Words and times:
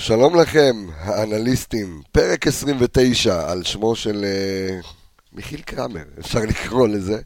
שלום 0.00 0.40
לכם, 0.40 0.86
האנליסטים, 0.96 2.02
פרק 2.12 2.46
29 2.46 3.50
על 3.50 3.64
שמו 3.64 3.96
של 3.96 4.24
uh, 4.24 4.86
מיכיל 5.32 5.60
קרמר, 5.60 6.02
אפשר 6.20 6.38
לקרוא 6.38 6.88
לזה. 6.88 7.20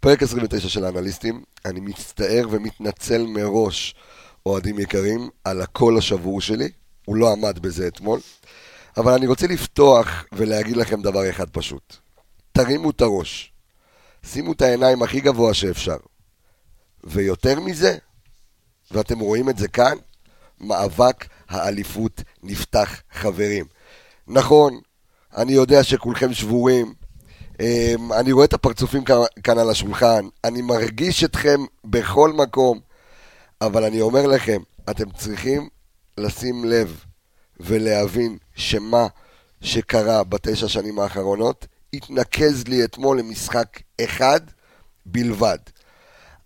פרק 0.00 0.22
29 0.22 0.68
של 0.68 0.84
האנליסטים. 0.84 1.42
אני 1.64 1.80
מצטער 1.80 2.46
ומתנצל 2.50 3.26
מראש, 3.26 3.94
אוהדים 4.46 4.78
יקרים, 4.78 5.28
על 5.44 5.62
הקול 5.62 5.98
השבור 5.98 6.40
שלי. 6.40 6.68
הוא 7.04 7.16
לא 7.16 7.32
עמד 7.32 7.58
בזה 7.58 7.88
אתמול. 7.88 8.20
אבל 8.96 9.12
אני 9.12 9.26
רוצה 9.26 9.46
לפתוח 9.46 10.24
ולהגיד 10.32 10.76
לכם 10.76 11.02
דבר 11.02 11.30
אחד 11.30 11.50
פשוט. 11.50 11.96
תרימו 12.52 12.90
את 12.90 13.00
הראש. 13.00 13.52
שימו 14.22 14.52
את 14.52 14.62
העיניים 14.62 15.02
הכי 15.02 15.20
גבוה 15.20 15.54
שאפשר. 15.54 15.96
ויותר 17.04 17.60
מזה, 17.60 17.96
ואתם 18.90 19.18
רואים 19.18 19.48
את 19.48 19.58
זה 19.58 19.68
כאן, 19.68 19.96
מאבק 20.60 21.26
האליפות 21.48 22.22
נפתח, 22.42 23.00
חברים. 23.12 23.64
נכון, 24.28 24.80
אני 25.36 25.52
יודע 25.52 25.82
שכולכם 25.84 26.34
שבורים, 26.34 26.94
אמ, 27.60 28.12
אני 28.12 28.32
רואה 28.32 28.44
את 28.44 28.52
הפרצופים 28.52 29.04
כאן 29.44 29.58
על 29.58 29.70
השולחן, 29.70 30.28
אני 30.44 30.62
מרגיש 30.62 31.24
אתכם 31.24 31.60
בכל 31.84 32.32
מקום, 32.32 32.80
אבל 33.60 33.84
אני 33.84 34.00
אומר 34.00 34.26
לכם, 34.26 34.62
אתם 34.90 35.10
צריכים 35.10 35.68
לשים 36.18 36.64
לב 36.64 37.04
ולהבין 37.60 38.38
שמה 38.54 39.06
שקרה 39.60 40.24
בתשע 40.24 40.68
שנים 40.68 40.98
האחרונות 40.98 41.66
התנקז 41.94 42.64
לי 42.68 42.84
אתמול 42.84 43.18
למשחק 43.18 43.80
אחד 44.00 44.40
בלבד. 45.06 45.58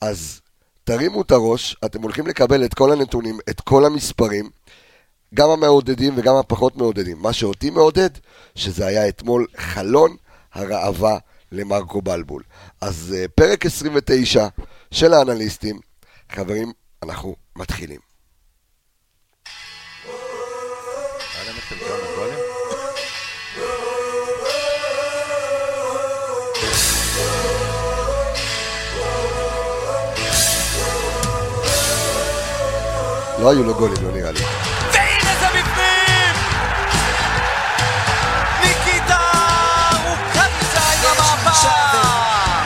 אז 0.00 0.40
תרימו 0.88 1.22
את 1.22 1.30
הראש, 1.30 1.76
אתם 1.84 2.02
הולכים 2.02 2.26
לקבל 2.26 2.64
את 2.64 2.74
כל 2.74 2.92
הנתונים, 2.92 3.38
את 3.50 3.60
כל 3.60 3.84
המספרים, 3.84 4.50
גם 5.34 5.50
המעודדים 5.50 6.14
וגם 6.16 6.36
הפחות 6.36 6.76
מעודדים. 6.76 7.18
מה 7.18 7.32
שאותי 7.32 7.70
מעודד, 7.70 8.10
שזה 8.54 8.86
היה 8.86 9.08
אתמול 9.08 9.46
חלון 9.56 10.16
הראווה 10.52 11.18
למרקו 11.52 12.02
בלבול. 12.02 12.42
אז 12.80 13.14
uh, 13.14 13.28
פרק 13.34 13.66
29 13.66 14.46
של 14.90 15.14
האנליסטים, 15.14 15.80
חברים, 16.32 16.72
אנחנו 17.02 17.36
מתחילים. 17.56 18.07
לא 33.40 33.50
היו 33.50 33.62
לו 33.64 33.74
גולים, 33.74 33.96
לא 34.02 34.12
נראה 34.12 34.32
לי. 34.32 34.40
והנה 34.92 35.30
זה 35.40 35.46
בפנים! 35.48 36.34
ניקיטה! 38.60 39.18
רוקאביצה 40.08 40.80
עם 40.80 41.16
המהפך! 41.18 41.68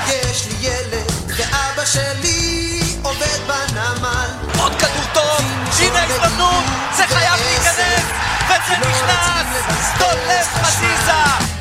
יש 0.09 0.47
לי 0.47 0.69
ילד 0.69 1.11
ואבא 1.27 1.85
שלי 1.85 2.81
עובד 3.03 3.39
בנמל 3.47 4.29
עוד 4.59 4.73
כדור 4.75 5.05
טוב! 5.13 5.41
הנה 5.81 5.99
ההזדמנות! 5.99 6.65
זה 6.97 7.03
חייב 7.07 7.41
להיכנס! 7.45 8.05
וזה 8.47 8.77
נכנס! 8.81 9.99
דולף 9.99 10.49
חזיזה! 10.63 11.52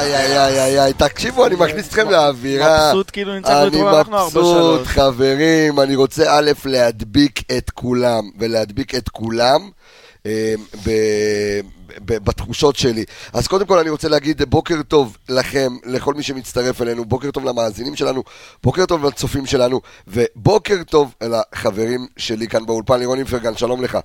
איי 0.00 0.16
איי 0.16 0.60
איי 0.60 0.80
איי 0.80 0.92
תקשיבו, 0.92 1.46
אני 1.46 1.54
מכניס 1.54 1.88
אתכם 1.88 2.10
לאווירה. 2.10 2.86
מבסוט 2.88 3.10
כאילו 3.12 3.34
ניצחנו 3.34 3.60
אני 3.60 3.68
אתמול, 3.68 3.88
אנחנו 3.88 4.16
ארבע 4.16 4.26
מבסוט, 4.26 4.76
שלוש. 4.76 4.88
חברים, 4.88 5.80
אני 5.80 5.96
רוצה 5.96 6.38
א', 6.38 6.50
להדביק 6.64 7.42
את 7.58 7.70
כולם, 7.70 8.30
ולהדביק 8.38 8.94
את 8.94 9.08
כולם 9.08 9.70
אה, 10.26 10.54
בתחושות 12.00 12.76
שלי. 12.76 13.04
אז 13.32 13.46
קודם 13.46 13.66
כל 13.66 13.78
אני 13.78 13.90
רוצה 13.90 14.08
להגיד 14.08 14.42
בוקר 14.42 14.82
טוב 14.88 15.16
לכם, 15.28 15.72
לכל 15.84 16.14
מי 16.14 16.22
שמצטרף 16.22 16.82
אלינו, 16.82 17.04
בוקר 17.04 17.30
טוב 17.30 17.44
למאזינים 17.44 17.96
שלנו, 17.96 18.22
בוקר 18.62 18.86
טוב 18.86 19.04
לצופים 19.04 19.46
שלנו, 19.46 19.80
ובוקר 20.08 20.82
טוב 20.82 21.14
לחברים 21.22 22.06
שלי 22.16 22.48
כאן 22.48 22.66
באולפן, 22.66 22.98
לירון 22.98 23.18
אימפרגן, 23.18 23.56
שלום 23.56 23.84
לך. 23.84 23.98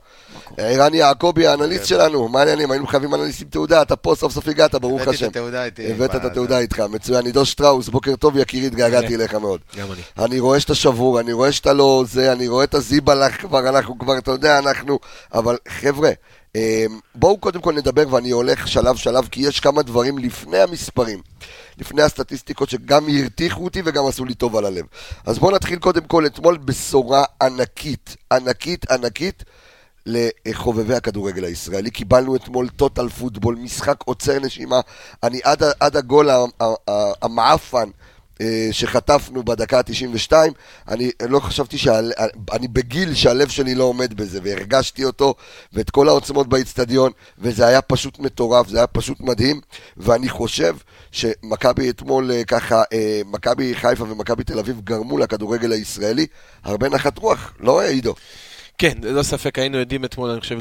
ערן 0.58 0.94
יעקבי, 0.94 1.48
האנליסט 1.48 1.86
שלנו, 1.86 2.28
מה 2.28 2.40
העניינים? 2.40 2.72
היינו 2.72 2.88
חייבים 2.88 3.14
אנליסטים 3.14 3.48
תעודה, 3.48 3.82
אתה 3.82 3.96
פה 3.96 4.16
סוף 4.18 4.34
סוף 4.34 4.48
הגעת, 4.48 4.76
ברוך 4.76 5.02
הבאתי 5.02 5.16
השם. 5.16 5.26
את 5.26 5.30
התעודה 5.30 5.66
איתי. 5.66 5.92
הבאת 5.92 6.16
את. 6.16 6.26
התעודה 6.26 6.60
איתך, 6.60 6.80
מצוין. 6.80 7.26
עידו 7.26 7.46
שטראוס, 7.46 7.90
בוקר 7.90 8.16
טוב 8.16 8.38
יקירי, 8.38 8.68
התגעגעתי 8.68 9.16
אליך 9.16 9.34
מאוד. 9.34 9.60
גם 9.78 9.92
אני. 9.92 10.26
אני 10.26 10.40
רואה 10.40 10.60
שאתה 10.60 10.76
שבור, 10.76 11.20
אני 11.20 11.34
רואה 11.34 11.52
שאתה 11.52 11.74
לא 11.74 12.04
זה, 12.08 12.32
אני 12.32 12.48
רואה 12.48 12.64
את 12.64 12.74
הזיבלח 12.74 13.42
כבר, 13.42 13.70
אנחנו 13.70 14.00
כבר, 14.00 14.18
אתה 14.18 14.32
יודע, 14.32 14.60
אנחנו... 14.60 15.00
אבל 15.34 15.58
חבר'ה, 15.68 16.12
בואו 17.16 17.38
קודם 17.38 17.62
כל 17.62 17.74
נדבר, 17.74 18.14
ואני 18.14 18.30
הולך 18.30 18.68
שלב 18.68 18.96
שלב, 18.96 19.28
כי 19.32 19.42
יש 19.42 19.60
כמה 19.60 19.82
דברים 19.82 20.18
לפני 20.18 20.58
המספרים, 20.58 21.22
לפני 21.78 22.02
הסטטיסטיקות, 22.02 22.70
שגם 22.70 23.10
הרתיחו 23.10 23.64
אותי 23.64 23.82
וגם 23.86 24.06
עשו 24.06 24.26
לי 24.26 24.34
טוב 24.34 24.56
על 24.56 24.66
הלב. 24.66 24.86
אז 25.26 25.40
בואו 25.40 25.56
נתחיל 25.56 25.80
קודם 25.80 26.04
כל, 26.04 26.26
אתמול 26.26 26.58
בשורה 26.58 27.24
ענקית, 27.42 28.16
ענקית, 28.34 28.92
ענקית. 28.92 29.44
לחובבי 30.46 30.96
הכדורגל 30.96 31.44
הישראלי. 31.44 31.92
קיבלנו 31.92 32.36
אתמול 32.36 32.70
טוטל 32.70 33.10
פוטבול, 33.10 33.56
משחק 33.56 33.96
עוצר 34.06 34.40
נשימה. 34.40 34.80
אני 35.24 35.40
עד, 35.44 35.64
עד 35.80 35.98
הגול 35.98 36.30
המעפן 37.22 37.90
שחטפנו 38.72 39.44
בדקה 39.44 39.78
ה-92, 39.78 40.34
אני 40.88 41.12
לא 41.30 41.40
חשבתי 41.40 41.78
שאני 41.78 42.68
בגיל 42.68 43.14
שהלב 43.14 43.50
שלי 43.50 43.76
לא 43.76 43.84
עומד 43.84 44.14
בזה, 44.14 44.40
והרגשתי 44.44 45.06
אותו, 45.06 45.34
ואת 45.74 45.90
כל 45.90 46.10
העוצמות 46.10 46.48
באיצטדיון, 46.48 47.12
וזה 47.40 47.68
היה 47.68 47.82
פשוט 47.82 48.20
מטורף, 48.20 48.68
זה 48.68 48.78
היה 48.78 48.88
פשוט 48.88 49.20
מדהים, 49.20 49.62
ואני 49.98 50.30
חושב 50.30 50.76
שמכבי 51.12 51.90
אתמול 51.90 52.32
אה, 52.32 52.44
ככה, 52.44 52.84
אה, 52.94 53.22
מכבי 53.26 53.76
חיפה 53.76 54.04
ומכבי 54.04 54.44
תל 54.44 54.60
אביב 54.60 54.82
גרמו 54.84 55.18
לכדורגל 55.18 55.72
הישראלי 55.72 56.26
הרבה 56.64 56.90
נחת 56.90 57.18
רוח, 57.18 57.54
לא 57.60 57.82
עידו? 57.82 58.14
כן, 58.80 58.94
ללא 59.04 59.24
ספק 59.24 59.60
היינו 59.60 59.78
עדים 59.78 60.06
אתמול, 60.06 60.30
אני 60.30 60.40
חושב, 60.40 60.60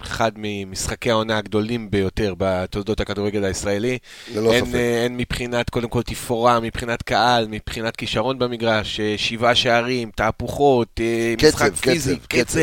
לאחד 0.00 0.32
ממשחקי 0.36 1.10
העונה 1.10 1.38
הגדולים 1.38 1.90
ביותר 1.90 2.34
בתולדות 2.38 3.00
הכדורגל 3.00 3.44
הישראלי. 3.44 3.98
ללא 4.34 4.52
אין, 4.52 4.64
ספק. 4.64 4.74
אה, 4.74 5.04
אין 5.04 5.16
מבחינת, 5.16 5.70
קודם 5.70 5.88
כל, 5.88 6.02
תפאורה, 6.02 6.60
מבחינת 6.60 7.02
קהל, 7.02 7.46
מבחינת 7.48 7.96
כישרון 7.96 8.38
במגרש, 8.38 9.00
אה, 9.00 9.14
שבעה 9.16 9.54
שערים, 9.54 10.10
תהפוכות, 10.14 11.00
אה, 11.00 11.34
קצב, 11.38 11.48
משחק 11.48 11.72
קצב, 11.72 11.80
פיזי, 11.80 12.16
קצב. 12.16 12.42
קצב. 12.42 12.60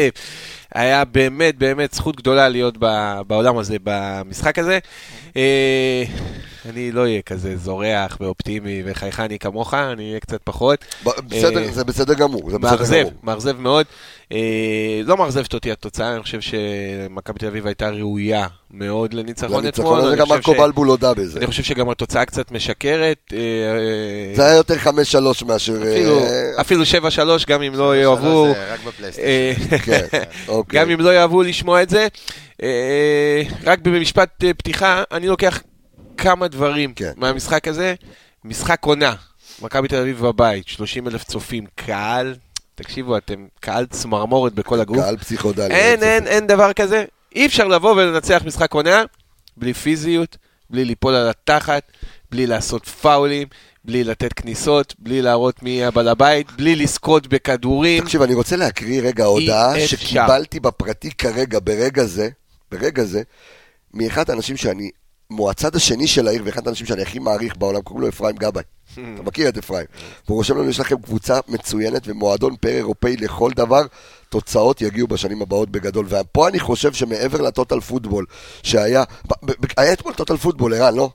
היה 0.75 1.06
באמת 1.06 1.57
באמת 1.57 1.94
זכות 1.94 2.16
גדולה 2.16 2.50
להיות 2.50 2.77
בעולם 3.27 3.57
הזה, 3.57 3.77
במשחק 3.83 4.59
הזה. 4.59 4.79
אני 6.70 6.92
לא 6.92 7.02
אהיה 7.02 7.22
כזה 7.22 7.58
זורח 7.58 8.18
ואופטימי 8.22 8.81
וחייכני 8.86 9.40
כמוך, 9.40 9.74
אני 9.74 10.08
אהיה 10.09 10.20
קצת 10.20 10.40
פחות. 10.44 10.86
בסדר, 11.03 11.64
אה, 11.64 11.72
זה 11.72 11.84
בסדר 11.84 12.14
גמור, 12.14 12.52
זה 12.52 12.59
בסדר 12.59 13.00
גמור. 13.02 13.12
מאכזב 13.24 13.59
מאוד. 13.59 13.86
אה, 14.31 14.38
לא 15.06 15.18
מאכזבת 15.18 15.53
אותי 15.53 15.72
התוצאה, 15.72 16.14
אני 16.14 16.22
חושב 16.24 16.42
שמכבי 16.42 17.40
תל 17.40 17.48
אביב 17.48 17.66
הייתה 17.68 17.90
ראויה 17.90 18.48
מאוד 18.72 19.14
לניצחון 19.14 19.68
אתמול. 19.68 20.00
לניצחון 20.00 20.16
גם 20.16 20.28
חושב 20.28 20.36
מרקו 20.36 20.53
בלבול 20.64 20.88
הודה 20.88 21.14
בזה. 21.14 21.40
אני 21.40 21.48
חושב 21.48 21.64
שגם 21.64 21.90
התוצאה 21.90 22.25
קצת 22.25 22.52
משקרת. 22.52 23.34
אה, 23.34 23.40
זה 24.36 24.46
היה 24.46 24.56
יותר 24.56 24.75
5-3 24.75 25.46
מאשר... 25.46 25.74
אפילו- 25.94 26.19
אה, 26.19 26.62
אפילו 26.62 26.84
7-3, 26.86 27.46
גם 27.48 27.62
אם 27.62 27.74
לא 27.75 27.98
יאהבו... 27.98 28.48
זה 28.53 28.74
רק. 28.74 28.80
אה, 29.19 29.53
כן, 29.86 30.06
אוקיי. 30.48 30.80
גם 30.80 30.90
אם 30.90 31.00
לא 31.02 31.14
יאהבו 31.14 31.42
לשמוע 31.42 31.81
את 31.84 31.90
זה. 31.90 32.08
רק 33.66 33.80
במשפט 33.80 34.44
פתיחה, 34.58 35.03
אני 35.12 35.28
לוקח 35.28 35.62
כמה 36.19 36.48
דברים 36.48 36.94
כן. 36.94 37.12
מהמשחק 37.18 37.68
הזה. 37.68 37.95
משחק 38.44 38.86
עונה, 38.86 39.16
מכבי 39.62 39.88
תל 39.88 39.95
אביב 39.95 40.25
בבית, 40.25 40.68
30 40.68 41.07
אלף 41.07 41.24
צופים, 41.24 41.66
קהל, 41.75 42.36
תקשיבו, 42.75 43.18
אתם 43.18 43.48
קהל 43.60 43.86
צמרמורת 43.86 44.54
בכל 44.54 44.80
הגוף. 44.80 44.98
קהל 44.98 45.18
פסיכודלי. 45.18 45.75
אין, 45.75 45.98
ספק. 45.98 46.07
אין, 46.07 46.27
אין 46.27 46.48
דבר 46.48 46.74
כזה. 46.74 47.06
אי 47.36 47.45
אפשר 47.45 47.68
לבוא 47.68 47.92
ולנצח 47.92 48.42
משחק 48.45 48.74
עונה 48.74 49.04
בלי 49.57 49.74
פיזיות, 49.74 50.38
בלי 50.69 50.86
ליפול 50.86 51.16
על 51.16 51.30
התחת, 51.30 51.83
בלי 52.31 52.48
לעשות 52.48 52.86
פאולים, 52.86 53.48
בלי 53.86 54.04
לתת 54.04 54.33
כניסות, 54.33 54.95
בלי 55.00 55.21
להראות 55.21 55.63
מי 55.63 55.86
הבעל 55.86 56.07
הבית, 56.07 56.51
בלי 56.51 56.75
לזכות 56.75 57.27
בכדורים. 57.27 58.04
תקשיב, 58.04 58.21
אני 58.21 58.33
רוצה 58.33 58.56
להקריא 58.56 59.01
רגע 59.01 59.25
הודעה. 59.25 59.88
שקיבלתי 59.88 60.60
בפרטי 60.60 61.12
כרגע, 61.12 61.60
ברגע 61.63 62.04
זה, 62.04 62.30
ברגע 62.71 63.04
זה, 63.04 63.21
מאחד 63.94 64.30
האנשים 64.30 64.57
שאני 64.57 64.89
מהצד 65.30 65.76
השני 65.76 66.08
של 66.08 66.28
העיר, 66.28 66.42
ואחד 66.46 66.68
האנשים 66.68 66.88
שאני 66.88 67.02
הכי 67.02 67.20
מעריך 67.20 67.58
בעולם, 67.58 67.81
קוראים 67.81 68.02
לו 68.02 68.10
אפרים 68.10 68.36
גבאי. 68.36 68.64
אתה 68.94 69.24
מכיר 69.24 69.50
את 69.50 69.58
אפרים. 69.58 69.86
והוא 70.28 70.38
רושם 70.38 70.58
לנו, 70.58 70.70
יש 70.70 70.80
לכם 70.80 70.96
קבוצה 71.02 71.40
מצוינת 71.48 72.02
ומועדון 72.06 72.56
פר 72.56 72.70
אירופאי 72.70 73.18
לכל 73.18 73.52
דבר, 73.56 73.81
תוצאות 74.30 74.81
יגיעו 74.81 75.08
בשנים 75.08 75.42
הבאות 75.42 75.70
בגדול. 75.70 76.06
ופה 76.10 76.48
אני 76.48 76.60
חושב 76.60 76.94
שמעבר 76.94 77.42
לטוטל 77.42 77.80
פוטבול, 77.80 78.26
שהיה, 78.64 79.04
היה 79.78 79.94
אתמול 79.94 80.14
טוטל 80.14 80.38
פוטבול, 80.38 80.74
ערן, 80.74 80.96
לא? 80.96 81.10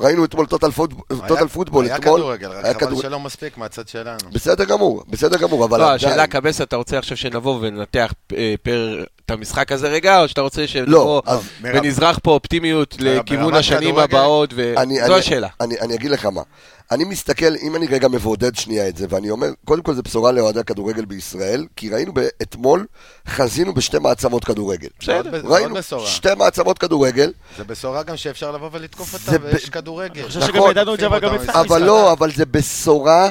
ראינו 0.00 0.24
אתמול 0.24 0.46
טוטל 0.46 0.70
פוטבול, 0.70 1.04
טוטל 1.28 1.48
פוטבול, 1.48 1.84
היה 1.84 1.96
אתמול. 1.96 2.20
כדורגל, 2.20 2.50
רק 2.50 2.82
חבל 2.82 3.02
שלא 3.02 3.20
מספיק 3.20 3.58
מהצד 3.58 3.88
שלנו. 3.88 4.18
בסדר 4.32 4.64
גמור, 4.64 5.04
בסדר 5.08 5.38
גמור, 5.38 5.64
אבל 5.64 5.80
לא, 5.80 5.92
השאלה 5.92 6.26
קבס, 6.26 6.60
אתה 6.60 6.76
רוצה 6.76 6.98
עכשיו 6.98 7.16
שנבוא 7.16 7.58
וננתח 7.60 8.12
אה, 8.36 8.54
פר 8.62 9.04
את 9.26 9.30
המשחק 9.30 9.72
הזה 9.72 9.88
רגע, 9.88 10.20
או 10.20 10.28
שאתה 10.28 10.40
רוצה 10.40 10.66
שנבוא 10.66 11.22
מרב- 11.26 11.48
ונזרח 11.62 12.18
פה 12.22 12.30
אופטימיות 12.30 12.94
לכיוון 12.98 13.54
השנים 13.54 13.98
הבאות, 13.98 14.52
אני- 14.76 15.02
וזו 15.02 15.12
אני- 15.12 15.20
השאלה. 15.20 15.48
אני, 15.60 15.80
אני 15.80 15.94
אגיד 15.94 16.10
לך 16.10 16.26
מה. 16.26 16.42
אני 16.90 17.04
מסתכל, 17.04 17.54
אם 17.62 17.76
אני 17.76 17.86
רגע 17.86 18.08
מבודד 18.08 18.56
שנייה 18.56 18.88
את 18.88 18.96
זה, 18.96 19.06
ואני 19.08 19.30
אומר, 19.30 19.46
קודם 19.64 19.82
כל 19.82 19.94
זה 19.94 20.02
בשורה 20.02 20.32
לאוהדי 20.32 20.60
הכדורגל 20.60 21.04
בישראל, 21.04 21.66
כי 21.76 21.88
ראינו 21.90 22.12
ב- 22.14 22.28
אתמול, 22.42 22.86
חזינו 23.28 23.74
בשתי 23.74 23.98
מעצמות 23.98 24.44
כדורגל. 24.44 24.88
בסדר. 25.00 25.40
ראינו 25.44 25.68
מאוד 25.68 25.78
בשורה. 25.78 26.06
שתי 26.06 26.34
מעצמות 26.36 26.78
כדורגל, 26.78 27.32
זה 27.58 27.64
בשורה 27.64 28.02
גם 28.02 28.16
שאפשר 28.16 28.50
לבוא 28.52 28.68
ולתקוף 28.72 29.10
זה 29.18 29.32
אותה, 29.32 29.44
ויש 29.46 29.68
ב- 29.68 29.72
כדורגל. 29.72 30.20
אני 30.20 30.28
חושב 30.28 30.40
נכון. 30.40 30.52
שגם 30.54 30.70
ידענו 30.70 30.94
את 30.94 31.00
זה 31.00 31.06
אבל 31.06 31.18
גם 31.18 31.34
לפני 31.34 31.46
משחק. 31.46 31.56
אבל 31.56 31.82
לא, 31.82 32.12
אבל 32.12 32.32
זה 32.32 32.46
בשורה 32.46 33.30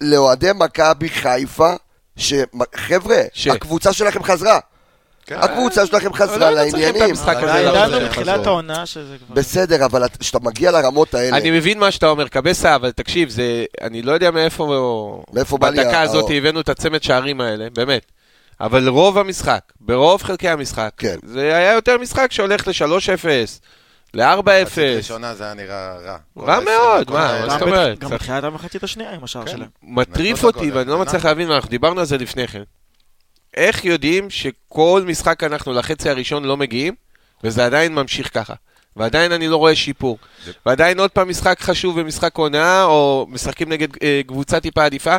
לאוהדי 0.00 0.50
מכבי 0.54 1.08
חיפה, 1.08 1.72
שחבר'ה, 2.16 3.22
ש- 3.32 3.46
הקבוצה 3.46 3.92
שלכם 3.92 4.22
חזרה. 4.22 4.58
כן. 5.28 5.36
הקבוצה 5.40 5.86
שלכם 5.86 6.06
אבל 6.06 6.16
חזרה 6.16 6.50
לא 6.50 6.58
היינו 6.58 6.70
צריכים 6.70 6.88
את 6.88 6.94
לעניינים. 6.94 7.10
המשחק 7.10 7.36
הזה. 7.36 7.46
לעשות 7.62 7.88
ידענו. 7.88 8.06
מתחילת. 8.06 8.46
העונה 8.46 8.86
שזה 8.86 9.16
כבר... 9.26 9.34
בסדר, 9.34 9.84
אבל 9.84 10.04
את- 10.04 10.16
כשאתה 10.16 10.38
מגיע 10.42 10.70
לרמות 10.70 11.14
האלה, 11.14 11.36
אני 11.36 11.50
מבין 11.50 11.78
מה 11.78 11.90
שאתה 11.90 12.06
אומר, 12.08 12.28
קבסה, 12.28 12.74
אבל 12.74 12.90
תקשיב, 12.92 13.28
זה, 13.28 13.64
אני 13.82 14.02
לא 14.02 14.12
יודע 14.12 14.30
מאיפה, 14.30 15.22
מאיפה 15.32 15.58
בא 15.58 15.70
לי 15.70 15.76
בדקה 15.84 16.00
הזאת 16.00 16.30
הבאנו 16.34 16.60
את 16.60 16.68
הצמד 16.68 17.02
שערים 17.02 17.40
האלה, 17.40 17.66
באמת. 17.74 18.02
אבל 18.60 18.88
רוב 18.88 19.18
המשחק, 19.18 19.60
ברוב 19.80 20.22
חלקי 20.22 20.48
המשחק, 20.48 20.90
כן. 20.96 21.16
זה 21.22 21.56
היה 21.56 21.72
יותר 21.72 21.98
משחק 21.98 22.32
שהולך 22.32 22.68
ל-3-0, 22.68 23.28
ל-4-0. 24.14 24.42
מחצית 24.62 24.78
ראשונה 24.96 25.34
זה 25.34 25.44
היה 25.44 25.54
נראה 25.54 25.94
רע. 26.04 26.16
רע 26.38 26.60
מאוד, 26.60 27.10
מה. 27.10 27.40
מה 27.46 27.50
זאת 27.50 27.62
אומרת? 27.62 27.98
גם 27.98 28.08
צריך- 28.08 28.20
בתחילת 28.22 28.44
המחצית 28.44 28.84
השנייה 28.84 29.10
עם 29.14 29.24
השער 29.24 29.44
כן. 29.46 29.50
שלהם. 29.50 29.68
מטריף 29.82 30.44
אותי, 30.44 30.70
ואני 30.70 30.90
לא. 30.90 30.98
מצליח 30.98 31.24
להבין, 31.24 31.50
ואנחנו 31.50 31.70
דיברנו 31.70 32.00
על 32.00 32.06
זה 32.06 32.18
לפני 32.18 32.48
כן. 32.48 32.62
איך 33.58 33.84
יודעים 33.84 34.30
שכל 34.30 35.02
משחק 35.06 35.44
אנחנו 35.44 35.72
לחצי 35.72 36.10
הראשון 36.10 36.44
לא 36.44 36.56
מגיעים, 36.56 36.94
וזה 37.44 37.66
עדיין 37.66 37.94
ממשיך 37.94 38.34
ככה. 38.34 38.54
ועדיין 38.96 39.32
אני 39.32 39.48
לא 39.48 39.56
רואה 39.56 39.76
שיפור. 39.76 40.18
ועדיין 40.66 41.00
עוד 41.00 41.10
פעם 41.10 41.28
משחק 41.28 41.60
חשוב 41.60 41.96
ומשחק 41.96 42.36
הונאה, 42.36 42.84
או 42.84 43.26
משחקים 43.30 43.68
נגד 43.68 43.88
אה, 44.02 44.20
קבוצה 44.26 44.60
טיפה 44.60 44.84
עדיפה, 44.84 45.16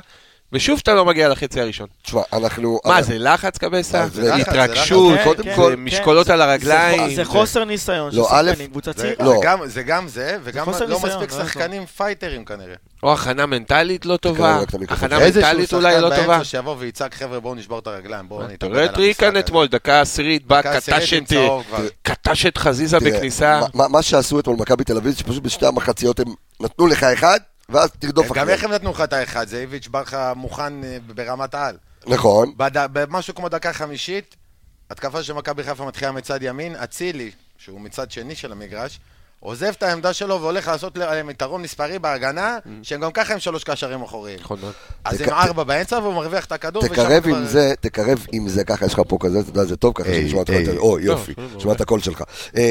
ושוב 0.54 0.80
אתה 0.84 0.94
לא 0.94 1.06
מגיע 1.06 1.30
לחצי 1.30 1.62
הראשון. 1.62 1.88
תשמע, 2.04 2.22
אנחנו... 2.34 2.80
מה, 2.86 3.01
זה 3.01 3.19
לחץ 3.19 3.57
קבסה? 3.57 4.07
זה 4.07 4.36
התרגשות. 4.36 5.19
קודם 5.24 5.44
כן, 5.44 5.56
כל, 5.56 5.69
זה 5.69 5.75
משקולות 5.78 6.30
על 6.30 6.42
הרגליים. 6.42 7.16
זה 7.16 7.25
חוסר 7.25 7.63
ניסיון 7.63 8.12
של 8.12 8.18
לא, 8.18 8.24
שחקנים, 8.30 8.69
קבוצה 8.69 8.94
צעירה. 8.94 9.25
לא. 9.25 9.31
זה 9.31 9.38
גם- 9.44 9.68
זה 9.68 9.84
גם 9.84 10.07
זה, 10.07 10.38
וגם 10.44 10.66
חוסר 10.66 10.86
לא 10.86 10.94
ניסיון, 10.94 11.10
מספיק 11.13 11.31
לא 11.31 11.38
יעזור. 11.38 11.48
שחקנים 11.51 11.86
פייטרים 11.86 12.46
כנראה. 12.46 12.75
או 13.04 13.13
הכנה 13.13 13.46
מנטלית 13.46 14.06
לא 14.06 14.18
טובה. 14.18 14.60
הכנה 14.90 15.19
מנטלית 15.19 15.74
אולי 15.74 16.01
לא 16.01 16.10
טובה. 16.10 16.28
באמצע 16.28 16.44
שיבוא 16.44 16.75
ויצעק, 16.80 17.16
חבר'ה, 17.16 17.40
בואו 17.40 17.56
נשבור 17.56 17.80
את 17.80 17.88
הרגליים, 17.88 18.30
בואו 18.30 18.48
נתאבד 18.48 18.78
על 18.78 18.86
את 18.86 18.98
ריקן 18.98 19.25
המשחק 19.25 19.45
אתמול, 19.45 19.68
דקה 19.68 20.02
עשירית, 20.02 20.45
בא, 20.48 20.62
קטש 22.04 22.45
את- 22.45 22.57
חזיזה 22.57 23.00
תראה, 23.00 23.12
בכניסה. 23.12 23.62
מה 23.74 24.02
שעשו 24.02 24.40
אתמול 24.40 24.57
מכבי 24.60 24.84
תל 24.84 24.98
אביב, 24.98 25.16
שפשוט 25.16 25.44
בשתי 25.44 25.66
המחציות 25.66 26.19
הם 26.19 26.28
נתנו 26.60 26.88
לך 26.88 27.04
אחד, 27.04 27.40
ואז 27.69 27.92
תרדוף 28.00 28.25
גם 28.25 28.31
אחריהם. 28.31 28.50
איך 28.50 28.63
הם 28.63 28.71
נתנו 28.71 28.92
לך 28.92 29.01
את 29.01 29.13
האחד? 29.13 29.48
זה 29.48 29.60
איביץ' 29.60 29.88
בא 29.88 30.01
לך 30.01 30.18
מוכן 30.36 30.83
אה, 30.83 30.98
ברמת 31.16 31.54
העל. 31.54 31.77
נכון. 32.07 32.54
במשהו 32.74 33.36
כמו 33.36 33.50
דקה 33.50 33.74
חמישית, 33.74 34.36
התקפה 34.89 35.24
של 35.24 35.33
מכבי 35.33 35.63
חיפה 35.63 35.86
מתחילה 35.86 36.12
מצד 36.12 36.44
ימין, 36.44 36.75
אצילי, 36.75 37.31
שהוא 37.57 37.81
מצד 37.81 38.12
שני 38.12 38.36
של 38.36 38.51
המגרש, 38.51 39.00
עוזב 39.42 39.66
את 39.78 39.84
העמדה 39.84 40.14
שלו 40.14 40.42
והולך 40.42 40.68
לעשות 40.68 40.98
להם 40.98 41.30
יתרון 41.30 41.62
מספרי 41.62 42.00
בהגנה, 42.00 42.58
שהם 42.84 43.02
גם 43.02 43.12
ככה 43.12 43.34
עם 43.34 43.40
שלוש 43.40 43.64
קשרים 43.64 44.02
אחוריים. 44.02 44.40
נכון 44.42 44.60
מאוד. 44.62 44.74
אז 45.04 45.22
עם 45.22 45.30
ארבע 45.30 45.64
באמצע 45.64 46.00
והוא 46.00 46.14
מרוויח 46.14 46.46
את 46.46 46.52
הכדור. 46.52 46.84
תקרב 46.88 47.28
עם 47.28 47.46
זה, 47.46 47.74
תקרב 47.80 48.26
עם 48.32 48.50
זה, 48.50 48.64
ככה 48.64 48.86
יש 48.86 48.94
לך 48.94 49.02
פה 49.08 49.18
כזה, 49.20 49.40
אתה 49.40 49.50
יודע, 49.50 49.64
זה 49.64 49.76
טוב 49.76 49.94
ככה 49.96 50.08
שנשמע 50.10 50.42
היי. 50.48 50.60
יותר, 50.62 50.80
או 50.80 51.00
יופי, 51.00 51.34
לא, 51.38 51.44
לא, 51.44 51.58
נשמע 51.58 51.72
את 51.72 51.82
הקול 51.82 52.00
שלך. 52.02 52.24
אמ, 52.58 52.62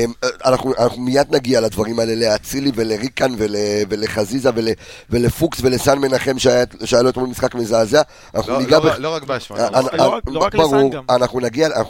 אנחנו 0.45 0.73
אנחנו 0.79 1.03
מיד 1.03 1.35
נגיע 1.35 1.61
לדברים 1.61 1.99
האלה, 1.99 2.15
לאצילי 2.15 2.73
ולריקן 2.75 3.33
ול- 3.39 3.57
ולחזיזה 3.89 4.51
ול- 4.55 4.69
ולפוקס 5.11 5.59
ולסן 5.63 5.99
מנחם 5.99 6.39
שהיה 6.39 6.65
לו 7.03 7.09
אתמול 7.09 7.29
משחק 7.29 7.55
מזעזע. 7.55 8.03
אנחנו 8.35 8.53
לא- 8.53 8.61
לא- 8.85 8.99
לא 8.99 9.15
רק 9.15 9.23
באשמה. 9.23 9.57
אה, 9.59 9.71
לא 9.71 9.77
אה, 9.77 10.07
רק- 10.07 10.23
לא 10.27 10.49
לא 10.53 10.65
לסן 10.65 10.91
גם. 10.91 11.05
אנחנו 11.11 11.41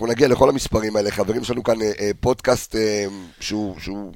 נגיע, 0.06 0.28
לכל 0.28 0.48
המספרים 0.48 0.96
האלה, 0.96 1.10
חברים, 1.10 1.42
יש 1.42 1.50
לנו 1.50 1.62
כאן 1.62 1.82
אה, 1.82 1.90
אה, 2.00 2.10
פודקאסט 2.20 2.76
אה, 2.76 3.04
שהוא, 3.40 3.74
שהוא 3.80 4.12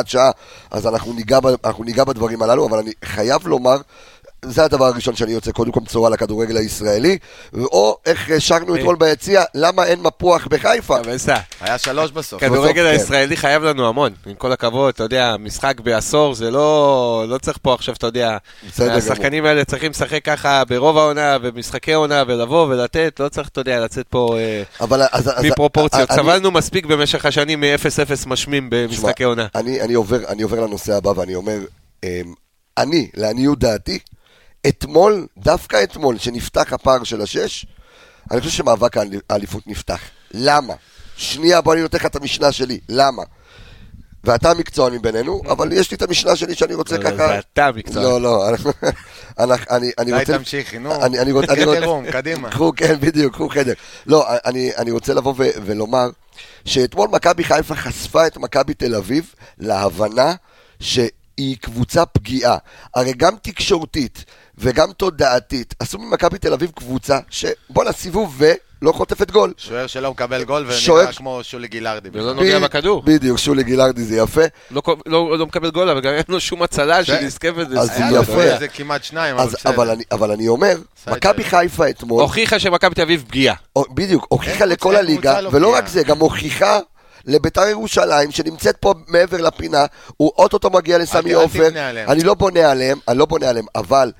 כמעט 0.00 0.08
שעה, 0.08 0.30
אז 0.70 0.86
אנחנו 0.86 1.12
ניגע, 1.12 1.38
אנחנו 1.64 1.84
ניגע 1.84 2.04
בדברים 2.04 2.42
הללו, 2.42 2.66
אבל 2.66 2.78
אני 2.78 2.92
חייב 3.04 3.46
לומר, 3.46 3.76
זה 4.44 4.64
הדבר 4.64 4.84
הראשון 4.84 5.16
שאני 5.16 5.32
יוצא, 5.32 5.52
קודם 5.52 5.72
כל 5.72 5.80
בשורה 5.80 6.10
לכדורגל 6.10 6.56
הישראלי, 6.56 7.18
או 7.54 7.96
איך 8.06 8.30
שרנו 8.38 8.76
אתמול 8.76 8.96
ביציע, 8.96 9.42
למה 9.54 9.84
אין 9.84 10.00
מפוח 10.00 10.46
בחיפה? 10.50 10.96
היה 11.60 11.78
שלוש 11.78 12.10
בסוף. 12.10 12.40
כדורגל 12.40 12.82
כן. 12.82 12.90
הישראלי 12.90 13.36
חייב 13.36 13.62
לנו 13.62 13.88
המון, 13.88 14.12
עם 14.26 14.34
כל 14.34 14.52
הכבוד, 14.52 14.94
אתה 14.94 15.02
יודע, 15.02 15.36
משחק 15.38 15.80
בעשור 15.80 16.34
זה 16.34 16.50
לא, 16.50 17.24
לא 17.28 17.38
צריך 17.38 17.58
פה 17.62 17.74
עכשיו, 17.74 17.94
אתה 17.94 18.06
יודע. 18.06 18.36
השחקנים 18.78 19.44
האלה 19.44 19.64
צריכים 19.64 19.90
לשחק 19.90 20.24
ככה 20.24 20.64
ברוב 20.64 20.98
העונה, 20.98 21.38
במשחקי 21.38 21.92
עונה, 21.92 22.22
ולבוא 22.26 22.66
ולתת, 22.66 23.20
לא 23.20 23.28
צריך, 23.28 23.48
אתה 23.48 23.60
יודע, 23.60 23.80
לצאת 23.80 24.06
פה 24.08 24.38
אה, 24.38 24.62
מפרופורציות. 25.42 26.12
סבלנו 26.12 26.50
מספיק 26.50 26.86
במשך 26.86 27.26
השנים 27.26 27.60
מ-0-0 27.60 28.28
משמים 28.28 28.70
במשחקי 28.70 29.24
עונה. 29.24 29.46
אני, 29.54 29.80
אני, 29.80 29.94
עובר, 29.94 30.28
אני 30.28 30.42
עובר 30.42 30.60
לנושא 30.60 30.96
הבא 30.96 31.12
ואני 31.16 31.34
אומר, 31.34 31.58
אמ, 32.04 32.08
אני, 32.78 33.08
לעניות 33.14 33.58
דעתי, 33.58 33.98
אתמול, 34.68 35.26
דווקא 35.38 35.82
אתמול, 35.82 36.18
שנפתח 36.18 36.72
הפער 36.72 37.04
של 37.04 37.22
השש, 37.22 37.66
אני 38.30 38.40
חושב 38.40 38.52
שמאבק 38.52 38.96
האל- 38.96 39.20
האליפות 39.30 39.66
נפתח. 39.66 40.00
למה? 40.34 40.74
שנייה, 41.16 41.60
בוא 41.60 41.74
אני 41.74 41.82
נותן 41.82 41.98
לך 41.98 42.06
את 42.06 42.16
המשנה 42.16 42.52
שלי. 42.52 42.80
למה? 42.88 43.22
ואתה 44.24 44.50
המקצוען 44.50 44.92
מבינינו, 44.94 45.42
אבל 45.50 45.72
יש 45.72 45.90
לי 45.90 45.96
את 45.96 46.02
המשנה 46.02 46.36
שלי 46.36 46.54
שאני 46.54 46.74
רוצה 46.74 46.98
לא, 46.98 47.02
ככה... 47.04 47.16
זה 47.16 47.38
אתה 47.52 47.66
המקצוען. 47.66 48.04
לא, 48.04 48.20
לא, 48.20 48.48
אני 49.98 50.12
רוצה... 50.20 50.38
תמשיכי, 50.38 50.78
נו. 50.78 51.04
אני 51.04 51.18
אני 51.18 51.32
רוצה... 51.32 51.52
אני 51.52 51.64
רוצה- 51.64 51.84
רום, 51.86 52.10
קדימה. 52.10 52.50
קחו, 52.54 52.72
כן, 52.76 53.00
בדיוק, 53.00 53.34
קחו 53.34 53.48
חדר. 53.48 53.72
לא, 54.06 54.26
אני, 54.44 54.90
רוצה 54.90 55.14
לבוא 55.14 55.34
ולומר 55.38 56.10
שאתמול 56.64 57.08
מכבי 57.12 57.44
חיפה 57.44 57.74
חשפה 57.74 58.26
את 58.26 58.36
מכבי 58.36 58.74
תל 58.74 58.94
אביב 58.94 59.34
להבנה 59.58 60.34
שהיא 60.80 61.56
קבוצה 61.60 62.06
פגיעה. 62.06 62.56
הרי 62.94 63.12
גם 63.12 63.34
תקשורתית 63.42 64.24
וגם 64.60 64.92
תודעתית 64.92 65.74
עשו 65.78 65.98
ממכבי 65.98 66.38
תל 66.38 66.52
אביב 66.52 66.70
קבוצה 66.74 67.18
שבואנה 67.30 67.92
סיבוב 67.92 68.42
ולא 68.82 68.92
חוטפת 68.92 69.30
גול. 69.30 69.52
שוער 69.56 69.86
שלא 69.86 70.10
מקבל 70.10 70.44
גול 70.44 70.62
ונראה 70.62 70.78
שוער- 70.80 71.12
כמו 71.12 71.40
שולי 71.42 71.68
גילארדי. 71.68 72.08
ולא 72.12 72.32
נוגע 72.34 72.58
בכדור. 72.58 73.02
בדיוק, 73.02 73.38
שולי 73.38 73.62
גילארדי 73.62 74.04
זה 74.04 74.16
יפה. 74.16 74.40
לא, 74.70 74.82
לא, 75.06 75.38
לא 75.38 75.46
מקבל 75.46 75.70
גול, 75.70 75.88
אבל 75.90 76.00
גם 76.00 76.12
אין 76.12 76.22
לו 76.28 76.40
שום 76.40 76.62
הצלה 76.62 77.02
זה- 77.02 77.06
שנזכה 77.06 77.50
בזה. 77.52 77.80
אז 77.80 77.88
זה 77.88 78.02
יפה. 78.20 78.32
פה 78.32 78.42
איזה 78.42 78.68
כמעט 78.68 79.04
שניים, 79.04 79.34
אבל 79.36 79.44
אז, 79.44 79.52
בסדר. 79.54 79.74
אבל, 79.74 79.90
אני, 79.90 80.02
אבל 80.12 80.30
אני 80.30 80.48
אומר. 80.48 80.76
מכבי 81.10 81.44
חיפה 81.44 81.88
אתמול, 81.90 82.22
הוכיחה 82.22 82.58
שמכבי 82.58 82.94
תל 82.94 83.02
אביב 83.02 83.24
פגיעה. 83.28 83.54
בדיוק, 83.94 84.26
הוכיחה 84.28 84.64
אין 84.64 84.68
לכל 84.68 84.76
קבוצה- 84.88 84.98
הליגה, 84.98 85.40
לא 85.40 85.50
ולא. 85.52 85.74
רק 85.74 85.88
זה, 85.88 86.02
גם 86.02 86.18
הוכיחה 86.18 86.78
לביתר 87.26 87.62
ירושלים, 87.68 88.30
שנמצאת 88.30 88.76
פה 88.76 88.94
מעבר 89.08 89.40
לפינה, 89.40 89.84
הוא 90.16 90.32
אוטוטו 90.38 90.70
מגיע 90.70 90.98
לסמי 90.98 91.32
עופר. 91.32 91.68
אני 92.08 92.22
לא 92.24 92.34
בונה 92.34 92.70
עליהם, 92.70 92.98
אני 93.08 93.18
לא 93.18 93.24
בונה 93.24 93.48
עליהם, 93.48 93.66
אבל 93.74 94.12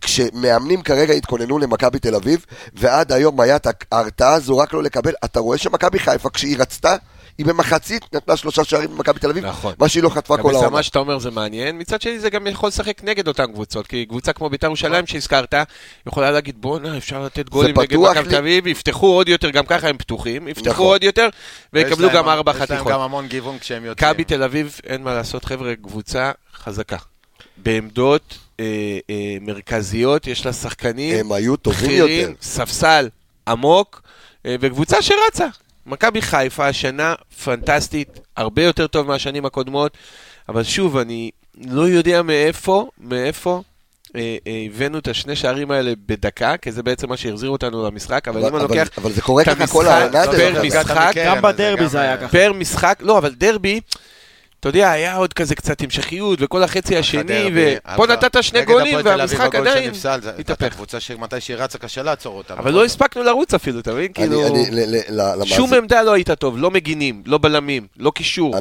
כשמאמנים 0.00 0.82
כרגע 0.82 1.14
התכוננו 1.14 1.58
למכבי 1.58 1.98
תל 1.98 2.14
אביב, 2.14 2.46
ועד 2.74 3.12
היום 3.12 3.40
היה 3.40 3.56
את 3.56 3.66
ההרתעה 3.92 4.34
הזו 4.34 4.58
רק 4.58 4.72
לא 4.72 4.82
לקבל, 4.82 5.12
אתה 5.24 5.40
רואה 5.40 5.58
שמכבי 5.58 5.98
חיפה, 5.98 6.30
כשהיא 6.30 6.58
רצתה, 6.58 6.96
היא 7.38 7.46
במחצית 7.46 8.14
נתנה 8.14 8.36
שלושה 8.36 8.64
שערים 8.64 8.90
במכבי 8.90 9.20
תל 9.20 9.30
אביב, 9.30 9.46
נכון. 9.46 9.74
מה 9.78 9.88
שהיא 9.88 10.02
לא 10.02 10.08
חטפה 10.08 10.36
כל 10.36 10.54
העונה. 10.54 10.70
מה 10.70 10.82
שאתה 10.82 10.98
אומר 10.98 11.18
זה 11.18 11.30
מעניין, 11.30 11.78
מצד 11.78 12.02
שני 12.02 12.18
זה 12.18 12.30
גם 12.30 12.46
יכול 12.46 12.68
לשחק 12.68 13.04
נגד 13.04 13.28
אותן 13.28 13.52
קבוצות, 13.52 13.86
כי 13.86 14.06
קבוצה 14.06 14.32
כמו 14.32 14.50
בית"ר 14.50 14.66
ירושלים 14.66 15.06
שהזכרת, 15.06 15.54
יכולה 16.06 16.30
להגיד 16.30 16.60
בואנה 16.60 16.96
אפשר 16.96 17.24
לתת 17.24 17.48
גולים 17.48 17.80
נגד 17.80 17.96
מכבי 17.96 18.28
תל 18.28 18.36
אביב, 18.36 18.66
יפתחו 18.66 19.06
עוד 19.06 19.28
יותר, 19.28 19.50
גם 19.50 19.66
ככה 19.66 19.88
הם 19.88 19.98
פתוחים, 19.98 20.48
יפתחו 20.48 20.70
נכון. 20.70 20.86
עוד 20.86 21.04
יותר, 21.04 21.28
ויקבלו 21.72 22.08
גם 22.10 22.28
ארבע 22.28 22.52
יש 22.52 22.56
להם 22.56 22.66
חתיכות. 22.66 22.92
גם 22.92 23.00
המון 23.00 23.26
גיוון 23.26 23.58
כשהם 23.58 23.84
יוצאים. 23.84 24.08
מכבי 24.10 24.24
תל 24.24 24.42
אביב, 24.42 24.80
אין 24.86 25.02
מה 25.02 25.14
לעשות, 25.14 25.44
חבר'ה, 25.44 25.74
קבוצה 25.82 26.32
חזקה. 26.54 26.96
בעמדות 27.56 28.38
אה, 28.60 28.64
אה, 29.10 29.36
מרכזיות, 29.40 30.26
יש 30.26 30.46
לה 30.46 30.52
שחקנים 30.52 31.18
הם 31.18 31.32
היו 31.32 31.56
טובים 31.56 31.84
בכירים, 31.88 32.20
יותר. 32.20 32.32
ספסל 32.42 33.08
עמוק, 33.48 34.02
אה, 34.46 34.56
וקבוצה 34.60 35.02
שרצה. 35.02 35.46
מכבי 35.86 36.22
חיפה 36.22 36.66
השנה 36.66 37.14
פנטסטית, 37.44 38.08
הרבה 38.36 38.62
יותר 38.62 38.86
טוב 38.86 39.06
מהשנים 39.06 39.44
הקודמות, 39.46 39.96
אבל 40.48 40.64
שוב, 40.64 40.96
אני 40.96 41.30
לא 41.66 41.88
יודע 41.88 42.22
מאיפה, 42.22 42.88
מאיפה 43.00 43.62
אה, 44.16 44.36
אה, 44.46 44.66
הבאנו 44.74 44.98
את 44.98 45.08
השני 45.08 45.36
שערים 45.36 45.70
האלה 45.70 45.92
בדקה, 46.06 46.56
כי 46.56 46.72
זה 46.72 46.82
בעצם 46.82 47.08
מה 47.08 47.16
שהחזיר 47.16 47.50
אותנו 47.50 47.86
למשחק, 47.86 48.28
אבל 48.28 48.38
אם 48.40 48.56
אני 48.56 48.64
אבל- 48.64 48.76
לוקח 48.78 48.88
אבל 48.98 49.12
זה 49.12 49.22
קורה 49.22 49.42
את 49.42 49.48
ככה 49.48 49.66
כל 49.66 49.86
המשחק, 49.88 50.16
העונה, 50.16 50.52
פר. 50.54 50.62
משחק, 50.62 51.12
גם 51.26 51.38
אבל 51.38 51.52
בדרבי 51.52 51.88
זה 51.88 52.00
היה 52.00 52.16
ככה. 52.16 52.28
פר 52.28 52.52
משחק, 52.52 52.98
לא, 53.00 53.18
אבל 53.18 53.34
דרבי, 53.34 53.80
אתה 54.68 54.78
יודע, 54.78 54.90
היה 54.90 55.16
עוד 55.16 55.32
כזה 55.32 55.54
קצת 55.54 55.80
המשכיות, 55.82 56.38
וכל 56.42 56.62
החצי 56.62 56.96
השני, 56.96 57.50
ופה 57.54 57.94
אבל 57.94 58.12
נתת 58.12 58.42
שני 58.42 58.64
גולים, 58.64 58.98
והמשחק 59.04 59.54
עדיין 59.54 59.90
התהפך. 60.38 60.62
הייתה 60.62 60.68
קבוצה 60.76 61.00
שמתי 61.00 61.40
שהיא 61.40 61.56
רצה 61.56 61.78
קשה 61.78 62.02
לעצור 62.02 62.38
אותה. 62.38 62.54
אבל 62.54 62.72
לא 62.72 62.84
הספקנו 62.84 63.22
לרוץ 63.22 63.54
אפילו, 63.54 63.80
אתה 63.80 63.92
מבין? 63.92 64.12
כאילו, 64.12 64.46
אני- 64.46 64.70
ל- 64.70 64.96
ל- 64.96 65.42
ל- 65.42 65.44
שום 65.44 65.74
עמדה 65.74 66.02
לא 66.02 66.12
היית 66.12 66.30
טוב, 66.30 66.58
לא 66.58 66.70
מגינים, 66.70 67.22
לא 67.26 67.38
בלמים, 67.38 67.86
לא 67.98 68.10
קישור, 68.10 68.54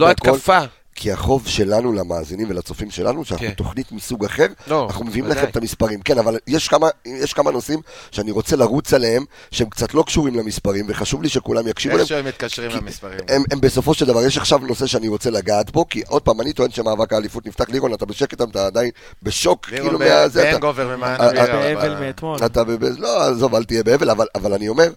לא 0.00 0.10
התקפה. 0.10 0.60
כי 0.96 1.12
החוב 1.12 1.46
שלנו 1.46 1.92
למאזינים 1.92 2.50
ולצופים 2.50 2.90
שלנו, 2.90 3.24
שאנחנו 3.24 3.46
כן. 3.46 3.52
תוכנית 3.52 3.92
מסוג 3.92 4.24
אחר, 4.24 4.46
לא, 4.66 4.86
אנחנו 4.86 5.04
מביאים. 5.04 5.26
לכם 5.26 5.44
את 5.44 5.56
המספרים. 5.56 6.00
כן, 6.00 6.18
אבל 6.18 6.38
יש 6.46 6.68
כמה, 6.68 6.88
יש 7.04 7.32
כמה 7.32 7.50
נושאים 7.50 7.80
שאני 8.10 8.30
רוצה 8.30 8.56
לרוץ 8.56 8.94
עליהם, 8.94 9.24
שהם 9.50 9.68
קצת 9.68 9.94
לא 9.94 10.02
קשורים 10.06 10.34
למספרים, 10.34 10.84
וחשוב 10.88 11.22
לי 11.22 11.28
שכולם 11.28 11.68
יקשיבו 11.68 11.92
להם. 11.94 12.00
איך 12.00 12.08
שהם 12.08 12.24
מתקשרים 12.24 12.70
למספרים. 12.70 13.18
הם, 13.28 13.42
הם 13.52 13.60
בסופו 13.60 13.94
של 13.94 14.06
דבר, 14.06 14.22
יש 14.24 14.38
עכשיו 14.38 14.58
נושא 14.58 14.86
שאני 14.86 15.08
רוצה 15.08 15.30
לגעת 15.30 15.70
בו, 15.70 15.88
כי 15.88 16.02
עוד 16.08 16.22
פעם, 16.22 16.40
אני 16.40 16.52
טוען 16.52 16.70
שמאבק 16.70 17.12
האליפות 17.12 17.46
נפתח 17.46 17.64
לירון, 17.68 17.94
אתה 17.94 18.06
בשקט, 18.06 18.42
אתה 18.42 18.66
עדיין 18.66 18.90
בשוק, 19.22 19.66
כאילו 19.66 19.84
לירון 19.84 19.98
מהזה, 20.02 20.42
אתה... 20.42 20.50
באנגובר 20.50 20.96
ממעיין 20.96 21.20
אה, 21.20 21.30
אבירם, 21.30 21.46
באבל 21.74 21.92
אבל- 21.92 22.00
מאתמול. 22.06 22.38
אתה. 22.46 22.62
לא, 22.98 23.22
עזוב, 23.22 23.54
אל 23.54 23.64
תהיה 23.64 23.82
באבל, 23.82 24.10
אבל, 24.10 24.26
אבל 24.34 24.54
אני 24.54 24.68
אומר, 24.68 24.84
אה, 24.84 24.90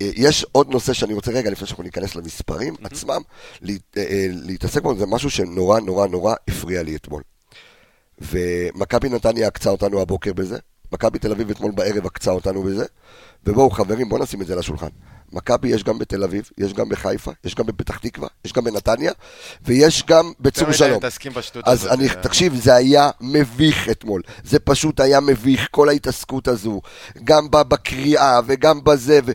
יש 0.00 0.46
עוד 0.52 0.70
נושא 0.70 0.92
שאני 0.92 1.14
רוצה 1.14 1.30
רגע, 1.30 1.50
לפני 1.50 1.66
שאנחנו 1.66 1.84
ניכנס 1.84 2.14
למספרים 2.14 2.74
עצמם, 2.82 3.20
לה, 3.62 3.72
אה, 3.96 4.02
אה, 4.02 4.26
להתעסק 4.30 4.82
בו, 4.82 4.98
זה 4.98 5.06
משהו 5.06 5.30
שנורא 5.30 5.80
נורא 5.80 6.06
נורא 6.06 6.34
הפריע 6.48 6.82
לי 6.82 6.96
אתמול. 6.96 7.22
ומכבי 8.20 9.08
נתניה 9.08 9.46
עקצה 9.46 9.70
אותנו 9.70 10.00
הבוקר 10.00 10.32
בזה, 10.32 10.58
מכבי 10.92 11.18
תל 11.18 11.32
אביב 11.32 11.50
אתמול 11.50 11.72
בערב 11.72 12.06
עקצה 12.06 12.30
אותנו 12.30 12.62
בזה, 12.62 12.84
ובואו 13.46 13.70
חברים, 13.70 14.08
בואו 14.08 14.22
נשים 14.22 14.42
את 14.42 14.46
זה 14.46 14.52
על 14.52 14.58
השולחן. 14.58 14.88
מכבי 15.32 15.68
יש 15.68 15.84
גם 15.84 15.98
בתל 15.98 16.24
אביב, 16.24 16.50
יש 16.58 16.72
גם 16.72 16.88
בחיפה, 16.88 17.30
יש 17.44 17.54
גם 17.54 17.66
בפתח 17.66 17.98
תקווה, 17.98 18.28
יש 18.44 18.52
גם 18.52 18.64
בנתניה, 18.64 19.12
ויש 19.62 20.04
גם 20.06 20.32
בצור 20.40 20.72
שלום. 20.72 21.00
אז 21.64 21.86
אני, 21.86 22.08
אה. 22.08 22.14
תקשיב, 22.14 22.54
זה 22.54 22.74
היה 22.74 23.10
מביך 23.20 23.88
אתמול. 23.88 24.22
זה 24.44 24.58
פשוט 24.58 25.00
היה 25.00 25.20
מביך, 25.20 25.68
כל 25.70 25.88
ההתעסקות 25.88 26.48
הזו. 26.48 26.80
גם 27.24 27.50
בקריאה 27.50 28.40
וגם 28.46 28.84
בזה, 28.84 29.20
ו... 29.26 29.32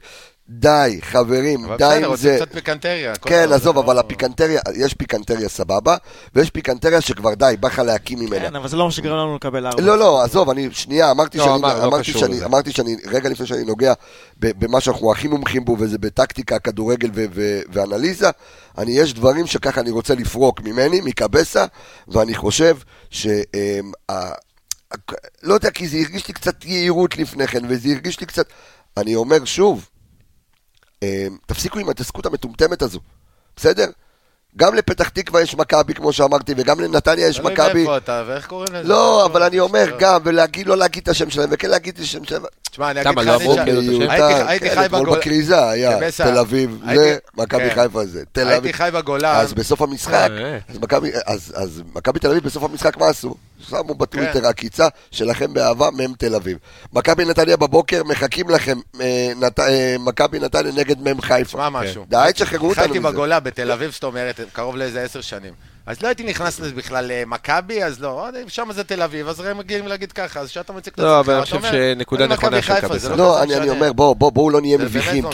די, 0.49 0.99
חברים, 1.01 1.65
אבל 1.65 1.77
די 1.77 1.83
בסדר, 1.85 1.97
עם 1.97 2.03
רוצים 2.05 2.17
זה. 2.31 2.35
קצת 2.45 2.53
פיקנטריה. 2.53 3.11
הכל 3.11 3.29
כן, 3.29 3.41
טוב, 3.41 3.49
זה 3.49 3.55
עזוב, 3.55 3.75
לא- 3.75 3.81
אבל 3.81 3.97
הפיקנטריה, 3.99 4.61
יש 4.75 4.93
פיקנטריה 4.93 5.49
סבבה, 5.49 5.97
ויש 6.35 6.49
פיקנטריה 6.49 7.01
שכבר 7.01 7.33
די, 7.33 7.55
בא 7.59 7.67
לך 7.67 7.79
להקים 7.79 8.19
ממנה. 8.19 8.39
כן, 8.49 8.55
אבל 8.55 8.67
זה 8.67 8.77
לא 8.77 8.85
מה 8.85 8.91
שגרם 8.91 9.17
לנו 9.17 9.35
לקבל 9.35 9.67
ארבע. 9.67 9.81
לא, 9.81 9.97
לא, 9.97 10.23
עזוב, 10.23 10.49
אני, 10.49 10.67
שנייה, 10.71 11.11
אמרתי 11.11 11.37
לא, 11.37 11.43
שאני, 11.45 11.55
אמר, 11.55 11.89
לא 11.89 12.03
שאני, 12.03 12.33
לזה. 12.35 12.45
אמרתי 12.45 12.71
שאני, 12.71 12.95
רגע 13.07 13.29
לפני 13.29 13.45
שאני 13.45 13.63
נוגע 13.63 13.93
במה 14.39 14.81
שאנחנו 14.81 15.11
הכי 15.11 15.27
מומחים 15.27 15.65
בו, 15.65 15.75
וזה 15.79 15.97
בטקטיקה, 15.97 16.59
כדורגל 16.59 17.09
ו- 17.13 17.25
ו- 17.33 17.61
ואנליזה, 17.73 18.29
אני, 18.77 18.91
יש 18.91 19.13
דברים 19.13 19.47
שככה 19.47 19.81
אני 19.81 19.91
רוצה 19.91 20.15
לפרוק 20.15 20.61
ממני, 20.61 21.01
מקבסה, 21.01 21.65
ואני 22.07 22.35
חושב 22.35 22.77
ש... 23.09 23.27
אמ, 23.27 23.91
ה- 24.09 24.13
ה- 24.13 24.95
לא 25.43 25.53
יודע, 25.53 25.71
כי 25.71 25.87
זה 25.87 25.97
הרגיש 25.97 26.27
לי 26.27 26.33
קצת 26.33 26.65
יהירות 26.65 27.17
לפני 27.17 27.47
כן, 27.47 27.61
וזה 27.69 27.89
הרגיש 27.89 28.19
לי 28.19 28.25
קצת... 28.25 28.45
אני 28.97 29.15
אומר 29.15 29.45
שוב, 29.45 29.89
תפסיקו 31.45 31.79
עם 31.79 31.87
ההתעסקות 31.87 32.25
המטומטמת 32.25 32.81
הזו, 32.81 32.99
בסדר? 33.55 33.89
גם 34.57 34.75
לפתח 34.75 35.09
תקווה 35.09 35.41
יש 35.41 35.55
מכבי, 35.55 35.93
כמו 35.93 36.13
שאמרתי, 36.13 36.53
וגם 36.57 36.79
לנתניה 36.79 37.27
יש 37.27 37.37
תלוי 37.37 37.53
מכבי. 37.53 37.73
מאיפה 37.73 37.97
אתה, 37.97 38.23
ואיך 38.27 38.47
קוראים 38.47 38.67
לזה? 38.73 38.87
לא, 38.89 39.25
אבל 39.25 39.43
אני 39.43 39.59
אומר. 39.59 39.85
גם, 39.99 40.21
ולהגיד, 40.23 40.67
לא 40.67 40.77
להגיד 40.77 41.03
את 41.03 41.09
השם 41.09 41.29
שלהם, 41.29 41.49
וכן 41.51 41.69
להגיד 41.69 41.93
את 41.97 42.03
השם 42.03 42.23
שלהם. 42.25 42.41
תשמע, 42.71 42.91
אני 42.91 43.01
אגיד 43.01 43.17
לך? 43.19 43.41
הייתי- 44.47 44.69
כן, 44.69 44.75
חי 44.75 44.85
אתמול 44.85 45.01
בגול... 45.01 45.17
בכריזה 45.19 45.69
היה 45.69 45.97
בסדר. 45.99 46.31
תל 46.31 46.37
אביב 46.37 46.79
זה, 46.95 47.17
מכבי 47.37 47.69
כן. 47.69 47.75
חיפה 47.83 48.05
זה, 48.05 48.23
תל 48.31 48.41
הייתי 48.41 48.57
אביב. 48.57 48.75
חי 48.75 48.89
בגולן. 48.93 49.35
אז 49.35 49.53
בסוף 49.53 49.81
המשחק, 49.81 50.29
אה, 50.31 50.57
אז 50.69 50.77
מכבי- 50.81 51.11
אז- 51.25 51.81
מכבי 51.95 52.19
תל 52.19 52.27
אביב 52.29 52.43
בסוף 52.43 52.63
המשחק 52.63 52.97
מה 52.97 53.07
עשו? 53.07 53.35
שמו 53.69 53.95
בטוויטר 53.95 54.39
כן. 54.41 54.45
עקיצה 54.45 54.87
שלכם 55.11 55.53
באהבה 55.53 55.89
מ"ם 55.91 56.13
תל 56.17 56.35
אביב. 56.35 56.57
מכבי 56.93 57.25
נתניה 57.25 57.57
בבוקר 57.57 58.03
מחכים 58.03 58.49
לכם, 58.49 58.77
אה, 59.01 59.31
נת- 59.35 59.59
אה, 59.59 59.95
מכבי 59.99 60.39
נתניה 60.39 60.71
נגד 60.71 60.99
מ"ם 61.01 61.21
חיפה. 61.21 61.43
תשמע 61.57 61.69
משהו. 61.69 62.05
די, 62.09 62.29
תשחררו 62.33 62.69
אותנו 62.69 62.83
חייתי 62.83 62.99
מזה. 62.99 63.07
בגולה 63.11 63.39
בתל 63.39 63.71
אביב, 63.71 63.91
זאת 63.91 64.03
אומרת, 64.03 64.39
קרוב 64.53 64.75
לאיזה 64.75 65.01
עשר 65.03 65.21
שנים. 65.21 65.53
אז 65.85 66.01
לא 66.01 66.07
הייתי 66.07 66.23
נכנס 66.23 66.59
לזה 66.59 66.75
בכלל 66.75 67.05
למכבי, 67.07 67.83
אז 67.83 68.01
לא, 68.01 68.27
שם 68.47 68.69
זה 68.71 68.83
תל 68.83 69.01
אביב, 69.01 69.27
אז 69.27 69.39
הם 69.39 69.57
מגיעים 69.57 69.87
להגיד 69.87 70.11
ככה, 70.11 70.39
אז 70.39 70.49
שאתה 70.49 70.73
מציג 70.73 70.93
את 70.93 70.99
לא, 70.99 71.19
עצמך, 71.19 71.27
אבל 71.27 71.33
אני 71.33 71.45
חושב 71.45 71.61
שנקודה 71.61 72.27
מכבי 72.27 72.57
נכונה 72.59 72.61
של. 72.61 72.97
זה 72.97 73.15
לא, 73.15 73.37
כזה 73.43 73.57
אני. 73.57 73.69
אומר, 73.69 73.93
בוא, 73.93 74.15
בוא, 74.15 74.31
בואו 74.31 74.49
לא 74.49 74.61
נהיה 74.61 74.77
מביכים, 74.77 75.23
לא 75.23 75.29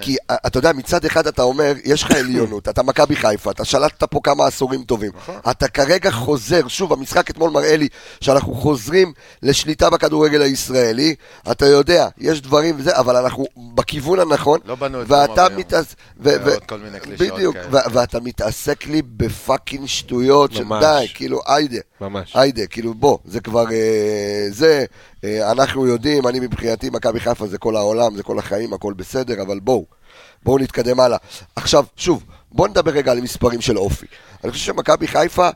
כי, 0.00 0.16
אה, 0.30 0.36
אתה 0.46 0.58
יודע, 0.58 0.72
מצד 0.72 1.04
אחד 1.04 1.26
אתה 1.26 1.42
אומר, 1.42 1.72
יש 1.84 2.02
לך 2.02 2.10
עליונות, 2.10 2.68
אתה 2.68 2.82
מכבי 2.82 3.16
חיפה, 3.16 3.50
אתה 3.50 3.64
שלטת 3.64 4.04
פה 4.04 4.20
כמה 4.22 4.46
עשורים 4.46 4.84
טובים. 4.84 5.10
נכון. 5.16 5.36
אתה 5.50 5.68
כרגע 5.68 6.10
חוזר, 6.10 6.68
שוב, 6.68 6.92
המשחק 6.92 7.30
אתמול 7.30 7.50
מראה 7.50 7.76
לי 7.76 7.88
שאנחנו 8.20 8.54
חוזרים 8.54 9.12
לשליטה 9.42 9.90
בכדורגל 9.90 10.42
הישראלי. 10.42 11.14
אתה 11.50 11.66
יודע, 11.66 12.08
יש 12.18 12.40
דברים 12.40 12.74
וזה, 12.78 12.96
אבל 12.96 13.16
אנחנו 13.16 13.46
בכיוון 13.74 14.20
הנכון. 14.20 14.60
לא 14.64 14.74
בנו 14.74 15.02
את 15.02 15.06
ואתה 17.92 18.20
מתעסק 18.20 18.86
לי 18.86 19.02
בפאקינג 19.16 19.87
שטויות, 19.88 20.52
של 20.52 20.64
ממש. 20.64 20.84
די, 20.84 21.06
כאילו, 21.14 21.40
היידה. 21.46 21.76
ממש. 22.00 22.36
היידה, 22.36 22.66
כאילו 22.66 22.94
בוא, 22.94 23.18
זה 23.24 23.40
כבר, 23.40 23.64
אה, 23.72 24.46
זה, 24.50 24.84
אה, 25.24 25.50
אנחנו 25.50 25.86
יודעים, 25.86 26.26
אני 26.28 26.40
מבחינתי, 26.40 26.90
מכבי 26.90 27.20
חיפה 27.20 27.46
זה 27.46 27.58
כל 27.58 27.76
העולם, 27.76 28.16
זה 28.16 28.22
כל 28.22 28.38
החיים, 28.38 28.72
הכל 28.74 28.92
בסדר, 28.92 29.42
אבל 29.42 29.60
בואו, 29.60 29.84
בואו 30.42 30.58
נתקדם 30.58 31.00
הלאה. 31.00 31.18
עכשיו, 31.56 31.84
שוב, 31.96 32.24
בואו 32.52 32.68
נדבר 32.68 32.90
רגע 32.90 33.12
על 33.12 33.20
מספרים 33.20 33.60
של 33.60 33.78
אופי. 33.78 34.06
אני 34.44 34.52
חושב 34.52 34.64
שמכבי 34.64 35.08
חיפה, 35.08 35.48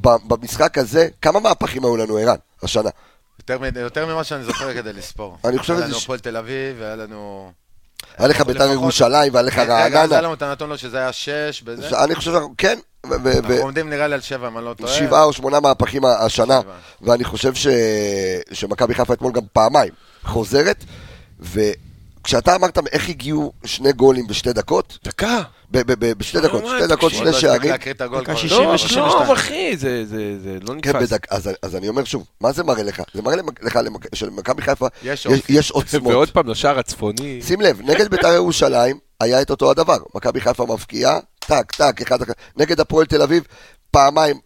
ב- 0.00 0.16
במשחק 0.28 0.78
הזה, 0.78 1.08
כמה 1.22 1.40
מהפכים 1.40 1.84
היו 1.84 1.96
לנו, 1.96 2.16
ערן, 2.16 2.36
השנה? 2.62 2.90
יותר 3.38 3.58
מ- 3.58 3.78
יותר 3.80 4.06
ממה 4.06 4.24
שאני 4.24 4.44
זוכר 4.44 4.74
כדי 4.74 4.92
לספור. 4.92 5.36
אני 5.44 5.58
חושב 5.58 5.72
היה 5.72 5.82
שזה 5.82 5.90
לנו 5.90 6.00
ש- 6.00 6.04
הפועל 6.04 6.18
תל 6.18 6.36
אביב, 6.36 6.76
והיה 6.78 6.96
לנו... 6.96 7.52
היה 8.18 8.28
לך 8.28 8.40
בית"ר 8.40 8.72
ירושלים 8.72 9.34
והיה 9.34 9.42
לך 9.46 9.58
רגע, 9.58 9.84
אז 9.84 9.92
היה 9.92 10.00
רעננה. 10.00 10.20
לנו 10.20 10.34
את 10.34 10.42
הנתון 10.42 10.68
לו 10.68 10.78
שזה 10.78 10.98
היה 10.98 11.12
שש 11.12 11.62
בזה. 11.64 12.04
אני 12.04 12.14
חושב, 12.14 12.30
שאנחנו- 12.30 12.54
כן, 12.58 12.78
אנחנו 13.04 13.30
עומדים 13.60 13.90
נראה 13.90 14.06
לי 14.06 14.14
על 14.14 14.20
שבע, 14.20 14.48
אם 14.48 14.58
אני 14.58 14.64
לא 14.64 14.74
טועה. 14.74 14.92
שבעה 14.92 15.24
או 15.24 15.32
שמונה 15.32 15.60
מהפכים 15.60 16.02
השנה. 16.04 16.60
ואני 17.02 17.24
חושב. 17.24 17.52
שמכבי 18.52 18.94
חיפה 18.94 19.12
אתמול 19.12 19.32
גם 19.32 19.42
פעמיים 19.52 19.92
חוזרת, 20.24 20.84
וכשאתה 22.20 22.54
אמרת 22.54 22.78
איך 22.92 23.08
הגיעו 23.08 23.52
שני 23.64 23.92
גולים 23.92 24.26
בשתי 24.26 24.52
דקות, 24.52 24.98
דקה. 25.04 25.42
בשתי 25.70 26.40
דקות, 26.40 26.62
ממש, 26.64 26.72
שתי 26.82 26.86
דקות, 26.96 27.12
שני 27.12 27.24
לא 27.24 27.32
שערים, 27.32 27.72
דקה 27.72 27.94
כבר. 28.08 28.36
60 28.36 28.62
לא, 28.62 28.76
62. 28.76 29.30
אחי, 29.32 29.76
זה 29.76 30.04
זה- 30.06 30.38
זה 30.42 30.58
לא 30.62 30.74
כן, 30.82 30.96
נתפס. 30.96 31.12
אז, 31.30 31.50
אז 31.62 31.76
אני 31.76 31.88
אומר 31.88 32.04
שוב, 32.04 32.24
מה 32.40 32.52
זה 32.52 32.64
מראה 32.64 32.82
לך? 32.82 33.02
זה 33.14 33.22
מראה 33.22 33.36
לך 33.62 33.78
שלמכבי 34.14 34.62
חיפה 34.62 34.86
יש 35.02 35.26
יש, 35.26 35.26
אופי. 35.26 35.52
יש 35.52 35.70
עוצמות. 35.70 36.12
ועוד 36.12 36.30
פעם 36.30 36.48
לשער 36.48 36.78
הצפוני. 36.78 37.40
שים 37.42 37.60
לב, 37.60 37.80
נגד 37.84 38.08
בית"ר 38.10 38.32
ירושלים 38.32 38.98
היה 39.20 39.42
את 39.42 39.50
אותו 39.50 39.70
הדבר. 39.70 39.96
מכבי 40.14 40.40
חיפה 40.40 40.66
מבקיעה, 40.66 41.18
טק, 41.38 41.72
טק, 41.72 42.00
אחד 42.02 42.22
אחר. 42.22 42.32
נגד 42.56 42.80
הפועל 42.80 43.06
תל 43.06 43.22
אביב, 43.22 43.42
פעמיים, 43.90 44.36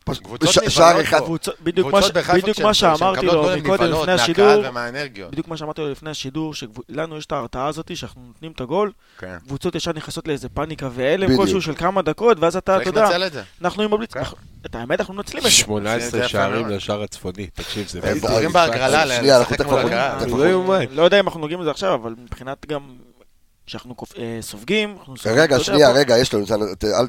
שער. 0.68 1.00
אחד. 1.00 1.18
קבוצות- 1.20 1.54
בדיוק 1.62 1.92
מה 1.92 2.00
קבוצות 2.00 2.16
בדיוק 2.34 2.72
שאמרתי 2.72 3.26
לו 3.26 3.44
מקודם 3.56 3.92
לפני 3.92 4.12
השידור. 4.12 4.62
בדיוק 5.30 5.48
מה 5.48 5.56
שאמרתי 5.56 5.80
לו 5.80 5.90
לפני 5.90 6.10
השידור, 6.10 6.54
שלנו 6.54 7.16
יש 7.16 7.26
את 7.26 7.32
ההרתעה 7.32 7.66
הזאת, 7.66 7.96
שאנחנו 7.96 8.20
נותנים 8.26 8.52
את 8.52 8.60
הגול, 8.60 8.92
כן. 9.18 9.36
קבוצות 9.46 9.74
ישר 9.74 9.92
נכנסות 9.92 10.28
לאיזה 10.28 10.48
פאניקה 10.48 10.88
והלם. 10.92 11.36
כלשהו 11.36 11.62
של 11.62 11.74
כמה 11.74 12.02
דקות, 12.02 12.38
ואז 12.40 12.56
אתה, 12.56 12.76
אתה 12.76 12.88
יודע. 12.88 13.08
אנחנו 13.62 13.82
עם 13.82 13.92
הבליץ, 13.92 14.12
כן. 14.12 14.20
אנחנו- 14.20 14.36
את 14.66 14.74
האמת 14.74 15.00
אנחנו 15.00 15.14
מנצלים 15.14 15.38
את 15.38 15.50
זה. 15.50 15.50
18 15.50 16.10
זה 16.10 16.18
יפה 16.18 16.28
שערים. 16.28 16.68
לשער 16.68 17.02
הצפוני. 17.02 17.46
תקשיב, 17.46 17.88
זה... 17.88 18.00
הם 18.02 18.18
בוחרים. 18.18 18.52
בהגרלה, 18.52 19.16
שנייה, 19.16 19.38
אנחנו 19.38 19.56
תכף 19.56 19.72
לא. 19.72 20.78
לא 20.90 21.02
יודע 21.02 21.20
אם 21.20 21.26
אנחנו 21.26 21.40
נוגעים 21.40 21.60
בזה 21.60 21.70
עכשיו, 21.70 21.94
אבל 21.94 22.14
מבחינת 22.18 22.66
גם, 22.66 22.80
שאנחנו 23.66 23.94
אה, 24.18 24.38
סופגים, 24.40 24.96
אנחנו 24.98 25.16
סופגים, 25.16 25.38
רגע, 25.38 25.60
שנייה, 25.60 25.90
רגע, 25.90 26.18
יש 26.18 26.34
לנו, 26.34 26.44
אל 26.84 27.06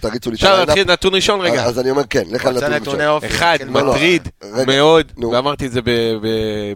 תריצו 0.00 0.30
לי 0.30 0.36
את 0.36 0.40
אפשר. 0.40 0.64
להתחיל 0.64 0.92
נתון 0.92 1.14
ראשון 1.14 1.40
רגע. 1.40 1.64
אז 1.64 1.78
אני 1.78 1.90
אומר 1.90 2.06
כן, 2.10 2.24
לך 2.30 2.46
על 2.46 2.54
נתון 2.54 2.72
ראשון. 2.72 3.00
אופי. 3.00 3.26
אחד, 3.26 3.58
נתחיל 3.60 3.74
לא, 3.74 3.82
לא, 3.82 3.92
מטריד 3.92 4.28
מאוד. 4.66 5.12
ואמרתי 5.32 5.66
את 5.66 5.72
זה 5.72 5.80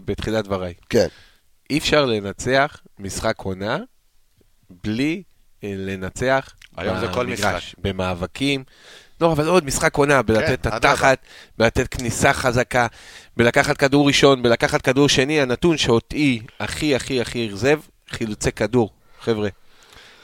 בתחילת 0.05 0.45
דבריי. 0.45 0.73
כן, 0.89 1.07
אי 1.69 1.77
אפשר 1.77 2.05
לנצח 2.05 2.77
משחק 2.99 3.35
עונה 3.37 3.77
בלי 4.83 5.23
אה, 5.63 5.73
לנצח 5.77 6.49
היום 6.77 6.99
זה 6.99 7.07
כל 7.13 7.25
במגרש, 7.25 7.63
משחק. 7.67 7.79
במאבקים. 7.79 8.63
לא, 9.21 9.31
אבל 9.31 9.47
עוד 9.47 9.65
משחק 9.65 9.95
עונה, 9.95 10.21
בלתת 10.21 10.53
את 10.53 10.67
אדרבה. 10.67 10.91
התחת, 10.91 11.17
בלתת 11.57 11.87
כניסה 11.87 12.33
חזקה, 12.33 12.87
בלקחת 13.37 13.77
כדור 13.77 14.07
ראשון, 14.07 14.43
בלקחת 14.43 14.81
כדור 14.81 15.09
שני, 15.09 15.41
הנתון 15.41 15.77
שאותי 15.77 16.41
הכי 16.59 16.95
הכי 16.95 17.21
הכי 17.21 17.47
אכזב, 17.47 17.79
חילוצי 18.09 18.51
כדור. 18.51 18.89
חבר'ה, 19.23 19.49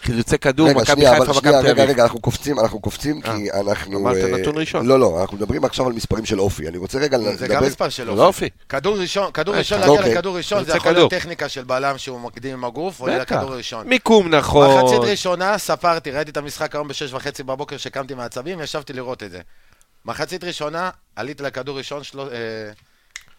חילוצי 0.04 0.38
כדור, 0.38 0.70
רגע, 0.70 0.82
מכבי 0.82 1.10
חיפה, 1.10 1.32
מכבי 1.32 1.42
תל 1.42 1.56
רגע, 1.56 1.72
אביב. 1.72 1.90
רגע, 1.90 2.04
אנחנו 2.04 2.22
קופצים, 2.22 2.60
אנחנו 2.60 2.80
קופצים, 2.80 3.22
כי 3.22 3.52
אנחנו... 3.52 4.00
אמרת 4.00 4.18
אה, 4.18 4.38
נתון 4.38 4.58
ראשון. 4.58 4.86
לא, 4.86 5.00
לא, 5.00 5.22
אנחנו 5.22 5.38
מדברים 5.38 5.66
עכשיו 5.66 5.88
על 5.88 5.94
מספרים 5.94 6.26
של 6.26 6.40
אופי. 6.40 6.68
אני 6.68 6.78
רוצה 6.78 7.00
רגע 7.00 7.18
זה 7.18 7.48
גם 7.48 7.56
לדבר... 7.56 7.68
מספר 7.68 7.90
של 7.90 8.10
אופי. 8.10 8.18
לא 8.20 8.28
אופי. 8.28 8.50
כדור 8.70 8.98
ראשון, 8.98 9.32
כדור 9.32 9.54
אה, 9.54 9.60
ראשון, 9.60 9.84
אוקיי. 9.84 9.96
להגיע 9.96 10.14
לכדור 10.14 10.38
ראשון, 10.38 10.64
זה 10.64 10.78
יכול. 10.78 10.92
להיות 10.92 11.12
טכניקה 11.12 11.50
של 11.50 11.64
בלם 11.64 11.98
שהוא 11.98 12.20
מקדים 12.20 12.54
עם 12.54 12.66
הגוף, 12.66 13.00
עולה 13.00 13.20
בטח. 13.20 13.36
לכדור 13.36 13.56
ראשון. 13.56 13.88
מיקום 13.88 14.30
נכון. 14.36 14.84
מחצית 14.84 15.00
ראשונה, 15.00 15.58
ספרתי, 15.58 16.12
ראיתי 16.12 16.32
את 16.32 16.38
המשחק 16.38 16.76
היום 16.76 16.88
בשש 16.88 17.14
וחצי 17.14 17.44
בבוקר 17.44 17.78
שקמתי 17.78 18.14
מהעצבים, 18.14 18.62
ישבתי 18.62 18.94
לראות 18.94 19.24
את 19.24 19.32
זה. 19.32 19.42
מחצית 20.06 20.44
ראשונה, 20.44 20.90
עליתי 21.16 21.44
לכדור 21.44 21.78
ראשון 21.78 22.04
של... 22.04 22.20
אה, 22.20 22.26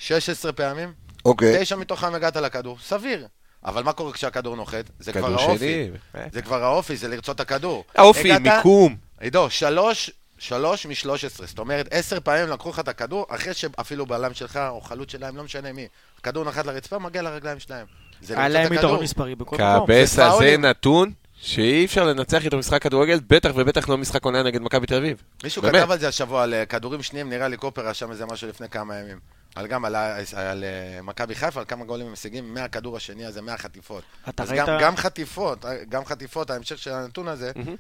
16 0.01 0.53
פעמים, 0.53 0.93
אוקיי, 1.25 1.59
תשע 1.61 1.77
מתוכם 1.77 2.15
הגעת 2.15 2.37
לכדור, 2.37 2.79
סביר. 2.83 3.27
אבל 3.65 3.83
מה 3.83 3.93
קורה 3.93 4.13
כשהכדור 4.13 4.57
נוחת? 4.57 4.85
זה 4.99 5.13
כבר 5.13 5.33
האופי. 5.43 5.59
שני. 5.59 5.91
אה. 6.21 6.27
זה 6.33 6.43
כבר 6.43 6.65
האופי, 6.65 6.97
זה 6.97 7.09
לרצות 7.09 7.37
את 7.37 7.41
הכדור. 7.41 7.85
האופי, 7.95 8.33
הגעת- 8.33 8.57
מיקום. 8.57 8.97
עידו, 9.21 9.51
שלוש, 9.51 10.11
שלוש 10.39 10.87
משלוש 10.87 11.25
עשרה. 11.25 11.47
זאת 11.47 11.59
אומרת, 11.59 11.89
עשר 11.91 12.19
פעמים 12.21 12.49
לקחו 12.49 12.71
לך 12.71 12.79
את 12.79 12.89
הכדור, 12.89 13.27
אחרי 13.29 13.55
שאפילו 13.55 14.07
בלם 14.07 14.35
שלך 14.35 14.61
או 14.69 14.81
חלוץ 14.81 15.13
שלהם, 15.13 15.37
לא 15.37 15.45
משנה 15.45 15.73
מי, 15.73 15.87
הכדור 16.19 16.45
נחת 16.45 16.67
לרצפה, 16.67 16.99
מגיע 16.99 17.23
לרגליים 17.23 17.59
שלהם. 17.61 17.87
זה 18.23 18.35
היה 18.39 18.49
לרצות 18.49 18.63
להם 18.63 18.73
את 18.73 18.79
יתרון 18.79 18.91
הכדור. 18.93 19.03
מספרי 19.05 19.35
בכל 19.35 19.57
מקום. 19.57 19.87
קאבסה 19.87 20.31
זה. 20.39 20.57
נתון 20.59 21.13
שאי 21.43 21.85
אפשר 21.85 22.05
לנצח 22.05 22.45
איתו 22.45 22.59
משחק 22.59 22.83
כדורגל, 22.83 23.21
בטח 23.29 23.51
ובטח 23.57 23.89
לא 23.89 23.99
משחק 23.99 24.25
עונה 24.25 24.43
נגד 24.43 24.61
מכבי 24.61 24.87
תל 24.87 24.95
אביב. 24.95 25.23
מישהו 25.45 25.63
באמת. 25.63 25.75
כתב 25.83 25.91
על 25.91 25.99
זה 25.99 26.09
השבוע, 26.09 26.43
על 26.43 26.55
אה, 26.55 26.67
כדורים 26.67 27.03
שניים, 27.03 27.31
נראה 27.31 27.49
לי 27.49 27.57
קופר 27.57 27.87
רשם 27.89 28.11
איזה 28.11 28.27
משהו 28.27 28.49
לפני 28.49 28.69
כמה 28.69 28.97
ימים. 28.97 29.19
על 29.55 29.67
גם 29.67 29.85
על, 29.85 29.95
ה- 29.95 30.17
על 30.37 30.65
אה, 30.65 31.03
מכבי 31.03 31.35
חיפה, 31.35 31.61
על 31.61 31.67
כמה 31.67 31.85
גולים 31.85 32.07
הם 32.07 32.13
משיגים 32.13 32.55
מהכדור 32.55 32.97
השני 32.97 33.25
הזה, 33.25 33.43
מהחטיפות. 33.43 34.05
אתה 34.29 34.43
אז 34.43 34.51
ראית- 34.51 34.61
גם, 34.67 34.79
גם 34.81 34.97
חטיפות, 34.97 35.65
אה, 35.65 35.85
גם 35.85 36.05
חטיפות, 36.05 36.51
ההמשך 36.51 36.79
של 36.79 36.93
הנתון 36.93 37.29
הזה, 37.29 37.53
מהמם. 37.57 37.77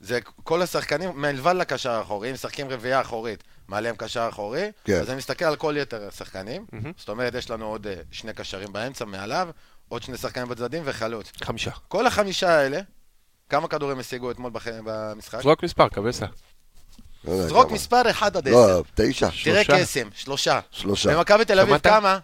זה 0.00 0.18
כל 0.44 0.62
השחקנים, 0.62 1.10
מלבד 1.22 1.54
לקשר 1.56 1.90
האחורי, 1.90 2.28
אם 2.28 2.34
משחקים 2.34 2.68
רביעייה 2.70 3.00
אחורית, 3.00 3.42
מעליהם 3.68 3.96
קשר 3.96 4.26
אחורי, 4.28 4.70
כן. 4.84 5.00
אז 5.00 5.08
אני 5.08 5.16
מסתכל 5.16 5.44
על 5.44 5.56
כל 5.56 5.74
יתר 5.78 6.08
השחקנים, 6.08 6.66
מהמם. 6.72 6.92
זאת 6.96 7.08
אומרת, 7.08 7.34
יש 7.34 7.50
לנו 7.50 7.66
עוד 7.66 7.86
אה, 7.86 7.94
שני 8.10 8.32
קשרים 8.32 8.72
באמצע, 8.72 9.04
מעליו, 9.04 9.48
עוד 9.88 10.02
שני 10.02 10.16
שחקנים 10.16 10.48
בצדדים 10.48 10.82
וחלוץ. 10.86 11.32
חמישה. 11.44 11.70
כל 11.88 12.06
החמישה 12.06 12.50
האלה, 12.58 12.80
כמה 13.48 13.68
כדורים 13.68 13.98
השיגו 13.98 14.30
אתמול 14.30 14.50
בח- 14.50 14.66
במשחק? 14.84 15.40
זרוק 15.42 15.64
מספר, 15.64 15.88
קאבסה. 15.88 16.26
לא 17.24 17.48
זרוק 17.48 17.66
כמה. 17.66 17.74
מספר 17.74 18.10
1 18.10 18.36
עד 18.36 18.48
10. 18.48 18.56
לא, 18.56 18.82
תשע, 18.94 19.28
תראה 19.44 19.64
שלושה. 19.64 19.82
קסם, 19.82 20.08
שלושה. 20.14 20.60
שלושה. 20.70 21.16
במכבי 21.16 21.44
תל 21.44 21.60
אביב? 21.60 21.78
כמה? 21.78 22.18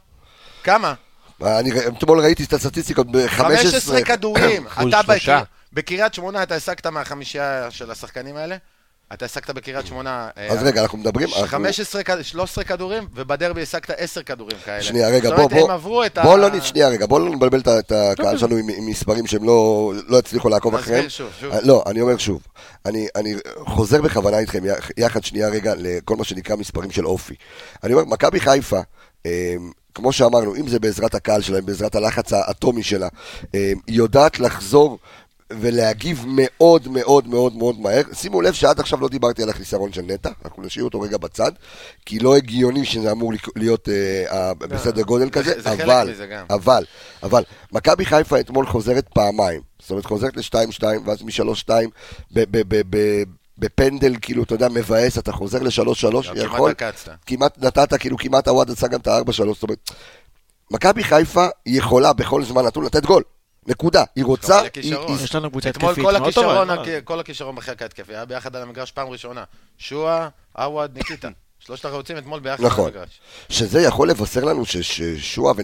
כמה? 0.62 0.94
אני 1.42 1.70
אתמול 1.88 2.20
ראיתי 2.20 2.44
את 2.44 2.52
הסטטיסטיקות 2.52 3.06
ב-15. 3.10 3.28
15 3.28 4.02
כדורים. 4.02 4.66
אתה 4.88 5.00
בקריית 5.72 6.14
שמונה 6.14 6.42
אתה 6.42 6.54
השגת 6.54 6.86
מהחמישייה 6.86 7.70
של 7.70 7.90
השחקנים 7.90 8.36
האלה? 8.36 8.56
אתה 9.12 9.24
השגת 9.24 9.50
בקריית 9.50 9.86
שמונה... 9.86 10.28
אה, 10.38 10.46
אז 10.50 10.62
רגע, 10.62 10.82
אנחנו 10.82 10.98
מדברים... 10.98 11.28
אנחנו- 11.28 11.46
15, 11.46 12.02
כ- 12.04 12.10
13 12.22 12.64
כדורים, 12.64 13.06
ובדרבי 13.14 13.62
השגת 13.62 13.90
10 13.96 14.22
כדורים 14.22 14.56
כאלה. 14.64 14.82
שנייה, 14.82 15.08
רגע, 15.08 15.28
זאת 15.28 15.36
בוא, 15.36 15.44
אומרת, 15.44 15.58
בוא, 15.58 15.64
הם 15.68 15.74
עברו 15.74 16.04
את 16.04 16.18
ה... 16.18 16.22
בוא 16.22 16.38
לא, 16.38 16.60
שנייה, 16.60 16.88
רגע, 16.88 17.06
בוא 17.06 17.20
לא 17.20 17.30
נבלבל 17.30 17.58
את 17.60 17.68
את 17.68 17.92
הקהל 17.92 18.38
שלנו 18.38 18.56
עם 18.56 18.86
מספרים 18.86 19.26
שהם 19.26 19.44
לא 19.44 19.92
לא 20.08 20.18
יצליחו 20.18 20.48
לעקוב 20.48 20.74
נסביר 20.74 20.84
אחריהם. 20.94 21.08
שוב, 21.08 21.30
שוב. 21.40 21.52
אה, 21.52 21.58
לא, 21.62 21.84
אני 21.86 22.00
אומר 22.00 22.16
שוב, 22.18 22.42
אני, 22.86 23.06
אני 23.16 23.34
חוזר 23.66 24.02
בכוונה 24.02 24.38
איתכם 24.38 24.64
יח- 24.64 24.90
יחד 24.96 25.24
שנייה 25.24 25.48
רגע 25.48 25.72
לכל 25.78 26.16
מה 26.16 26.24
שנקרא 26.24 26.56
מספרים 26.56 26.90
של 26.90 27.06
אופי. 27.06 27.34
אני 27.84 27.92
אומר, 27.92 28.04
מכבי 28.04 28.40
חיפה, 28.40 28.80
אה, 29.26 29.54
כמו 29.94 30.12
שאמרנו, 30.12 30.56
אם 30.56 30.68
זה 30.68 30.78
בעזרת 30.78 31.14
הקהל 31.14 31.42
שלהם, 31.42 31.66
בעזרת 31.66 31.94
הלחץ 31.94 32.32
האטומי 32.32 32.82
שלה, 32.82 33.08
היא 33.52 33.76
יודעת 33.88 34.40
לחזור 34.40 34.98
ולהגיב 35.50 36.24
מאוד 36.28 36.88
מאוד 36.88 37.28
מאוד 37.28 37.56
מאוד 37.56 37.80
מהר. 37.80 38.02
שימו 38.12 38.42
לב 38.42 38.52
שעד 38.52 38.80
עכשיו 38.80 39.00
לא 39.00 39.08
דיברתי 39.08 39.42
על 39.42 39.50
החיסרון 39.50 39.92
של 39.92 40.02
נטע, 40.02 40.30
אנחנו 40.44 40.62
נשאיר 40.62 40.84
אותו 40.84 41.00
רגע 41.00 41.16
בצד, 41.18 41.52
כי 42.06 42.18
לא 42.18 42.36
הגיוני 42.36 42.84
שזה 42.84 43.12
אמור 43.12 43.32
להיות 43.56 43.88
אה, 43.88 44.24
אה, 44.30 44.54
בסדר 44.54 45.02
גודל 45.02 45.30
כזה, 45.30 45.60
זה 45.60 45.72
אבל, 45.72 46.10
מזה 46.10 46.26
גם. 46.26 46.44
אבל, 46.50 46.84
אבל, 47.22 47.42
מכבי 47.72 48.04
חיפה 48.04 48.40
אתמול 48.40 48.66
חוזרת 48.66 49.08
פעמיים. 49.08 49.60
זאת 49.80 49.90
אומרת, 49.90 50.06
חוזרת 50.06 50.36
ל-2-2, 50.36 50.84
ואז 51.06 51.22
מ-3-2, 51.22 51.70
בפנדל, 53.58 54.14
כאילו, 54.22 54.42
אתה 54.42 54.54
יודע, 54.54 54.68
מבאס, 54.68 55.18
אתה 55.18 55.32
חוזר 55.32 55.62
ל-3-3, 55.62 56.00
כמעט 56.00 56.36
יכול, 56.36 56.70
עקצת. 56.70 57.12
כמעט 57.26 57.58
נתת, 57.58 57.94
כאילו, 57.94 58.16
כמעט 58.18 58.48
הוואד 58.48 58.70
עשה 58.70 58.88
גם 58.88 59.00
את 59.00 59.06
ה-4-3, 59.06 59.30
זאת 59.32 59.62
אומרת, 59.62 59.90
מכבי 60.70 61.04
חיפה 61.04 61.46
יכולה 61.66 62.12
בכל 62.12 62.44
זמן 62.44 62.64
נתון 62.64 62.84
לתת 62.84 63.06
גול. 63.06 63.22
נקודה. 63.68 64.04
היא 64.16 64.24
רוצה... 64.24 64.60
היא- 64.74 64.94
יש 65.24 65.34
לנו 65.34 65.50
קבוצה 65.50 65.70
אתמול 65.70 65.90
התקפית 65.90 66.04
כל 66.06 66.18
מאוד 66.18 66.34
טובה. 66.34 66.46
הכישרון, 66.62 66.68
לא? 66.68 66.84
הכ- 66.84 67.04
כל 67.04 67.20
הכישרון 67.20 67.56
בחלק 67.56 67.82
ההתקפי 67.82 68.12
היה 68.14 68.24
ביחד 68.24 68.56
על 68.56 68.62
המגרש 68.62 68.92
פעם 68.92 69.08
ראשונה. 69.08 69.44
שועה, 69.78 70.28
עווד, 70.52 70.96
ניקיטה. 70.96 71.28
שלושת 71.66 71.84
החלוצים 71.84 72.18
אתמול 72.18 72.40
ביחד 72.40 72.64
על 72.64 72.70
נכון. 72.70 72.84
המגרש. 72.84 73.20
שזה 73.48 73.80
יכול 73.82 74.10
לבשר 74.10 74.44
לנו 74.44 74.64
ששועה 74.66 75.54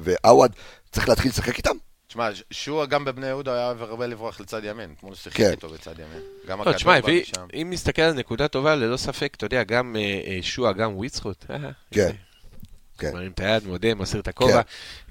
ועווד 0.00 0.52
צריך 0.92 1.08
להתחיל 1.08 1.30
לשחק 1.30 1.56
איתם? 1.56 1.76
תשמע, 2.08 2.28
שועה 2.50 2.86
גם 2.86 3.04
בבני 3.04 3.26
יהודה 3.26 3.52
היה 3.54 3.72
הרבה 3.80 4.06
לברוח 4.06 4.40
לצד 4.40 4.60
ימין. 4.64 4.94
אתמול 4.98 5.12
הוא 5.12 5.16
שיחק 5.16 5.36
כן. 5.36 5.50
איתו 5.50 5.68
בצד 5.68 5.92
ימין. 5.98 6.20
גם 6.48 6.62
לא, 6.62 6.72
תשמע. 6.72 6.94
אם 7.54 7.68
נסתכל 7.72 8.02
על 8.02 8.12
נקודה 8.12 8.48
טובה, 8.48 8.74
ללא 8.74 8.96
ספק, 8.96 9.32
אתה 9.36 9.46
יודע, 9.46 9.62
גם 9.62 9.96
אה, 9.98 10.00
אה, 10.00 10.38
שועה, 10.42 10.72
גם 10.72 10.96
וויצחוט. 10.96 11.44
אה, 11.50 11.56
כן. 11.90 12.10
כן. 12.98 13.10
מרים 13.14 13.30
את 13.30 13.40
היד, 13.40 13.66
מודה, 13.66 13.94
מסיר 13.94 14.20
את 14.20 14.28
הכובע. 14.28 14.60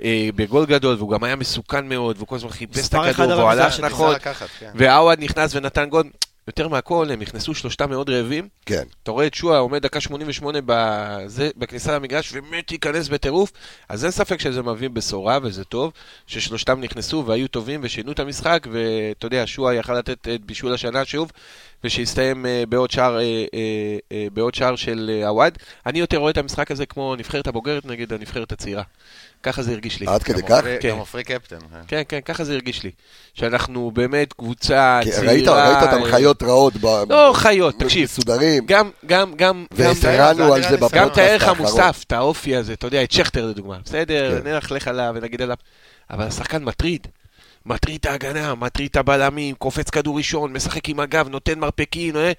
אה, 0.04 0.30
בגול 0.36 0.65
גדול, 0.65 0.95
והוא 0.95 1.12
גם 1.12 1.23
היה 1.23 1.36
מסוכן 1.36 1.88
מאוד, 1.89 2.15
והוא 2.17 2.28
כל 2.28 2.36
הזמן 2.36 2.50
חיפש 2.50 2.88
את 2.88 2.93
הכדור, 2.93 3.38
והוא 3.38 3.50
הלך 3.50 3.80
נכון, 3.80 4.15
כן. 4.60 4.71
ועווד 4.76 5.19
נכנס 5.19 5.56
ונתן 5.56 5.89
גול. 5.89 6.04
יותר 6.48 6.68
מהכל, 6.68 7.12
הם 7.12 7.20
נכנסו 7.20 7.54
שלושתם 7.54 7.90
מאוד 7.90 8.10
רעבים. 8.10 8.48
כן. 8.66 8.84
אתה 9.04 9.12
רואה 9.12 9.28
את 9.28 9.34
שועה 9.34 9.60
עומד 9.60 9.82
דקה 9.82 10.02
88 10.02 10.60
בזה, 10.66 11.50
בכניסה 11.58 11.96
למגרש 11.96 12.34
ומת 12.34 12.72
להיכנס 12.72 13.08
בטירוף, 13.08 13.52
אז 13.90 14.04
אין 14.04 14.12
ספק 14.12 14.40
שזה 14.40 14.62
מביא 14.62 14.90
בשורה 14.90 15.40
וזה 15.44 15.64
טוב, 15.64 15.92
ששלושתם 16.28 16.82
נכנסו 16.82 17.24
והיו 17.26 17.48
טובים 17.48 17.80
ושינו 17.84 18.12
את 18.12 18.20
המשחק, 18.20 18.68
ואתה 18.72 19.26
יודע, 19.26 19.44
שועה 19.46 19.76
יכל 19.76 19.94
לתת 19.94 20.28
את 20.28 20.46
בישול 20.46 20.74
השנה 20.74 21.06
שוב, 21.06 21.32
ושהסתיים 21.84 22.46
אה, 22.46 22.64
בעוד 22.70 22.92
שער, 22.92 23.20
אה, 23.20 23.46
אה, 24.12 24.28
בעוד 24.34 24.56
שער 24.56 24.76
של 24.76 25.24
עווד. 25.26 25.58
אני 25.86 26.00
יותר 26.00 26.18
רואה 26.18 26.32
את 26.32 26.38
המשחק 26.38 26.72
הזה 26.72 26.86
כמו 26.86 27.14
הנבחרת 27.14 27.48
הבוגרת 27.48 27.86
נגד 27.86 28.14
הנבחרת 28.14 28.52
הצעירה. 28.52 28.84
ככה 29.43 29.63
זה 29.63 29.71
הרגיש 29.71 30.00
לי. 30.00 30.08
עד 30.08 30.23
כדי 30.23 30.43
כך? 30.43 30.62
כן. 30.80 30.89
גם 30.89 30.97
עופרי 30.97 31.23
קפטן. 31.23 31.56
אה. 31.56 31.80
כן, 31.88 32.02
כן, 32.10 32.19
ככה 32.26 32.43
זה 32.43 32.54
הרגיש 32.54 32.84
לי. 32.84 32.91
שאנחנו 33.34 33.91
באמת 33.91 34.34
קבוצה 34.34 35.00
כי 35.04 35.12
צעירה. 35.12 35.34
ראית 35.34 35.47
אותם 35.84 36.04
אה, 36.06 36.12
חיות 36.12 36.43
רעות. 36.43 36.73
ב- 36.78 37.04
לא 37.12 37.32
חיות, 37.36 37.76
תקשיב. 37.80 38.04
מסודרים. 38.04 38.65
גם, 38.65 38.89
גם, 39.06 39.34
גם. 39.36 39.65
והתרענו 39.71 40.54
על 40.54 40.62
זה 40.63 40.69
נראה 40.69 40.71
לי 40.71 40.78
גם 40.78 40.88
בפודקאסט 40.88 41.12
את 41.13 41.17
הערך 41.17 41.43
האחרון. 41.43 41.67
המוסף, 41.67 42.04
את 42.08 42.12
האופי 42.12 42.56
הזה, 42.56 42.73
אתה 42.73 42.88
יודע, 42.88 43.04
את 43.04 43.12
שכטר 43.12 43.45
לדוגמה, 43.45 43.78
בסדר, 43.86 44.41
כן. 44.41 44.47
נלך 44.47 44.88
עליו 44.88 45.13
ונגיד 45.15 45.41
עליו, 45.41 45.58
אבל 46.10 46.23
השחקן 46.23 46.63
מטריד. 46.63 47.08
מטריד 47.65 47.97
את 48.00 48.06
ההגנה, 48.06 48.56
מטריד 48.56 48.89
את 48.91 48.95
הבלמים, 48.95 49.56
קופץ 49.56 49.89
כדור 49.89 50.17
ראשון, 50.17 50.54
משחק 50.54 50.89
עם 50.89 51.00
הגב, 51.00 51.28
נותן 51.30 51.60
מרפקים, 51.60 52.15
אה? 52.17 52.32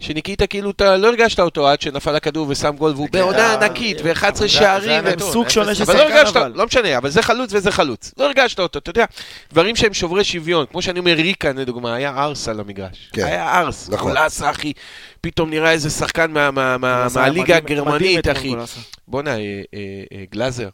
שניקית 0.00 0.42
כאילו, 0.50 0.70
אתה 0.70 0.96
לא 0.96 1.08
הרגשת 1.08 1.40
אותו 1.40 1.68
עד 1.68 1.80
שנפל 1.80 2.16
הכדור 2.16 2.46
ושם 2.48 2.74
גול, 2.78 2.92
והוא 2.96 3.08
כן, 3.12 3.18
בעונה 3.18 3.38
זה- 3.38 3.52
ענקית, 3.66 3.98
ו-11 4.04 4.34
זה- 4.34 4.48
שערים, 4.48 5.04
זה. 5.18 5.24
סוג 5.32 5.48
שונה 5.48 5.74
של 5.74 5.84
לא 5.88 5.92
שחקן, 5.98 6.26
אבל. 6.38 6.52
לא 6.54 6.66
משנה, 6.66 6.98
אבל 6.98 7.10
זה 7.10 7.22
חלוץ 7.22 7.50
וזה 7.52 7.70
חלוץ. 7.70 8.12
לא 8.18 8.24
הרגשת 8.26 8.60
אותו, 8.60 8.78
אתה 8.78 8.90
יודע. 8.90 9.04
דברים 9.52 9.76
שהם 9.76 9.94
שוברי 9.94 10.24
שוויון, 10.24 10.66
כמו 10.70 10.82
שאני 10.82 10.98
אומר, 10.98 11.12
ריקן 11.12 11.56
לדוגמה, 11.56 11.94
היה 11.94 12.10
ארס 12.24 12.48
על 12.48 12.60
המגרש. 12.60 13.10
כן. 13.12 13.24
היה 13.24 13.58
ארס. 13.60 13.88
נכון. 13.90 14.12
גולסה, 14.12 14.50
אחי. 14.50 14.72
פתאום 15.20 15.50
נראה 15.50 15.70
איזה 15.72 15.90
שחקן 15.90 16.30
מה- 16.30 16.50
מה- 16.50 16.78
מה- 16.78 17.00
גולסה 17.02 17.20
היה 17.20 17.28
מהליגה 17.32 17.56
הגרמנית, 17.56 18.28
אחי. 18.28 18.54
בואנה, 19.08 19.30
אה, 19.30 19.36
אה, 19.74 19.78
אה, 20.12 20.24
גלאזר. 20.32 20.68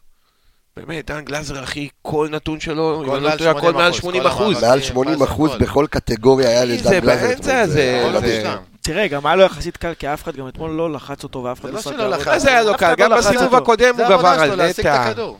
באמת, 0.77 1.11
דן 1.11 1.21
גלאזר, 1.21 1.63
אחי, 1.63 1.87
כל 2.01 2.27
נתון 2.31 2.59
שלו, 2.59 3.03
אם 3.05 3.11
אני 3.11 3.23
לא 3.23 3.29
מעל 3.29 3.37
טועה, 3.37 3.51
הכל 3.51 3.73
מעל 3.73 3.91
80%, 3.91 4.01
80 4.01 4.21
כל 4.21 4.27
אחוז. 4.27 4.63
מעל 4.63 4.79
פס 4.79 4.85
80 4.87 5.21
אחוז 5.23 5.51
הכל. 5.51 5.59
בכל 5.63 5.85
קטגוריה 5.89 6.49
היה 6.49 6.65
זה 6.77 6.89
לדן. 6.89 7.05
באמצע, 7.05 7.51
אומרת, 7.53 7.69
זה- 7.69 8.09
מדהים. 8.13 8.35
מושלם. 8.45 8.72
תראה, 8.83 9.07
גם 9.07 9.25
היה 9.25 9.35
לו 9.35 9.43
יחסית 9.43 9.77
קל, 9.77 9.93
כי 9.93 10.13
אף 10.13 10.23
אחד 10.23 10.35
גם 10.35 10.47
אתמול 10.47 10.71
לא 10.71 10.93
לחץ 10.93 11.23
אותו 11.23 11.43
ואף 11.43 11.59
אחד 11.59 11.67
זה 11.67 11.71
לא 11.71 11.75
לא 11.75 11.79
עשה 11.79 11.89
שלא 11.89 11.95
את 11.95 12.11
העבודה. 12.13 12.31
לחץ. 12.31 12.41
זה 12.41 12.49
היה 12.49 12.63
לו 12.63 12.77
קל? 12.77 12.89
לא 12.89 12.95
גם 12.95 13.11
לחץ 13.11 13.25
בסיבוב 13.27 13.43
אותו. 13.43 13.57
הקודם 13.57 13.95
הוא 13.99 14.05
גבר 14.09 14.27
על 14.27 14.69
נטע. 14.69 14.83
כן. 14.83 14.89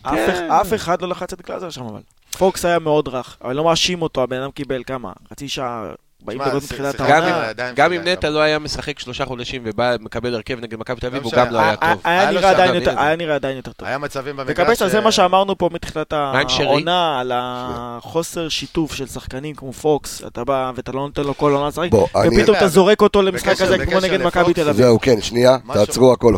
אחד- 0.03 0.49
אף 0.61 0.73
אחד 0.73 1.01
לא 1.01 1.07
לחץ 1.07 1.33
את 1.33 1.41
גלאזר 1.41 1.69
שם 1.69 1.83
אבל. 1.85 2.01
פוקס 2.37 2.65
היה 2.65 2.79
מאוד 2.79 3.07
רך, 3.07 3.37
אבל 3.43 3.55
לא 3.55 3.63
מאשים 3.63 4.01
אותו, 4.01 4.23
הבן 4.23 4.41
אדם 4.41 4.51
קיבל 4.51 4.83
כמה? 4.83 5.11
חצי 5.31 5.49
שעה, 5.49 5.85
40 6.29 6.39
תשמע, 6.39 6.49
דקות 6.49 6.61
זה- 6.61 6.67
מתחילת 6.75 6.99
העונה. 6.99 7.51
גם 7.75 7.93
אם 7.93 8.01
נטע 8.01 8.29
לא 8.29 8.39
היה 8.39 8.59
משחק 8.59 8.99
שלושה 8.99 9.25
חודשים 9.25 9.61
ובא 9.65 9.95
מקבל 9.99 10.35
הרכב 10.35 10.59
נגד 10.59 10.79
מכבי 10.79 10.99
תל 11.01 11.07
אביב, 11.07 11.23
לא 11.23 11.27
הוא. 11.29 11.33
גם 11.37 11.49
לא 11.53 11.59
היה 11.59 11.75
טוב. 11.75 12.01
היה 12.03 12.31
נראה 12.31 12.49
עדיין 12.49 12.75
יותר- 12.75 12.91
הנה. 12.91 13.05
היה 13.07 13.15
נראה 13.15 13.35
עדיין 13.35 13.57
יותר 13.57 13.71
טוב. 13.71 13.87
היה 13.87 13.97
מצבים 13.97 14.37
במגרש... 14.37 14.59
וקבסה, 14.59 14.89
זה 14.89 15.01
מה 15.01 15.11
שאמרנו 15.11 15.57
פה 15.57 15.69
מתחילת? 15.73 16.13
העונה, 16.13 17.19
על 17.19 17.31
החוסר 17.35 18.49
שיתוף 18.49 18.93
של 18.93 19.07
שחקנים 19.07 19.55
כמו 19.55 19.73
פוקס, 19.73 20.21
אתה 20.27 20.43
בא 20.43 20.71
ואתה 20.75 20.91
לא 20.91 20.99
נותן 21.01 21.23
לו 21.23 21.37
כל 21.37 21.51
עונה 21.53 21.67
לשחק, 21.67 21.89
ופתאום 21.93 22.57
אתה 22.57 22.67
זורק 22.67 23.01
אותו 23.01 23.21
למשחק 23.21 23.61
הזה 23.61 23.85
כמו 23.85 23.99
נגד 23.99 24.21
מכבי 24.23 24.53
תל 24.53 24.61
אביב. 24.61 24.75
זהו, 24.75 24.99
כן, 25.01 25.21
שנייה, 25.21 25.57
תעצרו 25.73 26.13
הכל, 26.13 26.35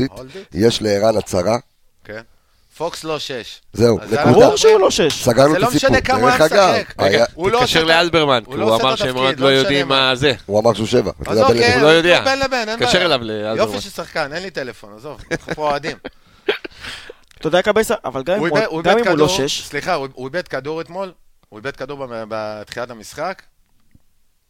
it? 0.00 0.36
יש 0.54 0.82
לערן 0.82 1.16
הצהרה, 1.16 1.56
כן. 2.04 2.20
פוקס 2.76 3.04
לא 3.04 3.18
שש. 3.18 3.60
זהו, 3.72 3.98
זה 4.08 4.16
נקודה. 4.20 4.32
ברור 4.40 4.56
שהוא 4.56 4.80
לא 4.80 4.90
שש. 4.90 5.24
סגרנו 5.24 5.50
זה 5.50 5.56
את 5.56 5.62
לא 5.62 5.68
הסיפור. 5.68 5.90
משנה 5.90 6.00
כמה 6.00 6.18
הוא 6.18 6.28
היה 6.28 6.38
דרך 6.38 6.52
אגב, 6.52 6.74
משחק. 6.74 6.94
הוא 7.34 7.50
לא 7.50 7.58
תתקשר 7.58 7.80
עושה 7.82 7.94
ה- 7.94 7.96
לאלברמן, 8.02 8.42
הוא 8.46 8.54
כי 8.54 8.60
לא 8.60 8.64
הוא 8.64 8.72
עושה 8.74 8.84
אמר 8.84 8.96
שהם 8.96 9.14
עוד 9.16 9.40
לא 9.40 9.46
לא 9.50 9.52
יודעים 9.52 9.88
מה. 9.88 10.14
זה. 10.14 10.32
הוא 10.46 10.60
אמר 10.60 10.74
שהוא 10.74 10.86
שבע. 10.86 11.10
אז 11.26 11.38
אוקיי, 11.38 11.56
לבין. 11.56 11.80
לא 11.82 11.86
יודע. 11.86 12.20
בין 12.24 12.38
לבין, 12.38 12.68
אין 12.68 12.78
בעיה. 12.78 13.04
אליו 13.06 13.20
לאלברמן. 13.22 13.56
יופי 13.58 13.80
של 13.80 13.90
שחקן, 13.90 14.32
אין 14.32 14.42
לי 14.42 14.50
טלפון, 14.50 14.94
עזוב, 14.96 15.20
אנחנו 15.32 15.54
פה 15.54 15.62
אוהדים. 15.70 15.96
אתה 17.38 17.46
יודע 17.48 17.62
כמה 17.62 17.72
בסדר, 17.72 17.96
אבל 18.04 18.22
גם 18.22 18.34
אם 18.34 18.40
הוא 18.40 18.48
הוא- 18.48 18.58
הוא 18.58 18.82
הוא 19.08 19.18
לא 19.18 19.28
שש, 19.28 19.62
סליחה, 19.68 19.94
הוא 19.94 20.08
הוא 20.12 20.26
איבד 20.28 20.48
כדור 20.48 20.80
אתמול, 20.80 21.12
הוא 21.48 21.58
איבד 21.58 21.76
כדור 21.76 22.06
בתחילת 22.28 22.90
המשחק, 22.90 23.42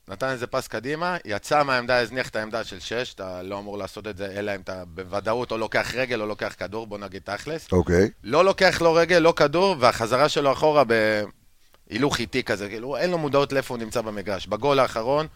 נתן 0.08 0.28
איזה 0.28 0.46
פס 0.46 0.68
קדימה, 0.68 1.16
יצא 1.24 1.62
מהעמדה, 1.62 2.00
הזניח 2.00 2.28
את 2.28 2.36
העמדה 2.36 2.64
של 2.64 2.80
שש, 2.80 3.14
אתה 3.14 3.42
לא 3.42 3.58
אמור 3.58 3.78
לעשות 3.78 4.06
את 4.06 4.16
זה, 4.16 4.32
אלא 4.36 4.54
אם 4.54 4.60
אתה 4.60 4.84
בוודאות 4.84 5.52
או 5.52 5.58
לוקח 5.58 5.94
רגל 5.94 6.20
או 6.20 6.26
לוקח 6.26 6.54
כדור, 6.58 6.86
בוא 6.86 6.98
נגיד 6.98 7.22
תכלס. 7.24 7.72
אוקיי. 7.72 8.10
לא 8.24 8.44
לוקח 8.44 8.78
לא 8.82 8.98
רגל, 8.98 9.18
לא 9.18 9.34
כדור, 9.36 9.76
והחזרה 9.78 10.28
שלו 10.28 10.52
אחורה 10.52 10.82
בהילוך 10.84 12.18
איטי 12.18 12.42
כזה, 12.42 12.68
כאילו, 12.68 12.96
אין 12.96 13.10
לו 13.10 13.18
מודעות 13.18 13.52
לאיפה 13.52 13.74
הוא 13.74 13.82
נמצא 13.82 14.00
במגרש. 14.00 14.46
בגול 14.46 14.78
האחרון 14.78 15.26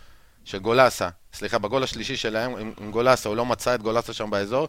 של 0.45 0.59
גולסה, 0.59 1.09
סליחה, 1.35 1.59
בגול 1.59 1.83
השלישי 1.83 2.17
שלהם, 2.17 2.57
עם, 2.57 2.73
עם 2.81 2.91
גולסה, 2.91 3.29
הוא 3.29 3.37
לא 3.37 3.47
מצא 3.47 3.75
את 3.75 3.83
גולסה 3.83 4.13
שם 4.13 4.31
באזור, 4.31 4.69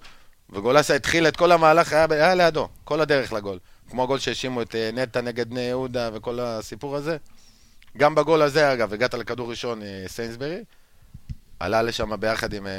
וגולסה 0.50 0.96
התחיל 0.96 1.28
את 1.28 1.38
כל 1.38 1.52
המהלך, 1.52 1.94
היה, 1.94 2.06
היה 2.10 2.36
לידו, 2.36 2.70
כל 2.84 3.02
הדרך 3.02 3.34
לגול. 3.34 3.60
כמו 3.90 4.04
הגול 4.04 4.20
שהאשימו 4.20 4.62
את 4.62 4.76
אה, 4.76 4.90
נטע 4.94 5.22
נגד 5.22 5.50
בני 5.50 5.62
יהודה 5.62 6.10
וכל 6.14 6.40
הסיפור 6.40 6.96
הזה. 6.96 7.18
גם 7.98 8.16
בגול 8.16 8.42
הזה, 8.42 8.74
אגב, 8.74 8.94
הגעת 8.94 9.14
לכדור 9.14 9.50
ראשון, 9.50 9.82
אה, 9.82 10.04
סיינסברי, 10.08 10.64
עלה 11.60 11.82
לשם 11.82 12.20
ביחד 12.20 12.54
עם... 12.54 12.68
אה, 12.68 12.72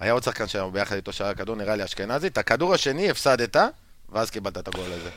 היה 0.00 0.12
עוד 0.12 0.22
שחקן 0.22 0.46
שם 0.46 0.70
ביחד 0.72 0.96
איתו 0.96 1.12
שהיה 1.12 1.34
כדור, 1.34 1.56
נראה 1.56 1.76
לי 1.76 1.84
אשכנזי. 1.84 2.26
את 2.26 2.38
הכדור 2.38 2.74
השני 2.74 3.10
הפסדת, 3.10 3.56
ואז 4.08 4.30
קיבלת 4.30 4.58
את 4.58 4.68
הגול 4.68 4.92
הזה. 4.92 5.10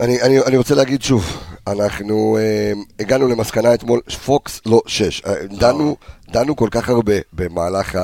אני, 0.00 0.22
אני, 0.22 0.40
אני 0.40 0.56
רוצה 0.56 0.74
להגיד 0.74 1.02
שוב, 1.02 1.42
אנחנו 1.66 2.38
אה, 2.40 2.72
הגענו 3.00 3.28
למסקנה 3.28 3.74
אתמול, 3.74 4.00
פוקס 4.24 4.60
לא 4.66 4.82
שש. 4.86 5.22
אה, 5.26 5.34
דנו, 5.50 5.96
דנו 6.30 6.56
כל 6.56 6.68
כך 6.70 6.88
הרבה 6.88 7.12
במהלך 7.32 7.98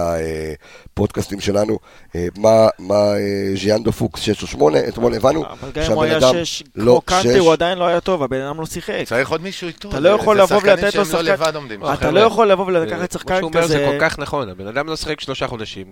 הפודקאסטים 0.92 1.40
שלנו, 1.40 1.78
אה, 2.16 2.26
מה, 2.36 2.68
מה 2.78 2.94
אה, 2.94 3.56
ז'יאנדו 3.56 3.92
פוקס 3.92 4.20
שש 4.20 4.42
או 4.42 4.46
שמונה, 4.46 4.78
אתמול 4.88 5.14
הבנו 5.14 5.44
אבל 5.46 5.70
גם 5.74 5.82
אם 5.82 5.92
הוא 5.92 6.04
היה 6.04 6.20
שהבן 6.20 6.34
אדם 6.34 6.44
שש, 6.44 6.62
לא 6.76 6.92
כמו 6.92 7.00
קנטה, 7.22 7.34
שש. 7.34 7.38
הוא 7.38 7.52
עדיין 7.52 7.78
לא 7.78 7.86
היה 7.86 8.00
טוב, 8.00 8.22
הבן 8.22 8.40
אדם 8.40 8.60
לא 8.60 8.66
שיחק. 8.66 8.94
צריך 9.06 9.28
עוד 9.30 9.42
מישהו 9.42 9.68
איתו. 9.68 9.88
אתה 9.88 10.00
לא 10.00 10.08
יכול 10.08 10.40
לבוא 10.40 10.56
ולתת 10.56 10.94
לו 10.94 11.00
לא 11.00 11.04
שחקן-. 11.04 11.94
אתה 11.94 12.10
לא 12.10 12.20
יכול 12.20 12.50
לבוא 12.50 12.66
ולקחת 12.66 12.98
מה 13.00 13.06
שחקן 13.12 13.38
שהוא 13.38 13.48
אומר 13.48 13.66
זה 13.66 13.74
כזה... 13.74 13.86
כל 13.86 14.08
כך 14.08 14.18
נכון, 14.18 14.48
הבן 14.48 14.66
אדם 14.66 14.86
לא 14.86 14.96
שיחק 14.96 15.20
שלושה 15.20 15.46
חודשים. 15.46 15.86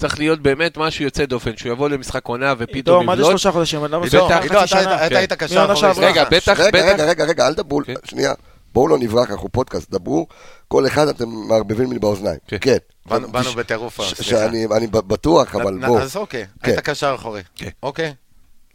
צריך 0.00 0.18
להיות 0.18 0.40
באמת 0.40 0.76
משהו 0.76 1.04
יוצא 1.04 1.24
דופן, 1.24 1.56
שהוא 1.56 1.72
יבוא 1.72 1.88
למשחק 1.88 2.26
עונה 2.26 2.50
עידו, 2.50 2.64
ופתאום 2.70 3.06
מה 3.06 3.16
זה 3.16 3.22
יבלוט. 3.22 3.30
שלושה 3.30 3.52
חודשים? 3.52 3.84
אדם 3.84 4.02
עידו, 4.02 4.16
עידו, 4.28 4.36
חצי 4.44 4.56
אתה 4.56 4.66
שנה. 4.66 4.78
היית- 5.00 5.12
אתה 5.12 5.18
היית 5.18 5.32
כן. 5.32 5.46
קשר. 5.46 5.74
רגע, 5.98 6.24
בטח, 6.30 6.60
רגע, 6.60 6.68
בטח. 6.70 6.92
רגע, 6.92 7.04
רגע, 7.04 7.24
רגע, 7.24 7.46
אל 7.46 7.54
תדברו, 7.54 7.80
כן. 7.86 7.94
שנייה. 8.04 8.32
בואו 8.74 8.88
לא 8.88 8.98
נברח, 8.98 9.30
אנחנו 9.30 9.48
פודקאסט, 9.48 9.90
דברו, 9.90 10.26
כל 10.68 10.86
אחד 10.86 11.08
אתם 11.08 11.28
מערבבים 11.28 11.92
לי 11.92 11.98
באוזניים. 11.98 12.38
כן. 12.48 12.56
כן. 12.60 12.76
באנו- 13.06 13.52
בטירוף, 13.56 14.00
סליחה. 14.14 14.46
אני 14.46 14.86
בטוח, 14.86 15.54
אבל 15.56 15.78
בואו. 15.86 15.98
אז 16.00 16.16
אוקיי, 16.16 16.46
כן. 16.62 16.70
היית 16.70 16.80
קשר 16.80 17.14
אחורי. 17.18 17.42
כן. 17.56 17.68
אוקיי. 17.82 18.14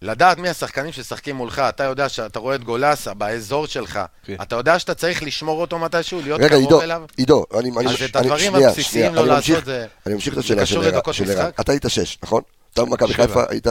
לדעת 0.05 0.37
מי 0.37 0.49
השחקנים 0.49 0.91
ששחקים 0.91 1.35
מולך, 1.35 1.59
אתה 1.59 1.83
יודע 1.83 2.09
שאתה 2.09 2.39
רואה 2.39 2.55
את 2.55 2.63
גולסה 2.63 3.13
באזור 3.13 3.65
שלך, 3.67 3.99
כן. 4.25 4.35
אתה 4.41 4.55
יודע 4.55 4.79
שאתה 4.79 4.93
צריך 4.93 5.23
לשמור 5.23 5.61
אותו 5.61 5.79
מתישהו, 5.79 6.21
להיות 6.21 6.41
רגע, 6.41 6.55
עידו, 6.55 6.69
קרוב 6.69 6.81
אליו? 6.81 7.01
עידו, 7.17 7.45
אני... 7.59 7.69
אני- 7.77 7.87
אז 7.89 8.03
את 8.03 8.15
אני- 8.15 8.25
הדברים 8.25 8.51
שנייה, 8.53 8.69
הבסיסיים 8.69 8.85
שנייה, 9.05 9.11
לא 9.11 9.19
אני 9.21 9.29
לעשות 9.29 9.49
ממשיך- 9.49 9.65
זה- 9.65 9.85
אני 10.05 10.13
ממשיך 10.13 10.33
את 10.33 10.37
השאלה 10.39 10.65
של 10.65 10.81
ערן-? 10.83 11.49
אתה 11.59 11.71
היית 11.71 11.85
שש, 11.87 12.17
נכון? 12.23 12.41
אתה 12.73 12.81
במכבי 12.85 13.13
שבע. 13.13 13.27
חיפה 13.27 13.43
היית... 13.49 13.67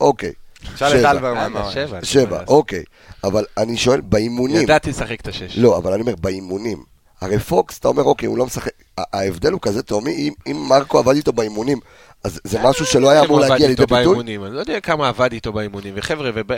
אוקיי. 0.00 0.32
שאל 0.76 0.88
את 0.88 0.98
שבע. 0.98 1.10
אלברמן. 1.10 1.52
שבע. 1.74 1.98
שבע, 2.02 2.42
אוקיי. 2.48 2.82
אבל 3.24 3.44
אני 3.58 3.76
שואל, 3.76 4.00
באימונים... 4.00 4.62
ידעתי 4.62 4.90
לשחק 4.90 5.20
את 5.20 5.28
השש. 5.28 5.58
לא, 5.58 5.76
אבל 5.78 5.92
אני 5.92 6.02
אומר, 6.02 6.14
באימונים. 6.20 6.82
הרי 7.20 7.38
פוקס, 7.38 7.78
אתה 7.78 7.88
אומר, 7.88 8.02
אוקיי, 8.02 8.26
הוא 8.26 8.38
לא 8.38 8.46
משחק... 8.46 8.70
ההבדל 8.98 9.52
הוא 9.52 9.60
כזה 9.60 9.82
תהומי, 9.82 10.12
אם- 10.12 10.32
אם 10.46 10.56
מרקו 10.68 10.98
עבד 10.98 11.14
איתו 11.16 11.32
באימונים, 11.32 11.78
אז 12.24 12.40
זה 12.44 12.58
משהו 12.62 12.86
שלא 12.86 13.10
היה 13.10 13.24
אמור 13.24 13.40
להגיע 13.40 13.68
לידי 13.68 13.82
ביטוי? 13.82 13.98
באימונים, 13.98 14.44
אני 14.44 14.54
לא 14.54 14.60
יודע 14.60 14.80
כמה 14.80 15.08
עבד 15.08 15.32
איתו 15.32 15.52
באימונים, 15.52 15.94
וחבר'ה, 15.96 16.30
וב... 16.34 16.52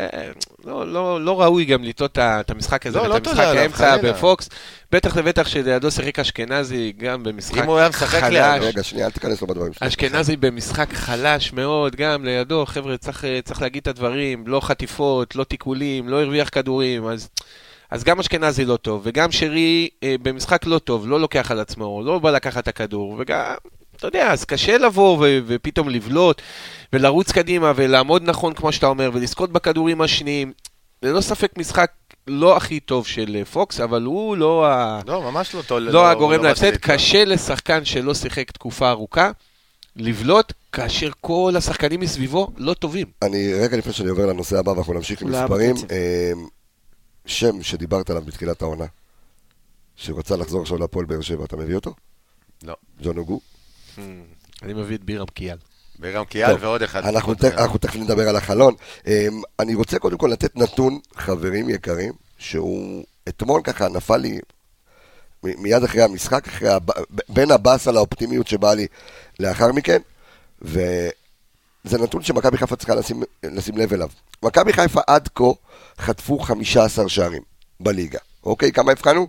לא, 0.64 0.92
לא, 0.92 1.24
לא 1.24 1.40
ראוי 1.40 1.64
גם 1.64 1.85
לטעות 1.85 2.18
את 2.18 2.50
המשחק 2.50 2.87
הזה, 2.87 2.98
לא, 2.98 3.07
לא 3.07 3.14
ואת 3.14 3.24
תודה 3.24 3.50
המשחק 3.50 3.85
האמצע. 3.85 3.96
בפוקס, 3.96 4.48
בטח 4.92 5.16
לבטח 5.16 5.48
שלידו 5.48 5.90
שיחק 5.90 6.18
אשכנזי, 6.18 6.92
גם 6.98 7.22
במשחק 7.22 7.59
אם 7.59 7.66
הוא 7.66 7.79
היה 7.79 7.88
משחק 7.88 8.20
חלש. 8.20 8.33
לידו. 8.33 8.66
רגע, 8.66 8.83
שנייה, 8.83 9.07
אל 9.07 9.11
תיכנס 9.11 9.40
לו 9.40 9.46
בדברים 9.46 9.72
שלך. 9.72 9.83
אשכנזי 9.83 10.37
במשחק 10.37 10.92
חלש 10.92 11.53
מאוד, 11.53 11.96
גם 11.96 12.24
לידו, 12.24 12.66
חבר'ה, 12.66 12.96
צריך, 12.96 13.24
צריך 13.44 13.62
להגיד 13.62 13.81
את 13.81 13.88
הדברים, 13.88 14.44
לא 14.46 14.61
חטיפות, 14.61 15.37
לא 15.37 15.44
תיקולים, 15.44 16.09
לא 16.09 16.22
הרוויח 16.22 16.48
כדורים, 16.53 17.07
אז, 17.07 17.29
אז 17.90 18.05
גם 18.05 18.20
אשכנזי 18.20 18.64
לא 18.64 18.77
טוב, 18.77 19.03
וגם 19.05 19.33
שרי 19.33 19.88
אה, 20.03 20.14
במשחק 20.22 20.66
לא 20.66 20.79
טוב, 20.79 21.09
לא 21.09 21.20
לוקח 21.20 21.50
על 21.50 21.61
עצמו, 21.61 22.03
לא 22.05 22.18
בא 22.18 22.31
לקחת 22.31 22.62
את 22.62 22.68
הכדור, 22.68 23.16
וגם, 23.18 23.55
אתה 24.06 24.18
יודע, 24.18 24.32
אז 24.32 24.44
קשה 24.44 24.78
לבוא 24.78 25.18
ו- 25.20 25.38
ופתאום 25.46 25.88
לבלוט, 25.88 26.42
ולרוץ 26.92 27.32
קדימה, 27.32 27.72
ולעמוד 27.76 28.22
נכון, 28.22 28.54
כמו 28.54 28.72
שאתה 28.72 28.86
אומר, 28.86 29.10
ולזכות 29.14 29.52
בכדורים 29.52 30.00
השניים. 30.00 30.52
ללא 31.02 31.20
ספק 31.20 31.58
משחק 31.58 31.90
לא 32.26 32.56
הכי 32.56 32.80
טוב 32.80 33.06
של 33.06 33.36
אה, 33.38 33.44
פוקס, 33.44 33.80
אבל 33.80 34.02
הוא 34.02 34.36
לא 34.36 34.66
ה... 34.66 35.00
לא, 35.06 35.22
ממש 35.22 35.54
לא 35.54 35.62
טוב. 35.62 35.78
לא 35.78 36.10
הגורם 36.10 36.42
בא 36.42 36.48
להפסד, 36.48 36.64
לתקוע. 36.66 36.94
קשה 36.94 37.24
לשחקן 37.24 37.84
שלא 37.84 38.14
שיחק 38.14 38.50
תקופה 38.50 38.90
ארוכה 38.90 39.30
לבלוט, 39.96 40.52
כאשר 40.72 41.10
כל 41.20 41.54
השחקנים 41.56 42.00
מסביבו 42.00 42.48
לא 42.56 42.74
טובים. 42.74 43.06
אני, 43.22 43.54
רגע 43.54 43.76
לפני 43.76 43.92
שאני 43.92 44.08
עובר 44.08 44.26
לנושא 44.26 44.58
הבא 44.58 44.70
ואנחנו 44.70 44.94
נמשיך 44.94 45.22
עם 45.22 45.28
אולי 45.28 45.42
מספרים. 45.42 45.74
אה, 45.90 46.32
שם 47.26 47.62
שדיברת 47.62 48.10
עליו 48.10 48.22
בתחילת 48.22 48.62
העונה, 48.62 48.86
שרצה 49.96 50.36
לחזור 50.36 50.62
עכשיו 50.62 50.78
להפועל 50.78 51.06
באר 51.06 51.20
שבע, 51.20 51.44
אתה 51.44 51.56
מביא 51.56 51.74
אותו? 51.74 51.94
לא. 52.62 52.74
ג'ון 53.02 53.18
אוגו? 53.18 53.40
אני 54.62 54.72
מביא 54.72 54.96
את 54.96 55.04
בירם 55.04 55.26
קיאל. 55.26 55.57
וגם 56.00 56.24
קיאל 56.24 56.57
ועוד 56.61 56.83
אחד. 56.83 57.04
אנחנו, 57.04 57.78
תכף 57.78 57.96
נדבר 57.96 58.28
על 58.28 58.37
החלון. 58.37 58.74
אמ, 59.07 59.12
אני 59.61 59.74
רוצה 59.74 59.98
קודם 59.98 60.18
כל 60.18 60.28
לתת 60.33 60.57
נתון, 60.57 60.98
חברים 61.16 61.68
יקרים, 61.68 62.12
שהוא 62.38 63.04
אתמול 63.28 63.61
ככה 63.64 63.88
נפל 63.88 64.16
לי 64.16 64.40
מיד 65.42 65.85
אחרי 65.85 66.02
המשחק, 66.02 66.48
אחרי 66.48 66.68
הב... 66.68 66.90
ב- 66.90 67.20
בין 67.28 67.50
הבאסה 67.50 67.92
לאופטימיות 67.92 68.46
שבאה 68.46 68.74
לי 68.74 68.87
לאחר 69.40 69.72
מכן, 69.72 70.00
וזה 70.62 71.98
נתון 72.02 72.22
שמכבי 72.22 72.59
חיפה 72.59 72.76
צריכה 72.76 72.94
לשים, 72.94 73.22
לשים 73.42 73.76
לב 73.76 73.92
אליו. 73.92 74.09
מכבי 74.42 74.72
חיפה 74.72 75.00
עד 75.07 75.28
כה 75.35 75.44
חטפו 75.98 76.38
15 76.38 77.09
שערים 77.09 77.42
בליגה, 77.80 78.18
אוקיי? 78.44 78.72
כמה 78.72 78.92
הבחנו? 78.92 79.28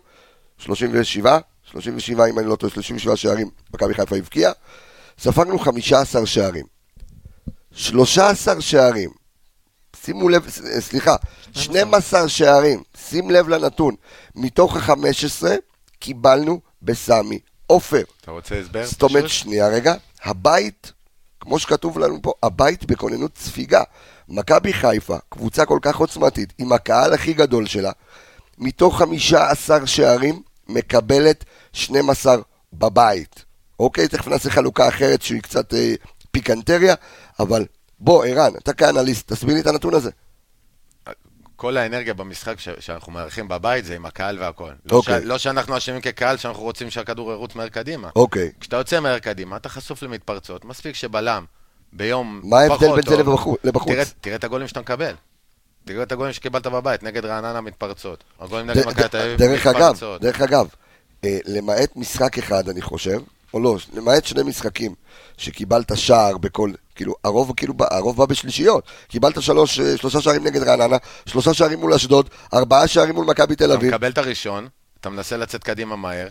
37? 0.57 1.39
37 1.81 2.25
אם 2.29 2.39
אני 2.39 2.47
לא 2.47 2.55
טועה, 2.55 2.73
37 2.73 3.15
שערים 3.15 3.49
מכבי 3.73 3.93
חיפה 3.93 4.15
הבקיעה. 4.15 4.51
ספרנו 5.19 5.59
15 5.59 6.25
שערים. 6.25 6.65
13 7.71 8.61
שערים. 8.61 9.09
שימו 9.95 10.29
לב, 10.29 10.49
ס- 10.49 10.61
סליחה, 10.79 11.15
12 11.53 12.29
שערים, 12.29 12.83
שים 13.09 13.29
לב 13.31 13.49
לנתון. 13.49 13.95
מתוך 14.35 14.75
ה-15 14.75 15.45
קיבלנו 15.99 16.59
בסמי 16.81 17.39
עופר. 17.67 18.03
אתה 18.21 18.31
רוצה 18.31 18.59
הסבר? 18.59 18.85
זאת 18.85 19.03
אומרת? 19.03 19.29
שנייה 19.29 19.67
רגע, 19.67 19.93
הבית, 20.23 20.91
כמו 21.39 21.59
שכתוב 21.59 21.99
לנו 21.99 22.21
פה, 22.21 22.33
הבית 22.43 22.85
בכוננות 22.85 23.37
ספיגה. 23.37 23.83
מכבי 24.29 24.73
חיפה, 24.73 25.17
קבוצה 25.29 25.65
כל 25.65 25.79
כך 25.81 25.95
עוצמתית, 25.97 26.53
עם 26.57 26.71
הקהל 26.73 27.13
הכי 27.13 27.33
גדול 27.33 27.65
שלה, 27.65 27.91
מתוך 28.57 28.97
15 28.99 29.87
שערים, 29.87 30.41
מקבלת 30.67 31.45
12 31.73 32.35
בבית. 32.73 33.45
אוקיי, 33.79 34.07
תכף 34.07 34.27
נעשה 34.27 34.49
חלוקה 34.49 34.87
אחרת 34.87 35.21
שהיא 35.21 35.41
קצת 35.41 35.73
אה, 35.73 35.93
פיקנטריה, 36.31 36.95
אבל 37.39 37.65
בוא, 37.99 38.25
ערן, 38.25 38.51
אתה 38.57 38.73
כאנליסט, 38.73 39.31
תסביר 39.33 39.55
לי 39.55 39.61
את 39.61 39.67
הנתון 39.67 39.93
הזה. 39.93 40.11
כל 41.55 41.77
האנרגיה 41.77 42.13
במשחק 42.13 42.59
ש- 42.59 42.69
שאנחנו 42.79 43.11
מארחים 43.11 43.47
בבית 43.47 43.85
זה 43.85 43.95
עם 43.95 44.05
הקהל 44.05 44.39
והכל. 44.39 44.71
לא, 44.91 44.97
אוקיי. 44.97 45.21
ש... 45.21 45.25
לא 45.25 45.37
שאנחנו 45.37 45.77
אשמים 45.77 46.01
כקהל, 46.01 46.37
שאנחנו 46.37 46.63
רוצים 46.63 46.89
שהכדור 46.89 47.31
ירוץ 47.31 47.55
מהר 47.55 47.69
קדימה. 47.69 48.09
אוקיי. 48.15 48.51
כשאתה 48.59 48.75
יוצא 48.75 48.99
מהר 48.99 49.19
קדימה, 49.19 49.57
אתה 49.57 49.69
חשוף 49.69 50.03
למתפרצות. 50.03 50.65
מספיק 50.65 50.95
שבלם 50.95 51.45
ביום 51.93 52.41
מה 52.43 52.59
ההבדל 52.59 52.75
פחות 52.75 52.95
בין 52.95 53.15
זה 53.15 53.23
לבחוץ? 53.63 53.93
תראה, 53.93 54.03
תראה 54.21 54.35
את 54.35 54.43
הגולים 54.43 54.67
שאתה 54.67 54.79
מקבל. 54.81 55.13
תראה 55.85 56.03
את 56.03 56.11
הגולים 56.11 56.33
שקיבלת 56.33 56.67
בבית, 56.67 57.03
נגד 57.03 57.25
רעננה 57.25 57.61
מתפרצות. 57.61 58.23
הגולים 58.39 58.69
נגד 58.69 58.87
מכבי 58.87 59.09
תל 59.09 59.17
אביב 59.17 59.37
דרך 59.37 59.67
אגב, 59.67 59.77
מתפרצות. 59.77 60.21
דרך 60.21 60.41
אגב, 60.41 60.67
אה, 61.23 61.37
למעט 61.45 61.95
משחק 61.95 62.37
אחד, 62.37 62.69
אני 62.69 62.81
חושב, 62.81 63.19
או 63.53 63.59
לא, 63.59 63.75
למעט 63.93 64.25
שני 64.25 64.43
משחקים 64.43 64.95
שקיבלת 65.37 65.97
שער 65.97 66.37
בכל, 66.37 66.71
כאילו, 66.95 67.15
הרוב, 67.23 67.53
כאילו, 67.57 67.73
הרוב 67.79 68.17
בא 68.17 68.25
בשלישיות. 68.25 68.83
קיבלת 69.07 69.41
שלוש, 69.41 69.79
אה, 69.79 69.97
שלושה 69.97 70.21
שערים 70.21 70.43
נגד 70.43 70.63
רעננה, 70.63 70.97
שלושה 71.25 71.53
שערים 71.53 71.79
מול 71.79 71.93
אשדוד, 71.93 72.29
ארבעה 72.53 72.87
שערים 72.87 73.15
מול 73.15 73.25
מכבי 73.25 73.55
תל 73.55 73.65
אתה 73.65 73.73
אביב. 73.73 73.93
מקבל 73.93 74.11
את 74.11 74.17
הראשון, 74.17 74.67
אתה 74.99 75.09
מנסה 75.09 75.37
לצאת 75.37 75.63
קדימה 75.63 75.95
מהר, 75.95 76.27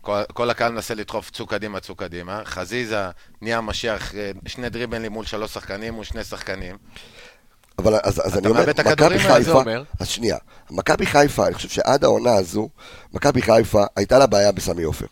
כל, 0.00 0.22
כל 0.32 0.50
הקהל 0.50 0.72
מנסה 0.72 0.94
לדחוף 0.94 1.30
צאו 1.30 1.46
קדימה, 1.46 1.80
צאו 1.80 1.94
קדימה, 1.94 2.40
חזיזה 2.44 3.08
נהיה 3.42 3.60
משיח, 3.60 4.14
אה, 4.14 4.30
שני 4.46 4.70
דריבלים 4.70 5.12
מול 5.12 5.24
שלוש 5.24 5.54
שחקנים, 5.54 5.94
מול 5.94 6.04
שני 6.04 6.24
שחקנים. 6.24 6.76
אבל 7.78 7.94
אז, 8.02 8.26
אז 8.26 8.38
אני 8.38 8.48
אומר, 8.48 8.64
מכבי 8.70 9.18
זה 9.18 9.24
חיפה? 9.24 9.62
אז 10.00 10.08
שנייה, 10.08 10.36
מכבי 10.70 11.06
חיפה, 11.06 11.46
אני 11.46 11.54
חושב 11.54 11.68
שעד 11.68 12.04
העונה 12.04 12.34
הזו, 12.34 12.68
מכבי 13.12 13.42
חיפה 13.42 13.84
הייתה 13.96 14.18
לה 14.18 14.26
בעיה 14.26 14.52
בסמי 14.52 14.82
עופר. 14.82 15.06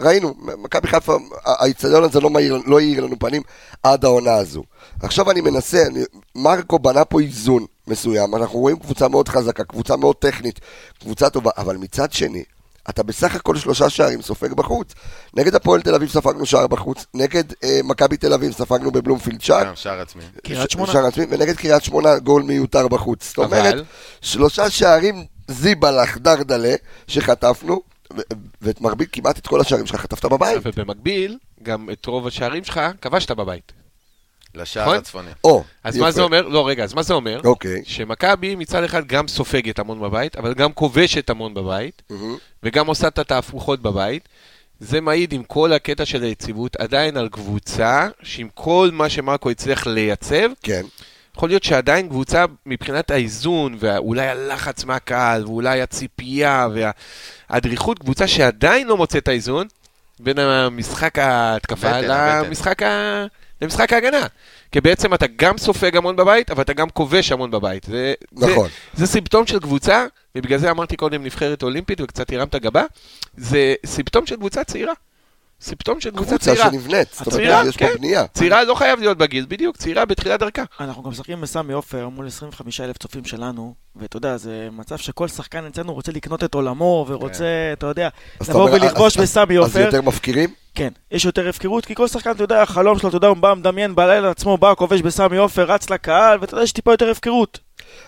ראינו, 0.00 0.34
מכבי 0.58 0.88
חיפה, 0.88 1.16
האיצטדיון 1.44 2.04
הזה 2.04 2.20
לא, 2.20 2.30
מאיר, 2.30 2.62
לא 2.66 2.78
האיר 2.78 3.04
לנו 3.04 3.18
פנים 3.18 3.42
עד 3.82 4.04
העונה 4.04 4.34
הזו. 4.34 4.62
עכשיו 5.02 5.30
אני 5.30 5.40
מנסה, 5.40 5.82
אני, 5.86 6.00
מרקו 6.34 6.78
בנה 6.78 7.04
פה 7.04 7.20
איזון 7.20 7.66
מסוים, 7.86 8.34
אנחנו 8.34 8.58
רואים 8.58 8.78
קבוצה 8.78 9.08
מאוד 9.08 9.28
חזקה, 9.28 9.64
קבוצה 9.64 9.96
מאוד 9.96 10.16
טכנית, 10.16 10.60
קבוצה 11.00 11.30
טובה, 11.30 11.50
אבל 11.56 11.76
מצד 11.76 12.12
שני, 12.12 12.44
אתה 12.90 13.02
בסך 13.02 13.34
הכל 13.34 13.56
שלושה 13.56 13.90
שערים 13.90 14.22
סופג 14.22 14.52
בחוץ. 14.52 14.94
נגד 15.34 15.54
הפועל 15.54 15.82
תל 15.82 15.94
אביב 15.94 16.08
ספגנו 16.08 16.46
שער 16.46 16.66
בחוץ, 16.66 17.06
נגד 17.14 17.44
אה, 17.64 17.80
מכבי 17.84 18.16
תל 18.16 18.32
אביב 18.32 18.52
ספגנו 18.52 18.90
בבלומפילד 18.90 19.40
שער. 19.40 19.64
גם 19.64 19.76
שער 19.76 20.00
עצמי. 20.00 20.22
קריית 20.44 20.70
שמונה. 20.70 20.92
שער 20.92 21.06
עצמי, 21.06 21.24
ונגד 21.30 21.56
קריית 21.56 21.82
שמונה 21.84 22.18
גול 22.18 22.42
מיותר 22.42 22.88
בחוץ. 22.88 23.28
זאת 23.28 23.38
אבל- 23.38 23.58
אומרת, 23.58 23.84
שלושה 24.20 24.70
שערים 24.70 25.24
זיבלח 25.48 26.16
דרדלה 26.16 26.74
שחטפנו, 27.06 27.80
ואת 28.62 28.80
מרבית, 28.80 29.08
כמעט 29.12 29.38
את 29.38 29.46
כל 29.46 29.60
השערים 29.60 29.86
שלך 29.86 30.00
חטפת 30.00 30.24
בבית. 30.24 30.58
ובמקביל, 30.64 31.38
גם 31.62 31.88
את 31.92 32.06
רוב 32.06 32.26
השערים 32.26 32.64
שלך 32.64 32.80
כבשת 33.02 33.30
בבית. 33.30 33.72
לשער 34.56 34.84
נכון? 34.84 34.96
הצפוני. 34.96 35.30
או, 35.44 35.64
אז 35.84 35.96
יפה. 35.96 36.04
מה 36.04 36.10
זה 36.10 36.22
אומר? 36.22 36.48
לא, 36.48 36.68
רגע, 36.68 36.84
אז 36.84 36.94
מה 36.94 37.02
זה 37.02 37.14
אומר? 37.14 37.40
אוקיי. 37.44 37.82
שמכבי 37.84 38.54
מצד 38.54 38.84
אחד 38.84 39.06
גם 39.06 39.28
סופגת 39.28 39.78
המון 39.78 40.00
בבית, 40.00 40.36
אבל 40.36 40.54
גם 40.54 40.72
כובשת 40.72 41.30
המון 41.30 41.54
בבית. 41.54 42.02
וגם 42.62 42.86
עושה 42.86 43.08
את 43.08 43.18
התהפוכות 43.18 43.82
בבית. 43.82 44.28
זה 44.80 45.00
מעיד 45.00 45.32
עם 45.32 45.42
כל 45.42 45.72
הקטע 45.72 46.04
של 46.04 46.22
היציבות 46.22 46.76
עדיין 46.76 47.16
על 47.16 47.28
קבוצה 47.28 48.08
שעם 48.22 48.48
כל 48.54 48.90
מה 48.92 49.08
שמרקו 49.08 49.50
הצליח 49.50 49.86
לייצב, 49.86 50.48
כן. 50.62 50.82
יכול 51.36 51.48
להיות 51.48 51.64
שעדיין 51.64 52.08
קבוצה 52.08 52.44
מבחינת 52.66 53.10
האיזון, 53.10 53.76
ואולי 53.78 54.28
הלחץ 54.28 54.84
מהקהל, 54.84 55.44
ואולי 55.44 55.82
הציפייה 55.82 56.68
והאדריכות, 57.50 57.98
קבוצה 57.98 58.26
שעדיין 58.26 58.86
לא 58.86 58.96
מוצאת 58.96 59.22
את 59.22 59.28
האיזון 59.28 59.66
בין 60.20 60.38
המשחק 60.38 61.18
ההתקפה 61.18 61.88
הבטן. 61.88 62.42
למשחק, 62.46 62.82
ה... 62.82 63.26
למשחק 63.64 63.92
ההגנה. 63.92 64.26
כי 64.72 64.80
בעצם 64.80 65.14
אתה 65.14 65.26
גם 65.36 65.58
סופג 65.58 65.96
המון 65.96 66.16
בבית, 66.16 66.50
אבל 66.50 66.62
אתה 66.62 66.72
גם 66.72 66.90
כובש 66.90 67.32
המון 67.32 67.50
בבית. 67.50 67.84
זה, 67.84 68.14
נכון. 68.32 68.68
זה, 68.94 69.06
זה 69.06 69.12
סימפטום 69.12 69.46
של 69.46 69.60
קבוצה, 69.60 70.06
ובגלל 70.34 70.58
זה 70.58 70.70
אמרתי 70.70 70.96
קודם 70.96 71.24
נבחרת 71.24 71.62
אולימפית 71.62 72.00
וקצת 72.00 72.32
הרמת 72.32 72.54
גבה, 72.54 72.84
זה 73.36 73.74
סימפטום 73.86 74.26
של 74.26 74.36
קבוצה 74.36 74.64
צעירה. 74.64 74.92
סימפטום 75.60 76.00
של 76.00 76.10
קבוצה 76.10 76.30
קבוצה 76.30 76.44
צעירה. 76.44 76.70
שנבנית, 76.70 77.08
זאת 77.12 77.34
אומרת, 77.34 77.66
יש 77.66 77.76
פה 77.76 77.88
כן. 77.88 77.94
בנייה. 77.98 78.26
צעירה 78.26 78.64
לא 78.64 78.74
חייב 78.74 79.00
להיות 79.00 79.18
בגיל, 79.18 79.46
בדיוק, 79.48 79.76
צעירה 79.76 80.04
בתחילת 80.04 80.40
דרכה. 80.40 80.64
אנחנו 80.80 81.02
גם 81.02 81.10
משחקים 81.10 81.40
בסמי 81.40 81.72
עופר 81.72 82.08
מול 82.08 82.26
25 82.26 82.80
אלף 82.80 82.98
צופים 82.98 83.24
שלנו, 83.24 83.74
ואתה 83.96 84.16
יודע, 84.16 84.36
זה 84.36 84.68
מצב 84.72 84.96
שכל 84.96 85.28
שחקן 85.28 85.66
אצלנו 85.66 85.94
רוצה 85.94 86.12
לקנות 86.12 86.44
את 86.44 86.54
עולמו, 86.54 87.04
ורוצה, 87.08 87.44
אתה 87.72 87.86
יודע, 87.86 88.08
אז 88.40 88.48
לבוא 88.50 88.70
ולכבוש 88.70 89.16
אז- 89.18 89.22
בסמי 89.22 89.58
אז 89.58 89.64
עופר. 89.64 89.80
יותר 89.80 90.02
מפקירים? 90.02 90.50
כן, 90.74 90.88
יש 91.10 91.24
יותר 91.24 91.48
הפקרות, 91.48 91.86
כי 91.86 91.94
כל 91.94 92.08
שחקן, 92.08 92.30
אתה 92.30 92.44
יודע, 92.44 92.62
החלום 92.62 92.98
שלו, 92.98 93.08
אתה 93.08 93.16
יודע, 93.16 93.28
הוא 93.28 93.36
בא, 93.36 93.54
מדמיין 93.54 93.94
בלילה 93.94 94.30
עצמו, 94.30 94.58
בא, 94.58 94.74
כובש 94.74 95.00
בסמי 95.02 95.36
עופר, 95.36 95.64
רץ 95.72 95.90
לקהל, 95.90 96.38
ואתה 96.40 96.54
יודע, 96.54 96.64
יש 96.64 96.72
טיפה 96.72 96.92
יותר 96.92 97.10
הפקרות. 97.10 97.58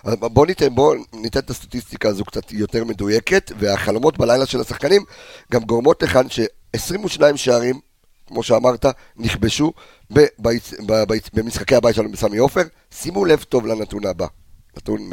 אז 0.04 0.14
בוא 0.14 0.46
ניתן, 0.46 0.74
בוא 0.74 0.94
ניתן 1.12 1.38
את 1.40 1.50
הסטטיסטיקה 1.50 2.08
הזו 2.08 2.24
קצת 2.24 2.52
יותר 2.52 2.84
מדויקת, 2.84 3.52
והחלומות 3.58 4.18
בלילה 4.18 4.46
של 4.46 4.60
השחקנים 4.60 5.02
גם 5.52 5.62
גורמות 5.62 6.02
לכאן 6.02 6.28
ש-22 6.30 7.20
שערים, 7.36 7.80
כמו 8.26 8.42
שאמרת, 8.42 8.86
נכבשו 9.16 9.72
במשחקי 11.32 11.74
הבית 11.74 11.94
שלנו 11.94 12.12
בסמי 12.12 12.38
עופר. 12.38 12.62
שימו 12.90 13.24
לב 13.24 13.42
טוב 13.42 13.66
לנתון 13.66 14.06
הבא. 14.06 14.26
נתון 14.76 15.10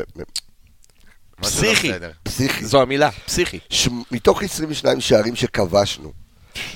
פסיכי. 1.44 1.92
פסיכי. 2.24 2.66
זו 2.66 2.82
המילה, 2.82 3.10
פסיכי. 3.26 3.60
ש... 3.70 3.90
מתוך 4.12 4.44
22 4.44 5.02
שערים 5.02 5.36
שכבשנו 5.36 6.12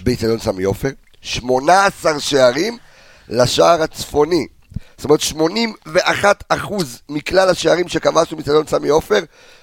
באיצטדיון 0.04 0.40
סמי 0.40 0.64
עופר, 0.64 0.90
18 1.22 2.20
שערים 2.20 2.78
לשער 3.30 3.82
הצפוני. 3.82 4.48
זאת 4.98 5.06
אומרת, 5.06 5.20
81 5.22 6.44
אחוז 6.50 7.02
מכלל 7.10 7.50
השערים 7.50 7.88
שכבשנו 7.88 8.38
באיצטדיון 8.38 8.68
סמי 8.68 8.90
עופר, 8.90 9.20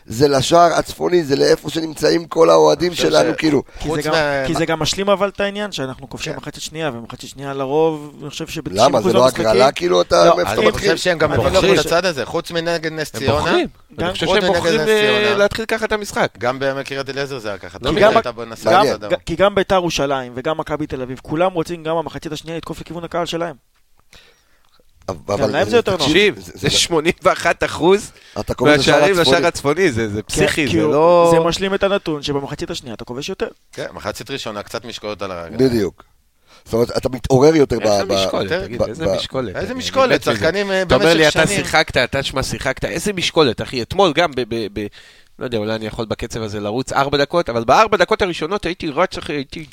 זה 0.07 0.29
לשער 0.29 0.73
הצפוני, 0.73 1.25
זה 1.25 1.37
לאיפה 1.37 1.71
שנמצאים 1.71 2.25
כל 2.25 2.51
האוהדים 2.51 2.95
שלנו, 2.95 3.33
ש- 3.35 3.37
כאילו. 3.39 3.63
כי 3.81 3.89
זה, 3.95 4.03
גם, 4.03 4.13
מה- 4.13 4.43
כי 4.47 4.55
זה 4.55 4.67
גם 4.67 4.79
משלים 4.79 5.09
אבל 5.09 5.29
את 5.29 5.41
העניין 5.41 5.73
שאנחנו 5.73 6.09
כובשים 6.11 6.33
כן. 6.33 6.39
מחצית 6.39 6.63
שנייה, 6.63 6.91
ומחצית 6.95 7.31
שנייה 7.31 7.53
לרוב, 7.55 8.15
אני 8.23 8.31
חושב 8.31 8.47
שב-90% 8.47 8.71
למה? 8.75 9.01
זה 9.03 9.13
לא 9.13 9.27
הגרלה 9.27 9.73
כאילו? 9.73 10.01
אתה... 10.03 10.25
לא, 10.25 10.37
מאיפה 10.37 10.53
אתה 10.53 10.61
אני 10.61 10.69
מתחיל? 10.69 10.91
חושב 10.91 10.97
שהם 11.05 11.19
גם 11.19 11.33
הם 11.33 11.37
בוחרים. 11.37 11.75
את 11.75 11.79
הצד 11.79 12.05
הזה, 12.05 12.27
חוץ 12.27 12.51
מנגד 12.51 12.93
נס 12.93 13.11
הם 13.15 13.21
ציונה, 13.21 13.39
בוחרים. 13.39 13.67
גם 13.99 14.07
אני 14.07 14.13
חושב 14.15 14.27
שהם 14.27 14.47
בוחרים 14.47 14.81
אה, 14.81 14.85
ציונה. 14.87 15.37
להתחיל 15.37 15.65
ככה 15.65 15.85
את 15.85 15.93
המשחק. 15.93 16.29
גם 16.39 16.59
בקריית 16.61 17.09
אליעזר 17.11 17.39
זה 17.39 17.49
היה 17.49 17.59
ככה. 17.59 17.79
לא 17.83 17.93
כי 19.27 19.37
גם 19.37 19.55
ביתר 19.55 19.75
ירושלים 19.75 20.33
וגם 20.35 20.59
מכבי 20.59 20.87
תל 20.87 21.03
אביב, 21.03 21.21
כולם 21.23 21.53
רוצים 21.53 21.83
גם 21.85 21.97
במחצית 21.97 22.33
השנייה 22.33 22.57
לתקוף 22.57 22.81
לכיוון 22.81 23.05
הקהל 23.05 23.27
שלהם. 23.27 23.74
אבל 25.09 25.51
להם 25.53 25.69
זה 25.69 25.77
יותר 25.77 25.93
נוח. 25.97 26.03
תקשיב, 26.07 26.35
זה- 26.39 26.53
זה 26.55 26.69
זה- 26.69 26.71
81 26.71 27.63
אחוז 27.65 28.11
מהשערים. 28.61 29.19
לשער 29.19 29.47
הצפוני, 29.47 29.93
זה 29.93 30.09
זה 30.09 30.23
פסיכי, 30.23 30.67
כי 30.69 30.73
זה 30.81 30.87
לא... 30.87 31.29
זה 31.35 31.41
משלים 31.41 31.75
את 31.75 31.83
הנתון 31.83 32.23
שבמחצית 32.23 32.71
השנייה 32.71 32.95
אתה 32.95 33.05
כובש 33.05 33.29
יותר. 33.29 33.49
כן, 33.73 33.87
מחצית 33.93 34.31
ראשונה, 34.31 34.63
קצת 34.63 34.85
משקולות 34.85 35.23
על 35.23 35.31
הרגל. 35.31 35.57
בדיוק. 35.69 36.05
זאת 36.65 36.75
אומרת, 36.75 36.97
אתה 36.97 37.09
מתעורר 37.09 37.57
יותר 37.57 37.79
ב... 37.79 37.83
איזה 37.87 38.05
ב- 38.05 38.13
משקולת, 38.13 38.53
תגיד, 38.53 38.83
איזה 38.83 39.07
ב- 39.07 39.15
משקולת. 39.17 39.57
איזה 39.57 39.75
משקולת, 39.75 40.29
מזה. 40.29 40.39
שחקנים 40.39 40.71
אה, 40.71 40.83
אתה 40.83 40.95
אומר 40.95 41.15
לי, 41.15 41.25
במשך 41.25 41.37
אתה 41.37 41.47
שנים. 41.47 41.59
שיחקת, 41.65 41.97
אתה 41.97 42.23
שמע 42.23 42.43
שיחקת, 42.43 42.85
איזה 42.85 43.13
משקולת, 43.13 43.63
אחי. 43.63 43.83
אתמול 43.83 44.13
גם 44.13 44.31
ב... 44.37 44.41
ב- 44.49 44.67
ב- 44.81 44.87
לא 45.39 45.45
יודע, 45.45 45.59
אולי 45.59 45.75
אני 45.75 45.87
יכול 45.87 46.05
בקצב 46.05 46.43
הזה 46.43 46.61
לרוץ 46.61 46.93
ארבע 46.93 47.19
דקות, 47.19 47.49
אבל 47.49 47.65
בארבע 47.65 47.97
דקות 47.97 48.23
הראשונות 48.23 48.67
הייתי 48.67 48.91
רץ 48.91 49.19
אחי, 49.19 49.33
הייתי... 49.33 49.67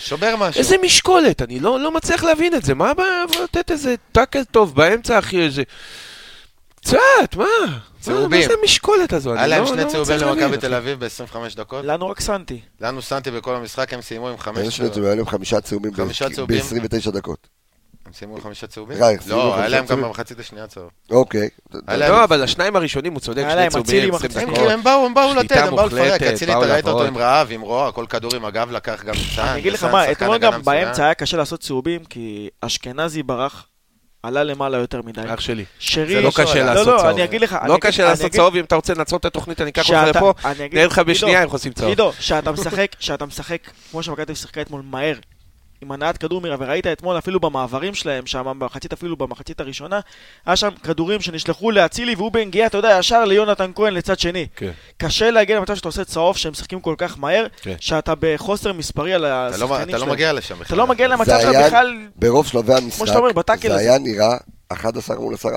שובר 0.00 0.36
משהו. 0.36 0.58
איזה 0.58 0.76
משקולת, 0.82 1.42
אני 1.42 1.60
לא, 1.60 1.80
לא 1.80 1.90
מצליח 1.90 2.24
להבין 2.24 2.54
את 2.54 2.64
זה. 2.64 2.74
מה 2.74 2.90
הבעיה 2.90 3.24
לתת 3.44 3.70
איזה 3.70 3.94
טאקל 4.12 4.44
טוב 4.44 4.74
באמצע, 4.74 5.18
אחי, 5.18 5.42
איזה... 5.42 5.62
קצת, 6.80 6.96
מה? 7.36 7.44
צהובים. 8.00 8.40
מה 8.40 8.46
זה 8.46 8.54
המשקולת 8.62 9.12
הזו? 9.12 9.32
היה 9.32 9.40
אני 9.42 9.50
להם 9.50 9.62
לא- 9.62 9.66
שני 9.68 9.84
לא 9.84 9.88
צהובים 9.88 10.16
למכבי. 10.20 10.56
תל 10.56 10.74
אביב 10.74 11.04
ב-25 11.04 11.36
דקות. 11.56 11.84
לנו 11.84 12.08
רק 12.08 12.20
סנטי. 12.20 12.60
לנו 12.80 13.02
סנטי 13.02 13.30
בכל 13.30 13.54
המשחק, 13.54 13.92
הם 13.94 14.02
סיימו 14.02 14.28
עם 14.28 14.38
חמש 14.38 14.58
אין 14.58 14.70
שני 14.70 14.86
צהובים, 14.86 15.04
היה 15.04 15.14
להם 15.14 15.26
חמישה 15.26 15.60
צהובים. 15.60 15.92
ב-29 15.92 17.10
דקות. 17.10 17.48
הם 18.06 18.12
סיימו 18.12 18.40
חמישה 18.40 18.66
צהובים? 18.66 18.98
לא, 19.26 19.56
היה 19.56 19.68
להם 19.68 19.86
גם? 19.86 20.02
במחצית 20.02 20.38
השנייה 20.40 20.66
צהוב. 20.66 20.90
אוקיי. 21.10 21.48
לא, 21.88 22.24
אבל 22.24 22.42
השניים 22.42 22.76
הראשונים, 22.76 23.12
הוא 23.12 23.20
צודק, 23.20 23.42
שני 23.52 23.70
צהובים, 23.70 23.82
אצילי 23.82 24.08
20 24.10 24.14
מחצית. 24.14 24.36
הם 24.36 24.42
דקות. 24.44 24.54
כאילו, 24.58 24.70
הם 24.70 24.82
באו, 24.82 25.06
הם 25.06 25.14
באו 25.14 25.34
לתת, 25.34 25.56
הם 25.56 25.76
באו 25.76 25.86
לפרק. 25.86 26.22
אצילי, 26.22 26.52
אתה 26.52 26.60
ראית 26.60 26.86
אותו. 26.88 27.04
עם 27.04 27.16
רעב, 27.18 27.48
עם 27.50 27.60
רוע, 27.60 27.92
כל 27.92 28.06
כדור 28.08 28.34
עם 28.36 28.44
הגב 28.44 28.70
לקח 28.70 29.02
גם 29.04 29.14
ניצן. 29.14 29.42
אני 29.42 29.60
אגיד 29.60 29.72
לך 29.72 29.84
מה, 29.84 30.12
אתמול 30.12 30.38
גם. 30.38 30.62
באמצע 30.62 31.04
היה 31.04 31.14
קשה 31.14 31.36
לעשות 31.36 31.60
צהובים, 31.60 32.04
כי 32.04 32.48
אשכנזי 32.60 33.22
ברח, 33.22 33.66
עלה 34.22 34.44
למעלה 34.44 34.78
יותר 34.78 35.02
מדי. 35.02 35.20
אח 35.34 35.40
שלי. 35.40 35.64
שרי... 35.78 36.14
זה 36.14 36.20
לא. 36.20 36.30
קשה 36.34 36.54
לא, 36.54 36.64
לעשות 36.64 36.86
לא, 36.86 36.92
צהוב. 36.98 37.06
לא, 37.06 37.10
אני 37.10 37.24
אגיד 37.24 37.40
לך... 37.40 37.56
לא 37.66 37.78
קשה 37.80 38.02
אני 38.02 38.10
לעשות 38.10 38.24
אגיד- 38.26 38.36
צהוב, 38.40 38.56
אם 38.56 38.64
אתה 38.64 38.74
רוצה 38.76 38.94
לעצור 38.94 39.18
את 39.18 39.24
התוכנית, 39.24 39.60
אני 39.60 39.70
אקח 39.70 39.90
אותך 39.90 40.16
לפה, 40.16 40.32
אני 40.44 40.52
אגיד- 40.64 40.74
נראה 40.74 40.86
לך 40.86 40.98
בשנייה 40.98 41.42
איך 41.42 41.50
עושים 41.52 41.72
צהוב. 41.72 41.88
עידו, 41.88 42.12
שאתה 42.20 42.52
משחק, 42.52 42.92
שאתה 42.98 43.26
משחק, 43.26 43.58
כמו 43.90 44.02
שמכבי 44.02 44.34
שיחקה 44.34 44.60
אתמול, 44.60 44.82
מהר, 44.84 45.14
עם 45.82 45.92
הנעת 45.92 46.18
כדור 46.18 46.40
מהירה, 46.40 46.56
וראית 46.60 46.86
אתמול 46.86 47.18
אפילו 47.18 47.40
במעברים 47.40 47.94
שלהם, 47.94 48.26
שם 48.26 48.54
במחצית, 48.58 48.92
אפילו 48.92 49.16
במחצית 49.16 49.60
הראשונה, 49.60 50.00
היה 50.46 50.56
שם 50.56 50.68
כדורים 50.82 51.20
שנשלחו 51.20 51.70
לאצילי, 51.70 52.14
והוא 52.14 52.32
בנגיעה, 52.32 52.66
אתה 52.66 52.78
יודע, 52.78 52.96
ישר 52.98 53.24
ליונתן 53.24 53.70
כהן 53.74 53.94
לצד 53.94 54.18
שני. 54.18 54.46
כן. 54.56 54.70
קשה 54.96 55.30
להגיע 55.30 55.56
למצב 55.56 55.74
שאתה 55.74 55.88
עושה 55.88 56.04
צהוב, 56.04 56.36
שהם 56.36 56.52
משחקים 56.52 56.80
כל 56.80 56.94
כך 56.98 57.18
מהר, 57.18 57.46
כן. 57.62 57.74
שאתה 57.80 58.12
בחוסר 58.20 58.72
מספרי 58.72 59.14
על 59.14 59.24
אתה 59.24 59.56
לא- 59.58 59.64
השחקנים 59.64 59.88
אתה 59.88 59.98
לא 59.98 59.98
שלהם. 59.98 60.10
מגיע 60.12 60.32
לשם 60.32 60.54
בכלל. 60.54 60.66
אתה 60.66 60.76
לא 60.76 60.86
מגיע 60.86 61.08
למצב 61.08 61.38
שאתה 61.42 61.66
בכלל... 61.66 61.96
ברוב 62.16 62.46
שלבי 62.46 62.74
המשחק, 62.74 62.98
זה. 63.68 63.76
היה 63.76 63.98
נראה 63.98 64.36
11 64.68 65.16
מול 65.16 65.34
10. 65.34 65.48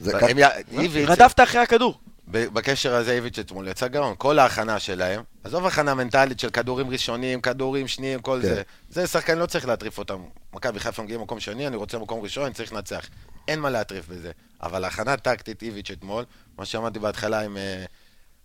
זה 0.00 0.12
ככה. 0.12 0.30
הם 0.30 0.38
י- 0.38 0.42
איביץ', 0.80 1.08
רדפת 1.08 1.40
אחרי 1.40 1.60
הכדור. 1.60 1.98
בקשר 2.30 2.94
הזה 2.94 3.12
איביץ' 3.12 3.38
אתמול 3.38 3.68
יצא 3.68 3.88
גאון, 3.88 4.14
כל 4.18 4.38
ההכנה 4.38 4.78
שלהם, 4.78 5.22
עזוב 5.44 5.66
הכנה 5.66 5.94
מנטלית 5.94 6.40
של 6.40 6.50
כדורים 6.50 6.90
ראשונים, 6.90 7.40
כדורים 7.40 7.88
שניים, 7.88 8.20
כל 8.20 8.38
כן. 8.42 8.48
זה, 8.48 8.62
זה 8.90 9.06
שחקן 9.06 9.38
לא 9.38 9.46
צריך 9.46 9.66
להטריף 9.66 9.98
אותם. 9.98 10.22
מכבי 10.52 10.80
חיפה 10.80 11.02
מגיעים 11.02 11.20
מקום 11.20 11.40
שני, 11.40 11.66
אני 11.66 11.76
רוצה 11.76 11.98
מקום 11.98 12.20
ראשון, 12.20 12.44
אני 12.44 12.54
צריך 12.54 12.72
לנצח. 12.72 13.06
אין 13.48 13.60
מה 13.60 13.70
להטריף 13.70 14.08
בזה. 14.08 14.30
אבל 14.62 14.84
הכנה 14.84 15.16
טקטית 15.16 15.62
איביץ' 15.62 15.90
אתמול, 15.90 16.24
מה 16.58 16.64
שאמרתי 16.64 16.98
בהתחלה 16.98 17.40
עם... 17.40 17.56
אה, 17.56 17.84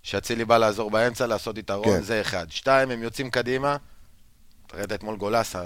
שאצילי 0.04 0.46
בא 0.46 0.58
לעזור 0.58 0.91
באמצע, 0.91 1.28
לעשות 1.28 1.58
יתרון, 1.58 1.98
כן. 1.98 2.02
זה 2.02 2.22
אחד. 2.22 2.46
שתיים, 2.50 2.91
הם 2.91 3.04
יוצאים 3.04 3.30
קדימה, 3.30 3.78
ראית 4.74 4.91
אתמול 4.91 5.17
גולסה, 5.17 5.63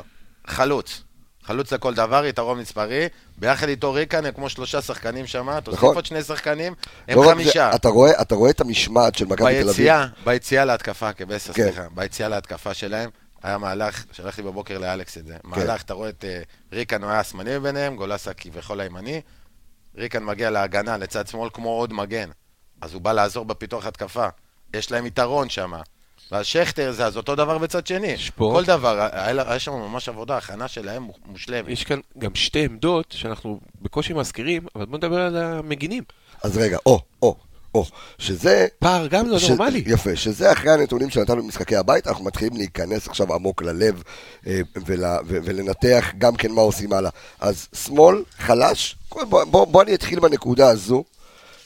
חלוץ. 0.47 1.03
חלוץ 1.43 1.73
לכל 1.73 1.93
דבר, 1.93 2.25
יתרון 2.25 2.59
מספרי, 2.59 3.07
ביחד 3.37 3.69
איתו 3.69 3.93
ריקן, 3.93 4.31
כמו 4.31 4.49
שלושה 4.49 4.81
שחקנים 4.81 5.27
שם, 5.27 5.59
תוסיף 5.59 5.79
נכון. 5.83 5.95
עוד 5.95 6.05
שני 6.05 6.23
שחקנים, 6.23 6.73
הם 7.07 7.17
לא 7.19 7.29
חמישה. 7.31 7.69
זה, 7.71 7.75
אתה 7.75 7.87
רואה- 7.89 8.21
אתה 8.21 8.35
רואה 8.35 8.49
את 8.49 8.61
המשמעת 8.61 9.15
של 9.15 9.25
מכבי 9.25 9.63
תל 9.63 9.69
אביב. 9.69 9.87
ביציאה, 10.25 10.65
להתקפה, 10.65 11.13
כבסר, 11.13 11.53
כן. 11.53 11.63
סליחה, 11.63 11.87
ביציאה 11.91 12.29
להתקפה 12.29 12.73
שלהם, 12.73 13.09
היה 13.43 13.57
מהלך, 13.57 14.03
שלחתי 14.11 14.41
בבוקר 14.41 14.77
לאלכס 14.77 15.17
את 15.17 15.25
זה, 15.25 15.35
מהלך, 15.43 15.81
אתה 15.81 15.93
רואה 15.93 16.09
את 16.09 16.25
אה, 16.25 16.41
ריקן, 16.73 17.03
הוא 17.03 17.11
היה 17.11 17.19
השמאלי 17.19 17.57
מביניהם, 17.59 17.95
גולסה 17.95 18.33
כביכול 18.33 18.79
הימני, 18.79 19.21
ריקן 19.97 20.23
מגיע 20.23 20.49
להגנה 20.49 20.97
לצד 20.97 21.27
שמאל 21.27 21.49
כמו 21.53 21.69
עוד 21.69 21.93
מגן. 21.93 22.29
אז 22.81 22.93
הוא 22.93 23.01
בא 23.01 23.11
לעזור 23.13 23.45
בפיתוח 23.45 23.85
התקפה. 23.85 24.27
יש 24.73 24.91
להם 24.91 25.05
יתרון 25.05 25.49
שם. 25.49 25.73
ואז 26.31 26.45
שכטר 26.45 26.91
זה, 26.91 27.05
אז 27.05 27.17
אותו 27.17 27.35
דבר 27.35 27.57
בצד 27.57 27.87
שני. 27.87 28.15
פה- 28.35 28.51
כל 28.55 28.65
דבר, 28.65 29.07
היה, 29.11 29.59
שם 29.59 29.71
ממש 29.71 30.09
עבודה, 30.09 30.37
הכנה 30.37 30.67
שלהם 30.67 31.07
מושלמת. 31.25 31.69
יש 31.69 31.83
כאן 31.83 31.99
גם 32.17 32.35
שתי 32.35 32.65
עמדות 32.65 33.05
שאנחנו 33.09 33.59
בקושי 33.81 34.13
מזכירים, 34.13 34.65
אבל 34.75 34.85
בוא 34.85 34.97
נדבר 34.97 35.19
על 35.21 35.37
המגינים. 35.37 36.03
אז 36.43 36.57
רגע, 36.57 36.77
או, 36.85 36.99
או, 37.21 37.35
או, 37.75 37.85
שזה... 38.17 38.67
פער 38.79 39.07
גם 39.07 39.29
לא 39.29 39.39
ש- 39.39 39.49
נורמלי. 39.49 39.83
יפה, 39.87 40.15
שזה 40.15 40.51
אחרי 40.51 40.71
הנתונים 40.71 41.09
שנתנו 41.09 41.43
במשחקי 41.43 41.75
הבית, 41.75 42.07
אנחנו 42.07 42.25
מתחילים 42.25 42.57
להיכנס 42.57 43.07
עכשיו 43.07 43.33
עמוק 43.33 43.61
ללב 43.61 44.03
אה, 44.47 44.59
ול, 44.85 45.03
ו, 45.27 45.37
ולנתח 45.43 46.11
גם 46.17 46.35
כן 46.35 46.51
מה 46.51 46.61
עושים 46.61 46.93
הלאה. 46.93 47.09
אז 47.39 47.67
שמאל, 47.85 48.23
חלש, 48.37 48.95
בוא, 49.09 49.43
בוא, 49.43 49.65
בוא 49.65 49.81
אני 49.83 49.93
אתחיל 49.93 50.19
בנקודה 50.19 50.69
הזו, 50.69 51.03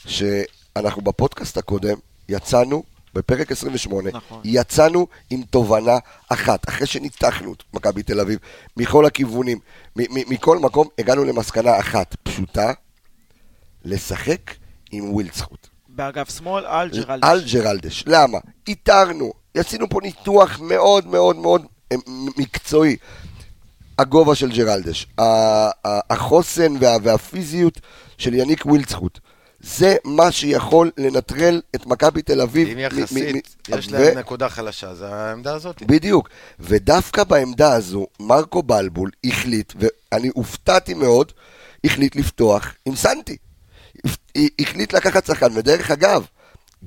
שאנחנו 0.08 1.02
בפודקאסט 1.02 1.58
הקודם 1.58 1.98
יצאנו, 2.30 2.84
בפרק 3.14 3.52
28, 3.52 4.10
נכון. 4.14 4.42
יצאנו 4.44 5.08
עם 5.30 5.42
תובנה 5.50 5.98
אחת, 6.30 6.70
אחרי 6.70 6.88
שניתחנו 6.88 7.54
את 7.54 7.64
מכבי 7.74 8.04
תל 8.04 8.20
אביב, 8.20 8.40
מכל 8.78 9.06
הכיוונים, 9.06 9.60
מ- 9.96 10.02
מ- 10.02 10.30
מכל 10.34 10.58
מקום, 10.60 10.88
הגענו 11.00 11.24
למסקנה 11.26 11.80
אחת, 11.80 12.16
פשוטה, 12.24 12.72
לשחק 13.86 14.52
עם 14.92 15.14
ווילדסחוט. 15.14 15.68
באגף 15.90 16.38
שמאל, 16.38 16.66
על 16.66 16.90
ג'רלדש. 16.90 17.20
על 17.30 17.44
ג'רלדש. 17.54 18.04
למה? 18.08 18.38
איתרנו, 18.68 19.34
עשינו 19.58 19.90
פה 19.90 20.00
ניתוח 20.04 20.60
מאוד 20.60 21.08
מאוד 21.08 21.36
מאוד 21.36 21.66
אה, 21.92 21.98
מקצועי. 22.38 22.96
הגובה 24.00 24.36
של 24.36 24.52
ג'רלדש, 24.52 25.08
החוסן 26.10 26.74
וה- 26.80 26.98
והפיזיות 27.04 27.80
של 28.18 28.34
יניק 28.34 28.66
ווילצחוט. 28.66 29.20
זה 29.64 29.96
מה 30.04 30.32
שיכול 30.32 30.92
לנטרל 30.98 31.62
את 31.76 31.86
מכבי 31.86 32.22
תל 32.22 32.42
אביב. 32.42 32.68
אם 32.68 32.80
יחסית, 32.80 33.36
מ- 33.36 33.38
מ- 33.38 33.78
יש 33.78 33.88
ו- 33.88 33.92
להם 33.92 34.18
נקודה 34.18 34.50
חלשה, 34.50 34.96
זה 34.96 35.08
העמדה 35.08 35.54
הזאת. 35.54 35.84
בדיוק. 35.84 36.30
ודווקא 36.60 37.24
בעמדה 37.24 37.74
הזו, 37.74 38.08
מרקו 38.20 38.64
בלבול 38.64 39.10
החליט, 39.24 39.74
ואני 39.80 40.30
הופתעתי 40.34 40.94
מאוד, 40.94 41.32
החליט 41.84 42.16
לפתוח 42.16 42.74
עם 42.86 42.96
סנטי. 42.96 43.38
החליט 44.62 44.94
לקחת 44.94 45.26
שחקן, 45.26 45.48
ודרך 45.54 45.92
אגב, 45.92 46.26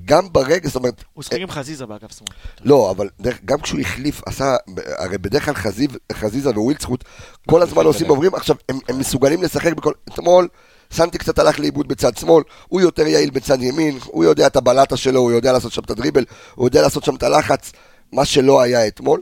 גם 0.05 0.27
ברגע, 0.31 0.67
זאת 0.67 0.75
אומרת, 0.75 1.03
הוא 1.13 1.23
שיחק 1.23 1.39
עם 1.39 1.51
חזיזה 1.51 1.85
באגף 1.85 2.11
שמאל. 2.17 2.27
לא, 2.63 2.91
אבל 2.91 3.09
דרך, 3.19 3.39
גם 3.45 3.61
כשהוא 3.61 3.79
החליף, 3.79 4.21
עשה, 4.25 4.55
הרי 4.97 5.17
בדרך 5.17 5.45
כלל 5.45 5.53
חזיב, 5.53 5.95
חזיזה 6.13 6.49
וווילצחוט, 6.49 7.03
כל 7.49 7.61
הזמן 7.61 7.85
עושים 7.85 8.07
עוברים, 8.07 8.35
עכשיו, 8.35 8.55
הם, 8.69 8.79
הם 8.89 8.99
מסוגלים 8.99 9.43
לשחק 9.43 9.73
בכל, 9.73 9.91
אתמול, 10.13 10.47
סנטי 10.95 11.17
קצת 11.17 11.39
הלך 11.39 11.59
לאיבוד 11.59 11.87
בצד 11.87 12.17
שמאל, 12.17 12.43
הוא 12.67 12.81
יותר 12.81 13.07
יעיל 13.07 13.29
בצד 13.29 13.61
ימין, 13.61 13.97
הוא 14.05 14.23
יודע 14.23 14.47
את 14.47 14.55
הבלטה 14.55 14.97
שלו, 14.97 15.19
הוא 15.19 15.31
יודע 15.31 15.51
לעשות 15.51 15.71
שם 15.71 15.81
את 15.85 15.89
הדריבל, 15.91 16.25
הוא 16.55 16.67
יודע 16.67 16.81
לעשות 16.81 17.03
שם 17.03 17.15
את 17.15 17.23
הלחץ, 17.23 17.71
מה 18.11 18.25
שלא 18.25 18.61
היה 18.61 18.87
אתמול, 18.87 19.21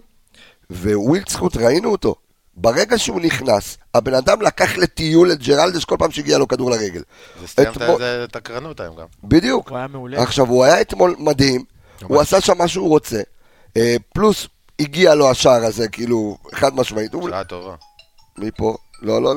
ווילצחוט, 0.71 1.57
ראינו 1.57 1.91
אותו, 1.91 2.15
ברגע 2.55 2.97
שהוא 2.97 3.21
נכנס, 3.21 3.77
הבן 3.93 4.13
אדם 4.13 4.41
לקח 4.41 4.77
לטיול 4.77 5.31
את 5.31 5.39
ג'רלדש 5.43 5.86
כל 5.86 5.95
פעם 5.99 6.12
שהגיע 6.12 6.38
לו 6.38 6.47
כדור 6.47 6.71
לרגל. 6.71 7.01
זה 7.41 7.47
סיימת 7.47 7.77
אתמול- 7.77 8.01
איזה 8.01 8.25
תקרנות 8.31 8.79
היום 8.79 8.95
גם. 8.95 9.05
בדיוק. 9.23 9.69
הוא 9.69 9.77
היה 9.77 9.88
מעולה. 9.88 10.21
עכשיו, 10.23 10.47
הוא 10.47 10.63
היה 10.63 10.81
אתמול 10.81 11.15
מדהים, 11.19 11.63
הוא 12.03 12.21
עשה 12.21 12.41
שם 12.41 12.57
מה 12.57 12.67
שהוא 12.67 12.89
רוצה, 12.89 13.21
אה, 13.77 13.95
פלוס 14.13 14.47
הגיע 14.79 15.15
לו 15.15 15.29
השער 15.31 15.65
הזה, 15.65 15.88
כאילו, 15.88 16.38
חד 16.53 16.75
משמעית. 16.75 17.12
שעה 17.29 17.43
טובה. 17.43 17.75
מפה, 18.38 18.77
לא, 19.03 19.21
לא, 19.21 19.33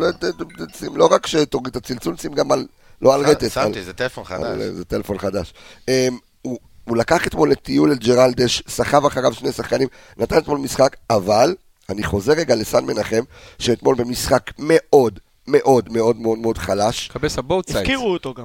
שים, 0.79 0.97
לא 0.97 1.07
רק 1.13 1.27
שתוריד 1.27 1.67
את 1.67 1.77
הצלצול, 1.77 2.17
שים 2.17 2.33
גם 2.33 2.53
על, 2.53 2.67
לא 3.03 3.15
על 3.15 3.21
רטט. 3.27 3.51
שמתי, 3.53 3.83
זה 3.83 3.93
טלפון 3.93 4.25
חדש. 4.25 4.59
זה 4.59 4.85
טלפון 4.85 5.19
חדש. 5.19 5.55
אה, 5.89 6.09
הוא- 6.43 6.59
לקח 6.97 7.27
אתמול 7.27 7.51
לטיול 7.51 7.93
את 7.93 7.99
ג'רלדש, 7.99 8.63
סחב 8.69 9.07
אחריו 9.07 9.33
שני 9.35 9.53
שחקנים, 9.53 9.89
נתן 10.17 10.39
אתמול 10.39 10.59
משחק, 10.59 10.97
אבל, 11.11 11.55
אני 11.89 12.03
חוזר 12.03 12.33
רגע 12.33 12.55
לסן 12.55 12.85
מנחם, 12.85 13.23
שאתמול 13.59 13.95
במשחק 13.95 14.51
מאוד, 14.59 15.19
מאוד, 15.49 15.93
מאוד 15.93 16.17
מאוד 16.17 16.39
מאוד 16.39 16.59
חלש. 16.59 17.09
קבס 17.09 17.39
ה 17.39 17.44
both 17.44 17.67
sides. 17.67 17.81
הפקירו 17.81 18.13
אותו 18.13 18.35
גם. 18.35 18.45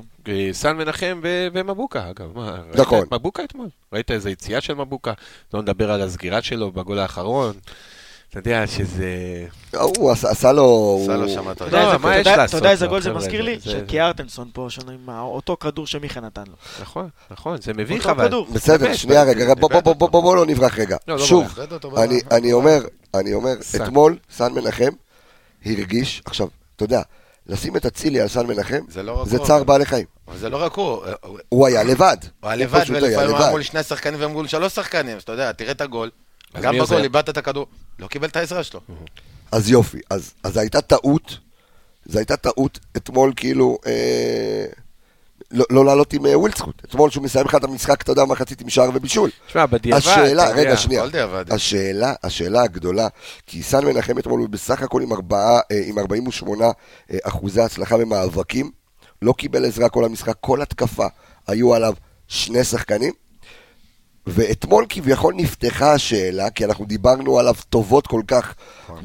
סן 0.51 0.77
מנחם 0.77 1.19
ו- 1.23 1.47
ומבוקה, 1.53 2.09
אגב. 2.09 2.31
מה, 2.35 2.51
ראית 2.51 2.75
נכון. 2.79 3.03
את 3.03 3.13
מבוקה 3.13 3.43
אתמול? 3.43 3.67
ראית 3.93 4.11
איזה 4.11 4.29
יציאה 4.31 4.61
של 4.61 4.73
מבוקה? 4.73 5.13
לא 5.53 5.61
נדבר 5.61 5.91
על 5.91 6.01
הסגירה 6.01 6.41
שלו 6.41 6.71
בגול 6.71 6.99
האחרון. 6.99 7.53
אתה 8.31 8.39
יודע 8.39 8.67
שזה... 8.67 9.05
הוא 9.77 10.11
עשה, 10.11 10.29
עשה 10.29 10.51
לו... 10.51 10.99
עשה 11.03 11.15
לו 11.17 11.29
שם 11.29 11.51
אתה 11.51 11.51
אתה 11.51 11.65
יודע 11.65 11.77
יודע. 11.77 11.87
לא, 11.87 11.93
איזה- 11.93 12.03
מה 12.03 12.13
יש 12.17 12.19
יודע- 12.27 12.37
לעשות 12.37 12.49
אתה 12.49 12.65
יודע 12.65 12.71
איזה 12.71 12.87
גול 12.87 13.01
זה? 13.01 13.13
מזכיר 13.13 13.41
לי? 13.41 13.59
זה- 13.59 13.63
של 13.71 13.79
זה- 13.79 13.85
קיארטנסון 13.85 14.49
פה, 14.53 14.67
שלנו 14.69 14.91
עם 14.91 15.09
אותו 15.09 15.57
כדור 15.59 15.87
שמיכה 15.87 16.19
נתן 16.19 16.43
לו. 16.47 16.53
נכון, 16.81 17.09
נכון, 17.31 17.61
זה 17.61 17.73
מביך 17.73 17.99
אותו 17.99 18.11
אבל. 18.11 18.27
כדור. 18.27 18.47
בסדר, 18.53 18.93
שנייה 18.93 19.23
רגע, 19.23 19.53
בוא, 19.53 19.69
בוא, 19.81 19.93
בוא, 19.93 20.09
בוא, 20.09 20.35
לא 20.35 20.45
נברח 20.45 20.79
רגע. 20.79 20.97
לא, 21.07 21.15
לא 21.17 21.25
שוב, 21.25 21.59
אני, 22.31 22.53
אומר, 22.53 22.81
אני 23.13 23.33
אומר. 23.33 23.53
אתמול 23.75 24.17
סן 24.31 24.53
מנחם 24.53 24.89
הרגיש, 25.65 26.21
עכשיו, 26.25 26.47
אתה 26.75 26.83
יודע, 26.83 27.01
לשים 27.47 27.75
את 27.75 27.85
אצילי 27.85 28.21
על 28.21 28.27
סן 28.27 28.47
מנחם, 28.47 28.79
זה. 29.25 29.39
צער 29.39 29.63
בעלי 29.63 29.85
חיים. 29.85 30.05
אבל 30.27 30.37
זה 30.37 30.49
לא 30.49 30.57
רק 30.63 30.73
הוא, 30.73 31.03
הוא 31.49 31.67
היה 31.67 31.83
לבד. 31.83 32.17
הוא 32.39 32.49
היה 32.49 32.55
לבד, 32.55 32.83
ולפעמים 32.89 33.29
הוא. 33.29 33.37
היה 33.37 33.51
מול 33.51 33.61
שני 33.63 33.83
שחקנים 33.83 34.19
ומול 34.23 34.47
שלוש 34.47 34.73
שחקנים, 34.75 35.15
אז 35.17 35.21
אתה 35.23 35.31
יודע, 35.31 35.51
תראה 35.51 35.71
את 35.71 35.81
הגול. 35.81 36.09
גם 36.61 36.75
בגול? 36.79 37.03
איבדת 37.03 37.29
את 37.29 37.37
הכדור, 37.37 37.67
לא 37.99 38.07
קיבל 38.07 38.27
את 38.27 38.35
העזרה 38.35 38.63
שלו. 38.63 38.79
אז 39.51 39.69
יופי, 39.69 39.99
אז, 40.09 40.33
אז 40.43 40.57
הייתה 40.57 40.81
טעות, 40.81 41.37
זו 42.05 42.17
הייתה 42.17 42.37
טעות 42.37 42.79
אתמול 42.97 43.33
כאילו, 43.35 43.77
אה, 43.85 44.65
לא, 45.51 45.65
לא 45.69 45.85
לעלות 45.85 46.13
עם 46.13 46.25
אה, 46.25 46.39
וילדסחוט. 46.39 46.81
אתמול 46.85 47.09
שהוא 47.09 47.23
מסיים 47.23 47.45
לך 47.45 47.55
את 47.55 47.63
המשחק, 47.63 48.01
אתה 48.01 48.11
יודע, 48.11 48.25
מחצית 48.25 48.61
עם 48.61 48.69
שער 48.69 48.89
ובישול. 48.93 49.29
תשמע, 49.47 49.65
בדיעבד, 49.65 49.97
השאלה, 49.97 50.43
יודע, 50.43 50.49
רגע, 50.49 50.77
שנייה. 50.77 51.03
השאלה, 51.49 52.13
השאלה 52.23 52.61
הגדולה, 52.61 53.07
כי 53.47 53.63
סאן 53.63 53.85
מנחם 53.85 54.19
אתמול 54.19 54.39
הוא 54.39 54.49
בסך 54.49 54.81
הכל 54.81 55.01
עם, 55.01 55.13
ארבעה, 55.13 55.59
אה, 55.71 55.81
עם 55.85 55.99
48 55.99 56.65
אה, 56.65 57.17
אחוזי 57.23 57.61
הצלחה 57.61 57.97
במאבקים, 57.97 58.71
לא 59.21 59.33
קיבל 59.33 59.65
עזרה 59.65 59.89
כל 59.89 60.05
המשחק, 60.05 60.35
כל 60.39 60.61
התקפה, 60.61 61.07
היו 61.47 61.73
עליו 61.73 61.93
שני 62.27 62.63
שחקנים, 62.63 63.13
ואתמול 64.27 64.85
כביכול 64.89 65.33
נפתחה 65.37 65.93
השאלה, 65.93 66.49
כי 66.49 66.65
אנחנו 66.65 66.85
דיברנו 66.85 67.39
עליו 67.39 67.55
טובות 67.69 68.07
כל 68.07 68.21
כך 68.27 68.55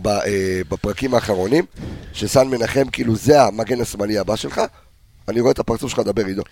אה, 0.07 0.61
בפרקים 0.69 1.15
האחרונים, 1.15 1.65
שסן 2.13 2.49
מנחם, 2.49 2.91
כאילו 2.93 3.17
זה 3.17 3.43
המגן 3.43 3.81
השמאלי 3.81 4.19
הבא 4.19 4.37
שלך, 4.37 4.61
אני 5.29 5.41
רואה 5.41 5.53
את 5.53 5.59
הפרצוף 5.59 5.91
שלך, 5.91 5.99
דבר 5.99 6.27
עידו. 6.27 6.43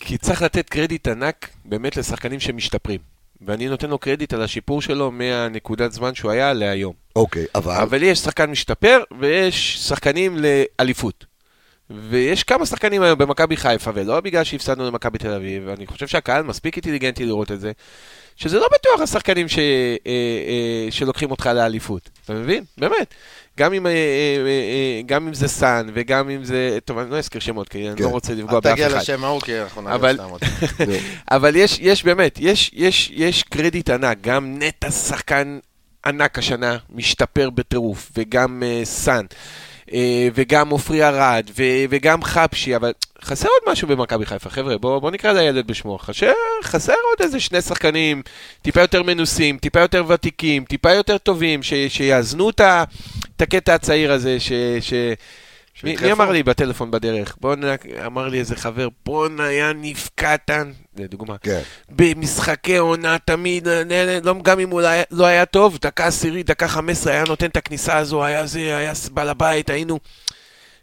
כי 0.00 0.18
צריך 0.18 0.42
לתת 0.42 0.68
קרדיט 0.68 1.08
ענק 1.08 1.50
באמת 1.64 1.96
לשחקנים 1.96 2.40
שמשתפרים. 2.40 3.00
ואני 3.46 3.68
נותן 3.68 3.90
לו 3.90 3.98
קרדיט 3.98 4.32
על 4.32 4.42
השיפור 4.42 4.82
שלו 4.82 5.10
מהנקודת 5.10 5.92
זמן 5.92 6.14
שהוא 6.14 6.30
היה 6.30 6.52
להיום. 6.52 6.92
אוקיי, 7.16 7.46
אבל... 7.54 7.72
אבל 7.74 8.02
יש 8.02 8.18
שחקן 8.18 8.50
משתפר 8.50 9.02
ויש 9.20 9.88
שחקנים 9.88 10.36
לאליפות. 10.38 11.24
ויש 11.90 12.42
כמה 12.42 12.66
שחקנים 12.66 13.02
היום 13.02 13.18
במכבי 13.18 13.56
חיפה, 13.56 13.90
ולא 13.94 14.20
בגלל 14.20 14.44
שהפסדנו 14.44 14.86
למכבי 14.86 15.18
תל 15.18 15.32
אביב, 15.32 15.68
אני 15.68 15.86
חושב 15.86 16.06
שהקהל 16.06 16.42
מספיק 16.42 16.76
אינטליגנטי 16.76 17.24
לראות 17.24 17.52
את 17.52 17.60
זה, 17.60 17.72
שזה 18.36 18.58
לא 18.58 18.66
בטוח 18.74 19.00
השחקנים 19.00 19.48
ש, 19.48 19.58
אה, 19.58 19.62
אה, 20.06 20.86
שלוקחים 20.90 21.30
אותך 21.30 21.46
לאליפות, 21.46 22.10
אתה 22.24 22.32
מבין? 22.34 22.64
באמת. 22.78 23.14
גם 23.58 23.72
אם, 23.72 23.86
אה, 23.86 23.92
אה, 23.92 23.96
אה, 24.46 25.00
גם 25.06 25.26
אם 25.26 25.34
זה 25.34 25.48
סאן, 25.48 25.86
וגם 25.94 26.30
אם 26.30 26.44
זה... 26.44 26.78
טוב, 26.84 26.98
אני 26.98 27.10
לא 27.10 27.18
אזכיר 27.18 27.40
שמות, 27.40 27.68
כי 27.68 27.88
אני 27.88 27.96
כן. 27.96 28.04
לא 28.04 28.08
רוצה 28.08 28.34
לפגוע 28.34 28.54
אל 28.54 28.60
באף 28.60 28.72
תגיע 28.72 28.86
אחד. 28.86 28.96
לשם 28.96 29.24
ההוא, 29.24 29.40
כי 29.40 29.60
אנחנו 29.60 29.94
אבל- 29.94 30.14
סתם 30.14 30.30
אותו. 30.30 30.46
נו. 30.86 30.92
אבל 31.30 31.56
יש, 31.56 31.78
יש 31.80 32.04
באמת, 32.04 32.38
יש, 32.40 32.70
יש, 32.74 33.10
יש 33.14 33.42
קרדיט 33.42 33.90
ענק, 33.90 34.18
גם 34.20 34.56
נטע 34.58 34.90
שחקן 34.90 35.58
ענק 36.06 36.38
השנה, 36.38 36.76
משתפר 36.90 37.50
בטירוף, 37.50 38.12
וגם 38.16 38.62
אה, 38.62 38.84
סאן, 38.84 39.24
וגם 40.34 40.68
עופרי 40.70 41.04
ארד, 41.04 41.50
וגם 41.90 42.22
חבשי, 42.22 42.76
אבל 42.76 42.92
חסר 43.22 43.48
עוד 43.48 43.72
משהו 43.72 43.88
במכבי 43.88 44.26
חיפה, 44.26 44.50
חבר'ה, 44.50 44.78
בואו 44.78 45.00
בוא 45.00 45.10
נקרא 45.10 45.32
לילד 45.32 45.66
בשמו, 45.66 45.98
חסר, 45.98 46.32
חסר 46.64 46.92
עוד 46.92 47.20
איזה 47.20 47.40
שני 47.40 47.62
שחקנים 47.62 48.22
טיפה 48.62 48.80
יותר 48.80 49.02
מנוסים, 49.02 49.58
טיפה 49.58 49.80
יותר 49.80 50.04
ותיקים, 50.08 50.64
טיפה 50.64 50.92
יותר 50.92 51.18
טובים, 51.18 51.62
ש- 51.62 51.74
שיאזנו 51.88 52.50
את 52.50 52.60
הקטע 53.40 53.74
הצעיר 53.74 54.12
הזה, 54.12 54.40
ש... 54.40 54.52
ש- 54.80 54.94
מי, 55.82 55.96
מי. 56.02 56.12
אמר 56.12 56.30
לי 56.30 56.42
בטלפון 56.42 56.90
בדרך? 56.90 57.36
בואנה, 57.40 57.74
אמר 58.06 58.28
לי 58.28 58.38
איזה 58.38 58.56
חבר, 58.56 58.88
בואנה, 59.06 59.44
היה 59.44 59.72
נפקעתן, 59.72 60.72
לדוגמה. 60.96 61.38
כן. 61.38 61.60
במשחקי 61.90 62.76
עונה 62.76 63.16
תמיד, 63.24 63.68
אה, 63.68 63.82
לא, 64.24 64.34
גם 64.42 64.60
אם 64.60 64.70
הוא 64.70 64.80
לא 64.80 64.86
היה- 64.86 65.04
לא 65.10 65.26
היה 65.26 65.46
טוב, 65.46 65.78
דקה 65.80 66.06
עשירית, 66.06 66.46
דקה 66.46 66.68
חמש 66.68 66.90
עשרה, 66.98 67.12
היה 67.12 67.24
נותן 67.28 67.46
את 67.46 67.56
הכניסה 67.56 67.96
הזו, 67.98 68.24
היה 68.24 68.46
זה, 68.46 68.76
היה 68.76 68.92
בעל 69.12 69.28
הבית, 69.28 69.70
היינו... 69.70 69.98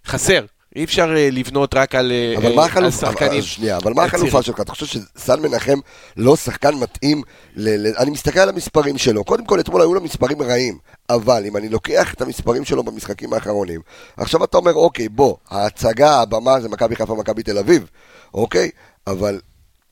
חסר, 0.06 0.46
אי 0.76 0.84
אפשר 0.84 1.14
אה, 1.18 1.30
לבנות 1.32 1.74
רק 1.74 1.96
על 1.96 2.12
אה, 2.12 2.38
אבל 2.38 2.60
אה, 2.60 2.68
על 2.76 2.92
שחקנים. 2.92 3.32
אבל, 3.32 3.42
שנייה, 3.42 3.78
אבל 3.78 3.94
מה 3.94 4.04
החלופה. 4.04 4.42
שלך? 4.42 4.62
אתה 4.62 4.72
חושב 4.72 4.86
שסן 4.86 5.42
מנחם 5.42 5.80
לא 6.18 6.36
שחקן 6.36 6.76
מתאים? 6.76 7.22
ל, 7.56 7.88
ל, 7.88 7.94
אני 7.98 8.12
מסתכל 8.12 8.40
על 8.40 8.50
המספרים 8.50 8.98
שלו. 8.98 9.24
קודם 9.24 9.46
כל, 9.46 9.60
אתמול 9.60 9.82
היו 9.82 9.94
לו 9.94 10.02
מספרים 10.02 10.42
רעים, 10.42 10.78
אבל 11.10 11.46
אם 11.46 11.58
אני 11.58 11.70
לוקח 11.70 12.14
את 12.14 12.22
המספרים 12.22 12.66
שלו 12.66 12.84
במשחקים 12.84 13.34
האחרונים, 13.34 13.82
עכשיו 14.18 14.44
אתה 14.44 14.58
אומר, 14.58 14.74
אוקיי, 14.74 15.10
בוא, 15.10 15.36
ההצגה, 15.50 16.22
הבמה 16.22 16.60
זה 16.62 16.70
מכבי 16.70 16.96
חיפה, 16.96 17.16
מכבי 17.16 17.44
תל 17.44 17.58
אביב, 17.58 17.90
אוקיי? 18.34 18.70
אבל, 19.08 19.40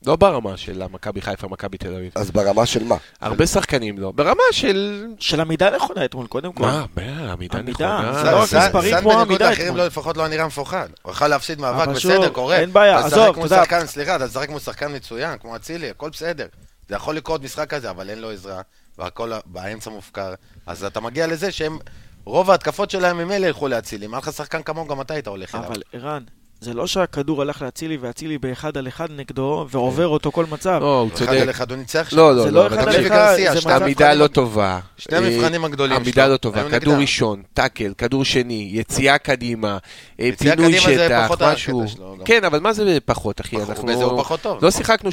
לא 0.06 0.16
ברמה 0.16 0.56
של 0.56 0.82
המכבי 0.82 1.20
חיפה, 1.22 1.48
מכבי 1.48 1.78
תל 1.78 1.94
אביב. 1.94 2.12
אז 2.14 2.30
ברמה 2.30 2.66
של 2.66 2.84
מה? 2.84 2.96
הרבה 3.20 3.46
שחקנים 3.46 3.98
לא. 3.98 4.12
ברמה 4.12 4.42
של... 4.52 5.06
של 5.18 5.40
עמידה 5.40 5.70
נכונה 5.76 6.04
אתמול, 6.04 6.26
קודם 6.26 6.52
כל. 6.52 6.62
מה, 6.62 6.84
מה, 6.96 7.32
עמידה 7.32 7.58
עמידה, 7.58 8.00
נכונה. 8.00 8.24
זה 8.24 8.30
לא 8.30 8.42
רק 8.42 8.48
סן- 8.48 8.66
מספרים 8.66 8.94
סן 8.94 9.00
כמו 9.00 9.10
לאחרים 9.40 9.52
אתמול. 9.66 9.78
לא, 9.78 9.86
לפחות 9.86 10.16
לא 10.16 10.28
נראה 10.28 10.46
מפוחד. 10.46 10.88
הוא 11.02 11.12
יכול 11.12 11.26
להפסיד 11.28 11.60
מאבק, 11.60 11.88
בסדר, 11.88 12.28
קורה. 12.28 12.56
אין 12.56 12.72
בעיה, 12.72 12.98
עזוב. 12.98 13.48
שחקן, 13.48 13.86
סליחה, 13.86 14.16
אתה 14.16 14.28
תשחק 14.28 14.46
כמו 14.48 14.60
שחקן 14.60 14.96
מצוין, 14.96 15.38
כמו 15.38 15.56
אצילי, 15.56 15.90
הכל 15.90 16.10
בסדר. 16.10 16.46
זה 16.88 16.94
יכול 16.94 17.16
לקרות 17.16 17.42
משחק 17.42 17.70
כזה, 17.70 17.90
אבל 17.90 18.10
אין 18.10 18.18
לו 18.18 18.30
עזרה, 18.30 18.60
והכל 18.98 19.32
באמצע 19.46 19.90
מופקר. 19.90 20.34
אז 20.66 20.84
אתה 20.84 21.00
מגיע 21.00 21.26
לזה 21.26 21.52
שהם, 21.52 21.78
רוב 22.24 22.50
ההתקפות 22.50 22.90
שלהם 22.90 23.18
ממילא 23.18 23.46
ילכו 23.46 23.68
לאצילי. 23.68 24.06
אם 24.06 24.14
היה 24.14 24.18
לך 24.18 24.32
שחקן 24.32 24.62
כמוהו, 24.62 24.86
גם 24.88 25.00
אתה 25.00 25.14
היית 25.14 25.26
הולך 25.26 25.54
אליו. 25.54 25.66
אבל 25.66 25.82
ערן, 25.92 26.22
זה 26.60 26.74
לא 26.74 26.86
שהכדור 26.86 27.42
הלך 27.42 27.62
לאצילי 27.62 27.96
ואצילי 28.00 28.38
באחד 28.38 28.76
על 28.76 28.88
אחד 28.88 29.08
נגדו 29.16 29.66
ועובר 29.70 30.06
אותו 30.08 30.32
כל 30.32 30.44
מצב. 30.50 30.78
לא, 30.82 31.00
הוא 31.00 31.08
אחד 31.08 31.16
צודק. 31.18 31.30
על 31.30 31.50
אחד 31.50 31.70
הוא 31.70 31.78
ניצח 31.78 32.06
שם. 32.10 32.16
לא, 32.16 32.36
לא, 32.36 32.42
זה 32.42 32.50
לא. 32.50 32.60
לא 32.62 32.66
אחד 32.66 32.78
על 32.88 33.06
אחד, 33.06 33.34
זה 33.36 33.58
מצב... 33.60 33.68
עמידה 33.82 34.04
המבחנים- 34.06 34.18
לא 34.18 34.26
טובה. 34.26 34.80
שני 34.96 35.18
אה, 35.18 35.26
המבחנים 35.26 35.64
הגדולים 35.64 35.96
עמידה 35.96 36.22
שלו 36.24 36.32
לא 36.32 36.36
טובה. 36.36 36.70
כדור. 36.70 36.94
ראשון, 36.94 37.42
טאקל, 37.54 37.92
כדור 37.98 38.24
שני, 38.24 38.68
יציאה 38.72 39.18
קדימה, 39.18 39.78
אה, 40.20 40.30
פינוי 40.38 40.56
קדימה 40.78 40.96
זה 40.96 41.06
שטח, 41.06 41.30
משהו. 41.52 41.84
כן, 42.24 42.44
אבל 42.44 42.60
מה 42.60 42.72
זה 42.72 42.98
פחות, 43.04 43.40
אחי? 43.40 43.56
אנחנו 43.56 43.86
בזה 43.86 44.04
הוא 44.04 44.22
פחות 44.22 44.40
טוב. 44.40 44.64
לא 44.64 44.70
שיחקנו 44.70 45.10
3-5-2, 45.10 45.12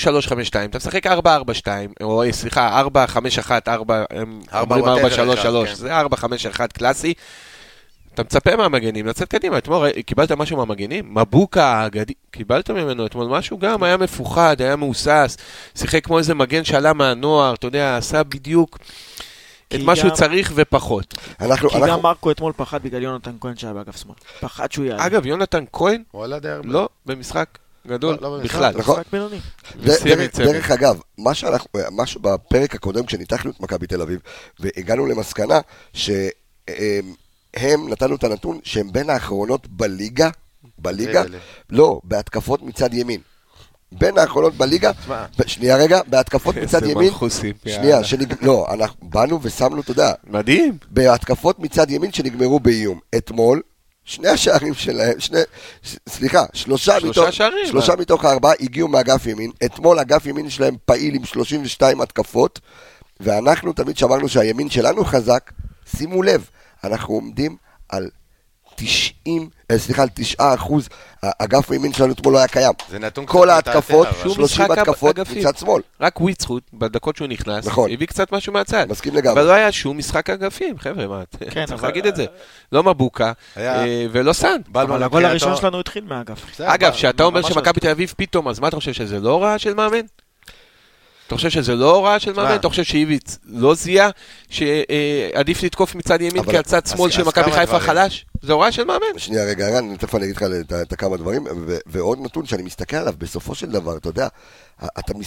אתה 0.65 0.77
משחק 0.77 1.07
4-4-2, 1.07 1.09
או 2.01 2.23
אה, 2.23 2.31
סליחה, 2.31 2.81
4-5-1, 3.47 3.51
4, 3.67 4.03
הם 4.09 4.41
ארבע 4.53 4.75
אומרים 4.75 5.05
whatever 5.05 5.09
4-3-3, 5.09 5.33
אחד, 5.33 5.49
כן. 5.65 5.73
זה 5.73 6.01
4-5-1 6.01 6.67
קלאסי. 6.73 7.13
אתה 8.17 8.25
מצפה 8.25 8.55
מהמגנים 8.55 9.07
לצאת 9.07 9.27
קדימה, 9.27 9.57
אתמול 9.57 9.77
ראי- 9.77 10.03
קיבלת 10.03 10.31
משהו 10.31 10.57
מהמגנים? 10.57 11.13
מבוקה 11.13 11.65
האגדי, 11.65 12.13
קיבלת 12.31 12.69
ממנו 12.69 13.05
אתמול 13.05 13.27
משהו 13.27 13.57
גם, 13.59 13.83
היה 13.83 13.97
מפוחד, 13.97 14.61
היה 14.61 14.75
מהוסס, 14.75 15.37
שיחק 15.75 16.03
כמו 16.05 16.17
איזה 16.17 16.33
מגן 16.33 16.63
שעלה 16.63 16.93
מהנוער, 16.93 17.53
אתה 17.53 17.67
יודע, 17.67 17.97
עשה 17.97 18.23
בדיוק 18.23 18.77
את 19.67 19.79
מה 19.83 19.95
שהוא 19.95 20.09
גם- 20.09 20.15
צריך 20.15 20.51
ופחות. 20.55 21.13
אנחנו, 21.41 21.69
כי 21.69 21.75
אנחנו, 21.77 21.91
גם 21.91 22.01
מרקו 22.01 22.31
אתמול 22.31 22.53
פחד 22.55 22.83
בגלל 22.83 23.03
יונתן 23.03 23.31
כהן 23.41 23.57
שהיה 23.57 23.73
באגף 23.73 23.97
שמאל. 23.97 24.15
פחד 24.39 24.71
שהוא 24.71 24.85
יעלה. 24.85 25.05
אגב, 25.05 25.25
יונתן 25.25 25.63
כהן. 25.73 26.03
לא 26.63 26.89
במשחק 27.05 27.57
גדול 27.87 28.17
לא, 28.21 28.37
לא 28.37 28.43
בכלל. 28.43 28.73
נכון. 28.77 28.99
משחק 28.99 29.11
בינוני. 29.11 29.39
דרך, 30.53 30.71
אגב, 30.71 30.99
מה 31.17 31.33
שאנחנו, 31.33 31.67
משהו 31.91 32.21
בפרק 32.21 32.75
הקודם 32.75 33.05
כשניתחנו 33.05 33.51
את 33.51 33.59
מכבי 33.59 33.87
תל 33.87 34.01
אביב, 34.01 34.19
והגענו 34.59 35.05
למסקנה 35.05 35.59
שהם, 37.57 37.89
נתנו 37.89 38.15
את 38.15 38.23
הנתון 38.23 38.59
שהם 38.63 38.91
בין 38.91 39.09
האחרונות 39.09 39.67
בליגה, 39.67 40.29
בליגה, 40.79 41.23
לא, 41.69 41.99
בהתקפות 42.03 42.61
מצד 42.61 42.93
ימין. 42.93 43.21
בין 43.91 44.17
האחרונות 44.17 44.53
בליגה, 44.53 44.91
שנייה 45.45 45.77
רגע, 45.77 46.01
בהתקפות 46.07 46.55
מצד 46.63 46.85
ימין, 46.85 47.11
שנייה. 47.65 48.03
שנג... 48.03 48.33
לא, 48.41 48.67
אנחנו 48.73 49.09
באנו 49.09 49.39
ושמנו, 49.41 49.81
אתה 49.81 49.91
יודע, 49.91 50.11
מדהים. 50.27 50.77
בהתקפות 50.89 51.59
מצד 51.59 51.91
ימין 51.91 52.11
שנגמרו 52.11 52.59
באיום. 52.59 52.99
אתמול, 53.17 53.61
שני 54.03 54.27
השערים 54.27 54.73
שלהם, 54.73 55.19
שני, 55.19 55.39
ש- 55.83 55.95
סליחה, 56.09 56.45
שלושה, 56.53 56.99
שלושה 56.99 57.21
מתוך, 57.21 57.33
שערים, 57.33 57.65
שלושה 57.67 57.95
מה? 57.95 58.01
מתוך 58.01 58.25
הארבעה 58.25 58.53
הגיעו 58.59 58.87
מאגף 58.87 59.25
ימין. 59.25 59.51
אתמול 59.65 59.99
אגף 59.99 60.25
ימין 60.25 60.49
שלהם 60.49 60.75
פעיל 60.85 61.15
עם 61.15 61.25
32 61.25 62.01
התקפות, 62.01 62.59
ואנחנו 63.19 63.73
תמיד 63.73 63.97
שמרנו 63.97 64.29
שהימין 64.29 64.69
שלנו 64.69 65.05
חזק. 65.05 65.51
שימו 65.97 66.23
לב, 66.23 66.49
אנחנו 66.83 67.13
עומדים 67.13 67.55
על 67.89 68.09
90, 68.75 69.49
אה, 69.71 69.77
סליחה, 69.77 70.01
על 70.01 70.09
9 70.13 70.53
אחוז, 70.53 70.89
האגף 71.23 71.71
הימין 71.71 71.93
שלנו 71.93 72.13
אתמול 72.13 72.33
לא 72.33 72.37
היה 72.37 72.47
קיים. 72.47 72.73
זה 72.89 72.99
נתון 72.99 73.25
קצת 73.25 73.33
כל 73.33 73.49
ההתקפות, 73.49 74.07
אבל- 74.07 74.23
שום 74.23 74.33
30 74.33 74.43
משחק 74.65 74.77
התקפות. 74.77 75.19
מצד 75.19 75.57
שמאל. 75.57 75.81
רק 76.01 76.21
וויצחוט, 76.21 76.63
בדקות 76.73 77.15
שהוא 77.15 77.27
נכנס, 77.27 77.67
נכון. 77.67 77.91
הביא 77.91 78.07
קצת 78.07 78.31
משהו 78.31 78.53
מהצד. 78.53 78.85
מסכים 78.89 79.15
לגמרי. 79.15 79.31
אבל 79.41 79.47
לא 79.47 79.53
היה 79.53 79.71
שום 79.71 79.97
משחק 79.97 80.29
אגפים, 80.29 80.79
חבר'ה, 80.79 81.07
מה, 81.07 81.23
כן, 81.51 81.65
צריך 81.65 81.83
להגיד 81.83 82.05
את 82.05 82.15
זה. 82.15 82.25
לא 82.71 82.83
מבוקה, 82.83 83.31
אה, 83.57 84.05
ולא 84.11 84.33
סאן. 84.33 84.61
אבל 84.73 85.03
הגול 85.03 85.25
הראשון 85.25 85.55
שלנו 85.55 85.79
התחיל 85.79 86.03
מהאגף. 86.05 86.61
אגב, 86.61 86.91
כשאתה 86.91 87.23
אומר 87.23 87.41
שמכבי 87.41 87.79
תל 87.79 87.89
אביב 87.89 88.13
פתאום, 88.17 88.47
אז 88.47 88.59
מה 88.59 88.67
אתה 88.67 88.75
חושב, 88.75 88.93
שזה 88.93 89.19
לא 89.19 89.29
הוראה 89.31 89.59
של 89.59 89.73
מאמן? 89.73 90.01
אתה 91.27 91.35
חושב 91.35 91.49
שזה 91.49 91.75
לא 91.75 91.95
הוראה 91.95 92.19
של 92.19 92.33
מאמן? 92.33 92.55
אתה 92.55 92.69
חושב 92.69 92.83
שאיביץ 92.83 93.37
לא 93.45 93.75
זיהה 93.75 94.09
שעדיף 94.49 95.63
לתקוף 95.63 95.95
מצד 95.95 96.21
ימין 96.21 96.43
כי 96.43 96.57
הצד 96.57 96.85
שמאל 96.87 97.11
של 97.11 97.23
מכבי 97.23 97.51
חיפה. 97.51 97.79
חלש? 97.79 98.25
זה 98.41 98.53
הוראה 98.53 98.71
של 98.71 98.83
מאמן. 98.83 99.05
שנייה, 99.17 99.43
רגע, 99.45 99.67
ערן, 99.67 99.95
תכף 99.95 100.15
אני 100.15 100.23
אגיד 100.23 100.35
לך 100.35 100.43
את- 100.81 100.93
הכמה 100.93 101.17
דברים, 101.17 101.43
ועוד 101.85 102.19
נתון 102.21 102.45
שאני 102.45 102.63
מסתכל 102.63 102.95
עליו, 102.97 103.13
בסופו 103.17 103.55
של 103.55 103.71
דבר, 103.71 103.97
אתה 103.97 104.09
יודע, 104.09 104.27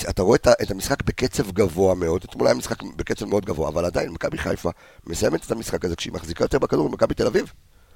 אתה, 0.09 0.23
רואה 0.23 0.39
את 0.63 0.71
המשחק 0.71 1.03
בקצב 1.03 1.51
גבוה 1.51 1.95
מאוד, 1.95 2.21
אתמול 2.31 2.47
היה 2.47 2.55
משחק 2.55 2.83
בקצב 2.97 3.25
מאוד 3.27 3.45
גבוה, 3.45 3.69
אבל 3.69 3.85
עדיין, 3.85 4.11
מכבי 4.11 4.39
חיפה 4.39 4.71
מסיימת 5.07 5.47
את 5.47 5.51
המשחק 5.51 5.85
הזה 5.85 5.97
כשהיא 5.97 6.13
מחזיקה 6.13 6.45
יותר 6.45 6.59
בכדור 6.59 6.89
ממכבי 6.91 7.15
תל 7.15 7.27
אביב. 7.27 7.53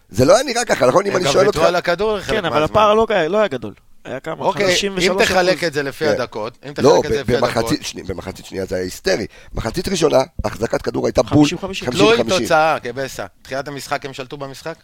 זה 0.08 0.24
לא 0.24 0.34
היה 0.34 0.44
נראה 0.44 0.64
ככה, 0.64 0.86
נכון? 0.86 1.06
אם 1.06 1.10
הם 1.10 1.16
אני 1.16 1.24
גם 1.24 1.32
שואל 1.32 1.46
ויתרו 1.46 1.60
אותך... 1.60 1.68
על 1.68 1.76
הכדור 1.76 2.20
כן, 2.20 2.44
אבל. 2.44 2.62
הפער 2.62 2.94
לא 2.94 3.06
היה- 3.08 3.28
לא 3.28 3.38
היה 3.38 3.48
גדול. 3.48 3.74
היה 4.04 4.20
כמה? 4.20 4.44
אוקיי, 4.44 4.66
53 4.66 5.04
אם 5.20 5.24
תחלק 5.24 5.52
אחוז. 5.56 5.64
את 5.64 5.72
זה 5.72 5.82
לפי 5.82 6.04
כן. 6.04 6.10
הדקות, 6.10 6.58
אם 6.68 6.72
לא, 6.82 6.90
תחלק 7.02 7.06
את 7.06 7.10
זה 7.16 7.20
לפי 7.20 7.36
הדקות, 7.36 7.50
במחצית, 7.54 7.82
שני, 7.86 8.02
במחצית 8.02 8.46
שנייה 8.46 8.64
זה 8.66 8.74
היה 8.74 8.84
היסטרי. 8.84 9.26
מחצית 9.52 9.88
ראשונה, 9.88 10.18
החזקת 10.44 10.82
כדור 10.82 11.06
הייתה 11.06 11.22
בול 11.22 11.46
50-50. 11.48 11.90
תלוי 11.90 12.16
50-50. 12.20 12.28
תוצאה, 12.28 12.80
כבסה. 12.80 13.26
תחילת 13.42 13.68
המשחק 13.68 14.06
הם 14.06 14.12
שלטו 14.12 14.36
במשחק? 14.36 14.74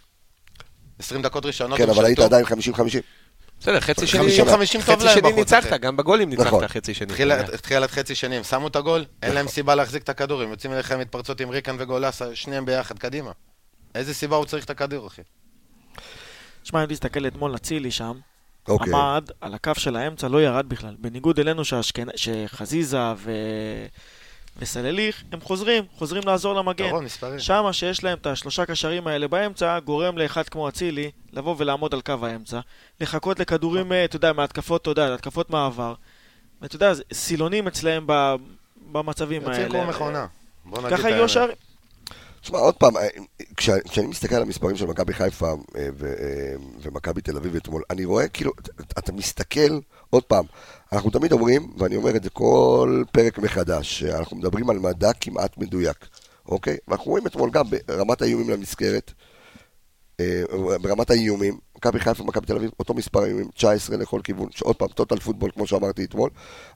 20 0.99 1.23
דקות 1.23 1.47
ראשונות 1.47 1.79
כן, 1.79 1.85
הם 1.85 1.91
אבל 1.91 2.05
היית? 2.05 2.18
עדיין 2.18 2.45
50-50. 2.45 2.49
בסדר, 3.61 3.81
חצי 3.81 4.07
שני, 4.07 4.21
50-50 4.21 4.45
טוב 4.47 4.49
חצי 4.83 5.05
להם 5.05 5.14
שני 5.14 5.23
בחוץ, 5.23 5.37
ניצחת. 5.53 5.73
גם 5.81 5.97
בגולים 5.97 6.31
נכון. 6.33 6.61
ניצחת 6.62 6.71
חצי 6.77 6.95
שני. 6.95 7.07
תחילת- 7.07 7.51
תחילת 7.51 7.91
חצי 7.91 8.14
שני, 8.14 8.37
הם 8.37 8.43
שמו 8.45 8.68
את 8.68 8.77
הגול, 8.77 9.05
אין 9.23 9.33
להם 9.35 9.49
סיבה 9.49 9.75
להחזיק 9.75 10.03
את 10.03 10.09
הכדור, 10.09 10.43
הם 10.43 10.51
יוצאים 10.51 10.73
אליך 10.73 10.93
מתפרצות 10.93 11.41
עם 11.41 11.51
ריקן 11.51 11.77
וגולס, 11.79 12.23
שניהם 12.35 12.64
ביחד, 12.66 12.99
קדימה. 12.99 13.31
איזה 13.95 14.14
סיבה 14.14 14.37
הוא 14.37 14.45
צריך 14.45 14.64
את 14.64 14.71
הכדור, 14.71 15.07
אחי? 15.07 15.23
שמע, 16.64 16.85
אם 16.85 16.89
תסתכל 16.89 17.27
אתמול 17.27 17.57
אצילי 17.57 17.91
שם, 17.91 18.12
אוקיי. 18.69 18.93
עמד 18.95 19.29
על 19.41 19.55
הקו 19.55 19.73
של 19.79 19.97
האמצע, 19.97 20.29
לא 20.29 20.43
ירד 20.43 20.69
בכלל. 20.69 20.95
בניגוד 20.99 21.39
אלינו 21.41 21.63
שהשכנ- 21.63 22.17
שחזיזה 22.17 23.13
ו... 23.17 23.33
וסלליך, 24.59 25.23
הם 25.33 25.41
חוזרים, 25.41 25.85
חוזרים 25.97 26.23
לעזור 26.27 26.55
למגן. 26.55 26.95
מספרים. 26.95 27.39
שמה 27.39 27.73
שיש 27.73 28.05
להם 28.05 28.19
את 28.19 28.27
השלושה 28.27 28.67
קשרים 28.67 29.07
האלה 29.07 29.29
באמצע, 29.29 29.79
גורם 29.79 30.19
לאחד 30.19 30.49
כמו 30.49 30.69
אצילי 30.69 31.11
לבוא 31.33 31.55
ולעמוד 31.59 31.95
על 31.95 32.01
קו 32.01 32.15
האמצע, 32.23 32.61
לחכות 33.01 33.41
לכדורים, 33.41 33.93
אה, 33.93 34.05
אתה 34.05 34.17
יודע, 34.17 34.33
מהתקפות, 34.33 34.83
אתה 34.83 34.91
יודע, 34.91 35.15
התקפות 35.15 35.51
מעבר. 35.51 35.95
ואתה 36.63 36.77
יודע, 36.77 36.93
סילונים 37.13 37.67
אצלם. 37.67 38.07
במצבים 38.93 39.43
יוצאים 39.43 39.57
האלה. 39.63 39.69
כמו 39.69 39.85
מכונה. 39.85 40.27
ככה 40.91 41.11
יהיו 41.11 41.27
האמת. 41.41 41.70
תשמע, 42.41 42.59
עוד 42.59 42.74
פעם, 42.74 42.97
אה, 42.97 43.09
כש- 43.57 43.70
כשאני 43.91 44.07
מסתכל 44.07 44.34
על 44.34 44.43
המספרים 44.43 44.76
של 44.76 44.86
מכבי 44.86 45.12
חיפה 45.12 45.47
אה, 45.49 45.55
אה, 45.76 45.88
ומכבי 46.82 47.20
תל 47.20 47.36
אביב 47.36 47.57
אתמול, 47.57 47.82
אני 47.91 48.05
רואה 48.05 48.28
כאילו, 48.28 48.53
אתה- 48.99 49.12
מסתכל, 49.12 49.78
עוד 50.11 50.24
פעם, 50.24 50.45
אנחנו 50.93 51.11
תמיד 51.11 51.32
אומרים, 51.32 51.72
ואני 51.78 51.97
אומר 51.97 52.16
את 52.16 52.22
זה 52.22 52.30
כל 52.30 53.03
פרק 53.12 53.38
מחדש, 53.38 53.99
שאנחנו 53.99 54.36
מדברים 54.36 54.70
על 54.70 54.78
מדע 54.78 55.12
כמעט 55.12 55.59
מדויק, 55.59 56.07
אוקיי? 56.47 56.76
ואנחנו 56.88 57.11
רואים 57.11 57.26
אתמול 57.26 57.51
גם 57.51 57.64
ברמת 57.86 58.22
האיומים 58.22 58.51
למסגרת, 58.51 59.12
אה, 60.20 60.43
ברמת 60.82 61.11
האיומים, 61.11 61.59
מכבי 61.81 62.01
חיפה 62.01 62.22
ומכבי 62.22 62.47
תל 62.47 62.57
אביב, 62.57 62.70
אותו 62.78 62.95
מספר 62.95 63.24
איומים, 63.24 63.49
19 63.55 63.97
לכל 63.97 64.20
כיוון, 64.24 64.49
שעוד 64.51 64.76
פעם, 64.76 64.89
טוטל 64.89 65.18
פוטבול, 65.18 65.51
כמו 65.51 65.66
שאמרתי 65.66 66.05
אתמול, 66.05 66.31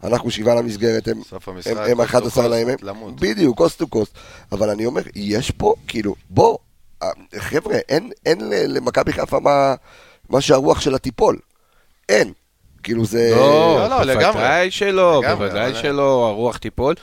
אנחנו 0.04 0.30
שבעה 0.30 0.54
למסגרת, 0.54 1.08
הם 1.08 1.22
הם, 1.66 1.78
הם 1.78 2.00
coast 2.00 2.04
to 2.04 2.06
11 2.06 2.44
coast, 2.44 2.48
לימים. 2.48 2.76
בדיוק, 3.20 3.56
קוסט 3.56 3.78
טו 3.78 3.86
קוסט, 3.86 4.14
אבל 4.52 4.70
אני 4.70 4.86
אומר, 4.86 5.02
יש 5.14 5.50
פה, 5.50 5.74
כאילו, 5.88 6.14
בוא, 6.30 6.58
אה, 7.02 7.08
חבר'ה, 7.38 7.76
אין, 7.88 8.10
אין 8.26 8.38
למכבי 8.50 9.12
חיפה 9.12 9.40
מה, 9.40 9.74
מה 10.30 10.40
שהרוח 10.40 10.80
שלה 10.80 10.98
תיפול, 10.98 11.38
אין, 12.08 12.32
כאילו 12.82 13.04
זה, 13.04 13.30
לא, 13.36 13.76
לא, 13.78 13.88
לא, 13.88 14.02
לגמרי. 14.02 14.32
בוודאי 14.32 14.70
שלא, 14.70 15.22
בוודאי 15.28 15.74
שלא, 15.74 16.28
הרוח 16.28 16.56
תיפול. 16.56 16.94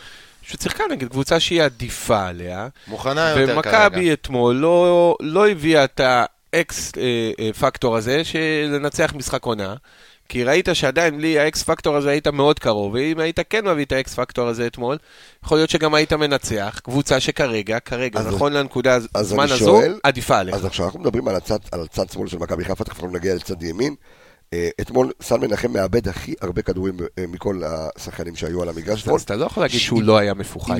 פשוט 0.45 0.61
שיחקה 0.61 0.83
נגד 0.91 1.09
קבוצה 1.09 1.39
שהיא 1.39 1.63
עדיפה 1.63 2.27
עליה, 2.27 2.67
מוכנה 2.87 3.29
יותר 3.29 3.45
כרגע. 3.45 3.53
ומכבי 3.53 4.13
אתמול 4.13 4.55
לא, 4.55 5.17
לא 5.19 5.49
הביאה 5.49 5.83
את 5.83 6.01
ה 6.53 6.72
X 6.72 6.91
אה, 6.97 7.31
אה, 7.39 7.53
פקטור 7.53 7.97
הזה 7.97 8.21
לנצח 8.67 9.13
משחק 9.15 9.43
עונה, 9.45 9.75
כי 10.29 10.43
ראית 10.43 10.69
שעדיין 10.73 11.17
בלי 11.17 11.39
ה 11.39 11.51
X 11.51 11.63
factor 11.63 11.95
הזה 11.95 12.09
היית 12.09 12.27
מאוד 12.27 12.59
קרוב, 12.59 12.93
ואם 12.93 13.19
היית 13.19 13.39
כן 13.49 13.67
מביא 13.67 13.85
את 13.85 13.91
ה 13.91 14.02
X 14.02 14.13
factor 14.13 14.47
הזה 14.47 14.67
אתמול, 14.67 14.97
יכול 15.45 15.57
להיות 15.57 15.69
שגם 15.69 15.93
היית 15.93 16.13
מנצח, 16.13 16.79
קבוצה 16.83 17.19
שכרגע, 17.19 17.79
כרגע, 17.79 18.21
נכון 18.21 18.53
לנקודה 18.53 18.97
הזמן 19.15 19.47
הזו, 19.51 19.81
עדיפה 20.03 20.37
עליך. 20.37 20.55
אז 20.55 20.65
עכשיו 20.65 20.85
אנחנו 20.85 20.99
מדברים 20.99 21.27
על 21.27 21.35
הצד, 21.35 21.57
על 21.71 21.81
הצד 21.81 22.09
שמאל 22.09 22.27
של 22.27 22.37
מכבי 22.37 22.65
חיפה, 22.65 22.83
תכף 22.83 22.95
אנחנו 22.95 23.17
נגיע 23.17 23.35
לצד 23.35 23.63
ימין. 23.63 23.95
אה, 24.53 24.69
אתמול 24.81 25.11
סאן 25.21 25.41
מנחם 25.41 25.71
מאבד 25.73 26.07
הכי 26.07 26.33
הרבה 26.41 26.61
כדורים 26.61 26.97
אה, 27.17 27.27
מכל 27.27 27.61
השחקנים 27.65 28.35
שהיו 28.35 28.61
על 28.61 28.69
המגרש. 28.69 29.07
אז 29.07 29.21
אתה 29.21 29.35
לא 29.35 29.45
יכול 29.45 29.63
להגיד 29.63 29.79
שהוא 29.79 30.03
לא 30.03 30.17
היה 30.17 30.33
מפוחד. 30.33 30.75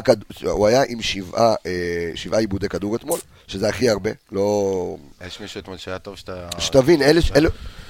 כד... 0.00 0.16
הוא 0.42 0.66
היה 0.66 0.82
עם 0.88 1.02
שבעה, 1.02 1.54
אה, 1.66 2.10
שבעה 2.14 2.40
עיבודי 2.40 2.68
כדור 2.68 2.96
אתמול, 2.96 3.18
שזה 3.46 3.68
הכי 3.68 3.88
הרבה, 3.88 4.10
לא... 4.32 4.96
יש 5.26 5.40
מישהו 5.40 5.60
אתמול 5.60 5.76
שהיה 5.76 5.98
טוב 5.98 6.16
שאתה... 6.16 6.48
שתבין, 6.58 7.02
אלה, 7.02 7.20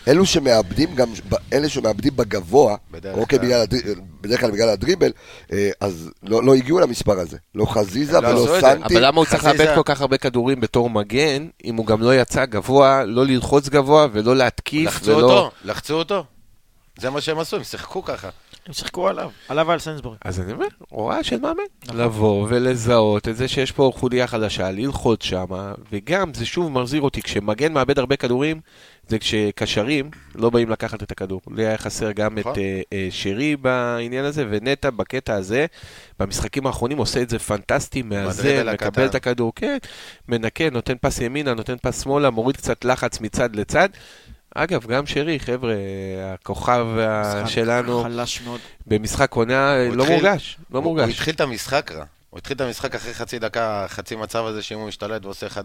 אלו, 0.09 0.27
שמאבדים 0.27 0.95
גם, 0.95 1.09
אלה 1.53 1.69
שמאבדים 1.69 2.17
בגבוה, 2.17 2.77
בדרך 2.91 3.17
אוקיי, 3.17 3.39
כלל. 3.39 3.47
בגלל 3.49 3.61
הדרי, 3.61 3.81
בדרך 4.21 4.41
כלל 4.41 4.51
בגלל 4.51 4.69
הדריבל, 4.69 5.13
אה, 5.53 5.71
אז 5.81 6.11
לא, 6.23 6.45
לא 6.45 6.55
הגיעו 6.55 6.81
למספר 6.81 7.19
הזה. 7.19 7.37
לא 7.55 7.65
חזיזה 7.65 8.21
לא 8.21 8.29
ולא. 8.29 8.61
סנטי. 8.61 8.95
אבל 8.95 9.07
למה 9.07 9.17
הוא 9.17 9.27
צריך 9.27 9.45
לאבד 9.45 9.75
כל 9.75 9.83
כך 9.85 10.01
הרבה 10.01 10.19
כדורים 10.19 10.61
בתור 10.61 10.91
מגן, 10.91 11.49
אם 11.65 11.77
הוא 11.77 11.87
גם 11.87 12.03
לא 12.03 12.15
יצא 12.15 12.45
גבוה, 12.45 13.05
לא 13.05 13.27
ללחוץ 13.27 13.69
גבוה 13.69 14.07
ולא 14.13 14.37
להתקיף, 14.37 14.87
לחצו 14.87 15.17
ולא... 15.17 15.33
אותו, 15.33 15.51
לחצו 15.65 15.95
אותו. 15.95 16.25
זה 16.99 17.11
מה 17.11 17.21
שהם 17.21 17.39
עשו, 17.39 17.57
הם 17.57 17.65
שיחקו 17.65 18.05
ככה. 18.05 18.29
הם 18.67 18.73
שיחקו 18.73 19.09
עליו, 19.09 19.31
עליו 19.49 19.67
ועל 19.67 19.79
סנסבורי. 19.79 20.17
אז 20.25 20.41
אני 20.41 20.53
אומר, 20.53 20.67
הוראה 20.89 21.25
של 21.25 21.41
מאמן. 21.41 21.63
נכון. 21.85 21.97
לבוא 21.97 22.47
ולזהות 22.51 23.29
את 23.29 23.37
זה 23.37 23.49
שיש 23.49 23.73
פה 23.73 23.93
חוליה 23.95 24.27
חדשה, 24.27 24.71
ללחוץ 24.71 25.25
שם, 25.25 25.47
וגם 25.93 26.35
זה 26.35 26.47
שוב 26.47 26.73
מחזיר 26.73 27.03
אותי, 27.03 27.23
כשמגן 27.23 27.73
מאבד 27.73 27.99
הרבה 27.99 28.17
כדורים, 28.17 28.61
זה 29.09 29.19
כשקשרים 29.19 30.11
לא 30.35 30.51
באים 30.51 30.71
לקחת 30.71 31.03
את 31.03 31.11
הכדור. 31.13 31.41
לי 31.57 31.67
היה 31.67 31.79
חסר 31.79 32.13
גם 32.13 32.39
את 32.39 32.47
נכון. 32.47 32.55
אה, 32.59 32.81
אה, 32.93 33.09
שרי 33.11 33.57
בעניין 33.57 34.25
הזה, 34.25 34.45
ונטע 34.51 34.91
בקטע 34.91 35.35
הזה, 35.35 35.67
במשחקים 36.19 36.67
האחרונים 36.67 36.99
עושה 36.99 37.23
את 37.23 37.31
זה 37.31 37.39
פנטסטי, 37.39 38.03
מאזן, 38.03 38.69
מקבל. 38.73 39.07
את 39.07 39.15
הכדור, 39.15 39.53
כן, 39.57 39.77
מנקה, 40.29 40.71
נותן 40.71 40.95
פס 41.01 41.21
ימינה, 41.21 41.55
נותן 41.55 41.77
פס 41.83 42.03
שמאלה, 42.03 42.31
מוריד 42.31 42.57
קצת 42.57 42.85
לחץ 42.85 43.21
מצד 43.21 43.57
לצד. 43.57 43.89
אגב, 44.55 44.87
גם 44.87 45.07
שרי, 45.07 45.41
חבר'ה, 45.41 45.75
הכוכב 46.35 46.87
שלנו 47.47 48.03
חלש 48.03 48.41
מאוד. 48.41 48.61
במשחק 48.87 49.33
עונה 49.35 49.75
לא 49.93 50.03
התחיל- 50.03 50.17
מורגש, 50.23 50.57
לא 50.71 50.79
הוא- 50.79 50.85
מורגש. 50.85 51.05
הוא 51.05 51.11
התחיל 51.13 51.35
את 51.35 51.41
המשחק 51.41 51.93
רע. 51.95 52.05
הוא 52.31 52.39
התחיל 52.39 52.57
את 52.57 52.61
המשחק 52.61 52.95
אחרי 52.95 53.15
חצי 53.15 53.39
דקה, 53.39 53.87
חצי 53.89 54.17
מצב 54.17 54.45
הזה, 54.47 54.63
שאם 54.63 54.79
הוא 54.79 54.89
משתלט 54.89 55.25
ועושה 55.25 55.47
1-0, 55.47 55.57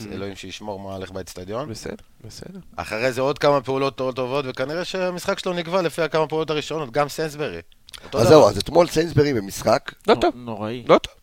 Mm. 0.00 0.12
אלוהים 0.12 0.36
שישמור 0.36 0.80
מה 0.80 0.94
הולך 0.94 1.10
באצטדיון. 1.10 1.68
בסדר, 1.68 1.94
בסדר. 2.24 2.58
אחרי 2.76 3.12
זה 3.12 3.20
עוד 3.20 3.38
כמה 3.38 3.60
פעולות 3.60 3.96
טובות, 3.96 4.44
וכנראה 4.48 4.84
שהמשחק 4.84 5.38
שלו 5.38 5.52
נקבע 5.52 5.82
לפי 5.82 6.02
הכמה 6.02 6.26
פעולות 6.26 6.50
הראשונות, 6.50 6.90
גם 6.90 7.08
סנסברי. 7.08 7.60
אותו 8.04 8.18
אז. 8.20 8.28
זהו, 8.28 8.48
אז 8.48 8.58
אתמול 8.58 8.86
סיינסברי 8.86 9.34
במשחק 9.34 9.92
לא 10.08 10.14
טוב, 10.14 10.34
נוראי. 10.36 10.84
לא 10.88 10.98
טוב. 10.98 11.14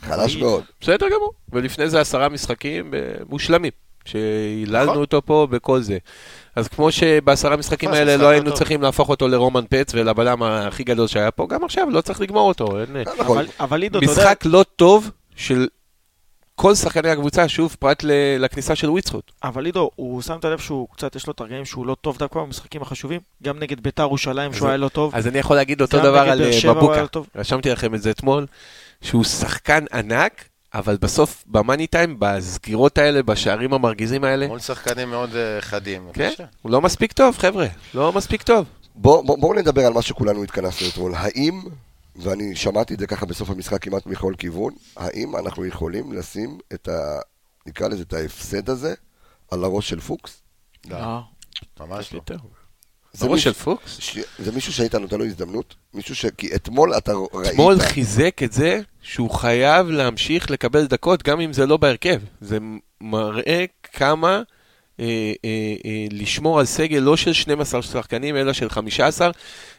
חלש 0.00 0.36
מאוד. 0.36 0.64
בסדר 0.80 1.06
גמור. 1.08 1.32
ולפני 1.52 1.90
זה 1.90 2.00
עשרה 2.00 2.28
משחקים 2.28 2.94
אה, 2.94 3.00
מושלמים, 3.28 3.72
שהיללנו 4.04 4.84
נכון. 4.90 4.96
אותו 4.98 5.22
פה 5.26 5.46
בכל 5.50 5.80
זה. 5.82 5.98
אז 6.58 6.68
כמו 6.68 6.92
שבעשרה 6.92 7.56
משחקים 7.56 7.90
האלה 7.90 8.16
לא 8.16 8.28
היינו. 8.28 8.54
צריכים 8.54 8.82
להפוך 8.82 9.08
אותו 9.08 9.28
לרומן 9.28 9.64
פץ 9.70 9.94
ולבלם 9.94 10.42
הכי 10.42 10.84
גדול 10.84 11.06
שהיה 11.06 11.30
פה, 11.30 11.46
גם 11.48 11.64
עכשיו 11.64 11.90
לא 11.90 12.00
צריך 12.00 12.20
לגמור 12.20 12.48
אותו. 12.48 12.68
אבל- 13.60 13.82
עידו, 13.82 13.98
אתה 13.98 14.06
יודע, 14.06 14.12
משחק 14.22 14.40
לא 14.44 14.64
טוב 14.76 15.10
של 15.36 15.66
כל 16.54 16.74
שחקני 16.74 17.10
הקבוצה, 17.10 17.48
שוב, 17.48 17.76
פרט 17.78 18.04
לכניסה 18.38 18.76
של 18.76 18.90
וויצחוט. 18.90 19.32
אבל 19.44 19.64
עידו, 19.66 19.90
הוא 19.96 20.22
שם 20.22 20.36
את 20.38 20.44
הלב 20.44 20.58
שהוא 20.58 20.88
קצת, 20.92 21.16
יש 21.16 21.26
לו 21.26 21.32
את 21.32 21.40
הרגעים 21.40 21.64
שהוא 21.64 21.86
לא 21.86 21.96
טוב 22.00 22.18
דווקא 22.18 22.40
במשחקים 22.40 22.82
החשובים. 22.82 23.20
גם 23.42 23.58
נגד 23.58 23.80
ביתר 23.80 24.02
ירושלים 24.02 24.52
שהוא 24.54 24.68
היה 24.68 24.76
לא 24.76 24.88
טוב. 24.88 25.14
אז 25.14 25.26
אני 25.26 25.38
יכול 25.38 25.56
להגיד 25.56 25.80
אותו 25.80 25.98
דבר 25.98 26.18
על 26.18 26.42
אה, 26.42 26.50
מבוקה. 26.72 26.94
היה 26.94 27.06
טוב. 27.06 27.26
רשמתי 27.36 27.70
לכם 27.70 27.94
את 27.94 28.02
זה 28.02 28.10
אתמול, 28.10 28.46
שהוא 29.02 29.24
שחקן 29.24 29.84
ענק, 29.92 30.44
אבל 30.74 30.96
בסוף, 30.96 31.44
במאני 31.46 31.86
טיים, 31.86 32.16
בסגירות 32.18 32.98
האלה, 32.98 33.22
בשערים 33.22 33.72
המרגיזים 33.74 34.24
האלה, 34.24 34.46
מול 34.46 34.58
שחקנים 34.58 35.10
מאוד 35.10 35.36
אה, 35.36 35.60
חדים. 35.60 36.08
כן. 36.12 36.30
הוא 36.62 36.72
לא 36.72 36.80
מספיק 36.80 37.12
טוב, 37.12 37.38
חבר'ה, 37.38 37.66
לא 37.94 38.12
מספיק 38.12 38.42
טוב. 38.42 38.66
בואו 38.94 39.24
בוא, 39.24 39.38
בוא 39.38 39.54
נדבר 39.54 39.86
על 39.86 39.92
מה 39.92 40.02
שכולנו 40.02 40.44
התכנסנו 40.44 40.88
אתמול. 40.88 41.14
האם, 41.14 41.60
ואני 42.16 42.56
שמעתי 42.56 42.94
את 42.94 42.98
זה 42.98 43.06
ככה 43.06 43.26
בסוף 43.26 43.50
המשחק 43.50 43.82
כמעט 43.82 44.06
מכל 44.06 44.34
כיוון, 44.38 44.72
האם 44.96 45.36
אנחנו 45.36 45.66
יכולים 45.66 46.12
לשים 46.12 46.58
את 46.74 46.88
ה... 46.88 47.18
נקרא 47.66 47.88
לזה 47.88 48.02
את 48.02 48.12
ההפסד 48.12 48.70
הזה 48.70 48.94
על 49.50 49.64
הראש 49.64 49.88
של 49.88 50.00
פוקס? 50.00 50.42
לא, 50.90 50.96
אה. 50.96 51.20
ממש 51.80 52.12
לא. 52.12 52.20
זה 53.18 53.26
בראש 53.28 53.44
של 53.44 53.52
פוקס? 53.52 53.96
ש... 54.00 54.18
זה 54.38 54.52
מישהו 54.52 54.72
שהיית 54.72 54.94
נותן 54.94 55.18
לו 55.18 55.24
הזדמנות? 55.24 55.74
מישהו 55.94 56.14
ש... 56.14 56.26
כי 56.26 56.54
אתמול 56.54 56.94
אתה 56.94 57.12
ראית... 57.32 57.50
אתמול 57.50 57.78
חיזק 57.78 58.42
את 58.44 58.52
זה 58.52 58.80
שהוא 59.02 59.30
חייב 59.30 59.88
להמשיך 59.88 60.50
לקבל 60.50 60.86
דקות, 60.86 61.22
גם 61.22 61.40
אם 61.40 61.52
זה 61.52 61.66
לא 61.66 61.76
בהרכב. 61.76 62.20
זה 62.40 62.58
מראה 63.00 63.64
כמה 63.92 64.42
אה, 65.00 65.04
אה, 65.44 65.50
אה, 65.84 66.06
לשמור 66.10 66.60
על 66.60 66.66
סגל 66.66 66.98
לא 66.98 67.16
של 67.16 67.32
12 67.32 67.82
שחקנים, 67.82 68.36
אלא 68.36 68.52
של 68.52 68.70
15 68.70 69.30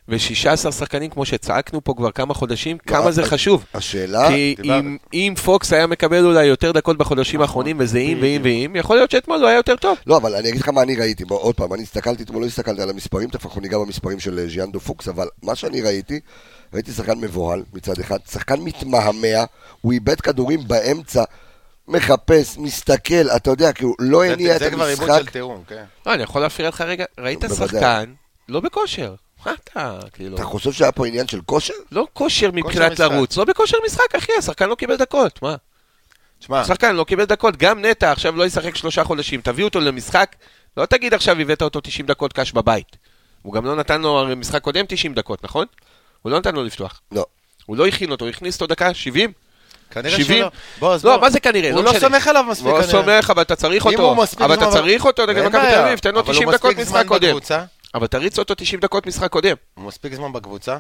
ו-16 0.10 0.72
שחקנים, 0.72 1.10
כמו 1.10 1.26
שצעקנו 1.26 1.84
פה 1.84 1.94
כבר 1.98 2.12
כמה 2.12 2.34
חודשים, 2.34 2.78
כמה 2.78 3.12
זה 3.12 3.26
חשוב. 3.26 3.66
השאלה... 3.74 4.28
כי. 4.28 4.56
אם, 4.64 4.98
אם 5.14 5.34
פוקס 5.44 5.74
היה 5.74 5.88
מקבל 5.88 6.26
אולי 6.26 6.46
יותר 6.46 6.72
דקות 6.72 6.98
בחודשים 6.98 7.42
האחרונים, 7.42 7.78
וזה 7.80 8.00
אם 8.00 8.18
ואם 8.22 8.42
ואם, 8.44 8.76
יכול 8.76 8.96
להיות 8.96 9.12
שאתמול 9.12 9.40
הוא 9.40 9.48
היה 9.48 9.58
יותר 9.58 9.76
טוב. 9.76 9.98
לא, 10.08 10.18
אבל 10.18 10.36
אני 10.36 10.50
אגיד 10.50 10.62
לך 10.62 10.70
מה 10.70 10.82
אני 10.82 10.96
ראיתי. 10.96 11.26
בוא, 11.26 11.40
עוד 11.40 11.56
פעם, 11.56 11.74
אני 11.74 11.84
הסתכלתי 11.84 12.24
אתמול, 12.24 12.42
לא 12.42 12.48
הסתכלתי 12.48 12.82
על 12.82 12.90
המספרים, 12.90 13.30
תכף 13.30 13.46
אנחנו 13.46 13.62
ניגע 13.62 13.78
במספרים 13.78 14.20
של 14.20 14.40
אה, 14.40 14.48
ז'יאנדו 14.48 14.80
פוקס, 14.80 15.08
אבל 15.08 15.28
מה 15.44 15.56
שאני 15.56 15.82
ראיתי, 15.82 16.20
ראיתי 16.74 16.92
שחקן 16.92 17.20
מבוהל 17.20 17.64
מצד 17.74 18.00
אחד, 18.00 18.18
שחקן 18.32 18.60
מתמהמה, 18.60 19.46
הוא 19.82 19.92
איבד 19.92 20.22
כדורים 20.22 20.60
באמצע, 20.68 21.24
מחפש, 21.90 22.58
מסתכל, 22.58 23.30
אתה 23.36 23.50
יודע, 23.50 23.74
כי 23.74 23.84
הוא 23.84 23.96
לא 24.00 24.26
הניע 24.26 24.56
את 24.56 24.60
זה 24.60 24.72
כבר 24.72 24.86
עיבוד 24.86 25.10
המשחק. 25.10 25.26
של 25.26 25.32
תיאום, 25.32 25.64
כן. 25.68 25.84
לא, 26.06 26.14
אני 26.14 26.24
יכול 26.24 26.42
להפריע 26.42 26.70
לך 26.70 26.82
רגע, 26.82 27.06
ראית. 27.20 27.44
שחקן 27.58 28.14
לא 28.50 28.60
בכושר. 28.60 29.16
מה 29.46 29.54
אתה, 29.64 30.00
כאילו... 30.14 30.36
אתה 30.36 30.44
חושב 30.44 30.72
שהיה 30.72 30.92
פה 30.92 31.08
עניין 31.08 31.28
של 31.28 31.42
כושר? 31.42 31.74
לא 31.92 32.08
כושר 32.14 32.50
מבחינת. 32.54 33.00
לרוץ, 33.00 33.38
לא 33.38 33.46
בכושר 33.46 33.78
משחק, 33.86 34.16
אחי, 34.18 34.32
השחקן 34.38 34.70
לא 34.70 34.76
קיבל 34.76 34.96
דקות, 34.96 35.42
מה? 35.42 35.56
תשמע, 36.40 36.62
השחקן 36.62 36.96
לא 36.96 37.04
קיבל 37.04 37.26
דקות, 37.26 37.58
גם 37.58 37.86
נטע 37.86 38.12
עכשיו 38.12 38.36
לא 38.36 38.46
ישחק 38.46 38.76
שלושה 38.76 39.04
חודשים, 39.04 39.42
תביא 39.42 39.64
אותו 39.64 39.80
למשחק, 39.80 40.36
לא 40.78 40.86
תגיד 40.86 41.14
עכשיו 41.14 41.40
הבאת 41.40 41.62
אותו 41.62 41.82
90 41.82 42.06
דקות 42.06 42.34
קש 42.34 42.52
בבית. 42.52 42.98
הוא 43.42 43.54
גם 43.54 43.66
לא 43.66 43.76
נתן 43.76 44.02
לו 44.02 44.20
הרי 44.20 44.36
משחק 44.36 44.62
קודם 44.62 44.86
90 44.88 45.14
דקות, 45.14 45.44
נכון? 45.44 45.66
הוא 46.22 46.32
לא 46.32 46.40
נתן 46.40 46.56
לו 46.56 46.64
לפתוח. 46.64 47.02
לא. 47.12 47.26
הוא 47.66 47.78
לא 47.78 47.88
הכין 47.88 48.12
אותו, 48.12 48.26
הוא 48.26 48.30
הכניס 48.30 48.56
אותו 48.56 48.68
דקה 48.68 48.94
70? 48.94 49.32
כנראה 49.92 50.18
70? 50.18 50.38
שלא. 50.40 50.50
בוא, 50.80 50.94
אז 50.94 51.06
לא, 51.06 51.16
בוא. 51.16 51.22
מה 51.22 51.30
זה 51.30 51.40
כנראה? 51.40 51.72
הוא 51.72 51.84
לא 51.84 51.94
לא. 51.94 52.00
סומך 52.00 52.28
עליו 52.28 52.44
מספיק 52.44 52.68
לא 52.68 52.72
כנראה. 52.74 52.88
סומך, 52.88 53.30
אבל 53.30 53.42
אתה 53.42 53.56
צריך 53.56 53.86
אותו. 53.86 54.14
הוא 54.14 54.26
אבל 54.40 54.54
אתה 54.54 54.72
צריך 54.72 55.06
אותו 55.06 55.26
נגד 55.26 55.46
מכבי 55.46 55.62
תל 55.72 55.80
אביב, 55.80 56.00
תן 56.00 56.14
לו 56.14 56.20
אבל 56.20 56.28
הוא 56.28 56.34
90 56.34 56.52
דקות 56.52 56.78
משחק 56.78 57.06
קודם. 57.06 57.38
אבל 57.96 58.08
תריץ 58.08 58.40
אותו 58.40 58.56
90 58.56 58.80
דקות 58.82 59.08
משחק 59.08 59.32
קודם. 59.32 59.56
הוא 59.74 59.86
מספיק 59.86 60.14
זמן 60.14 60.34
בקבוצה. 60.34 60.78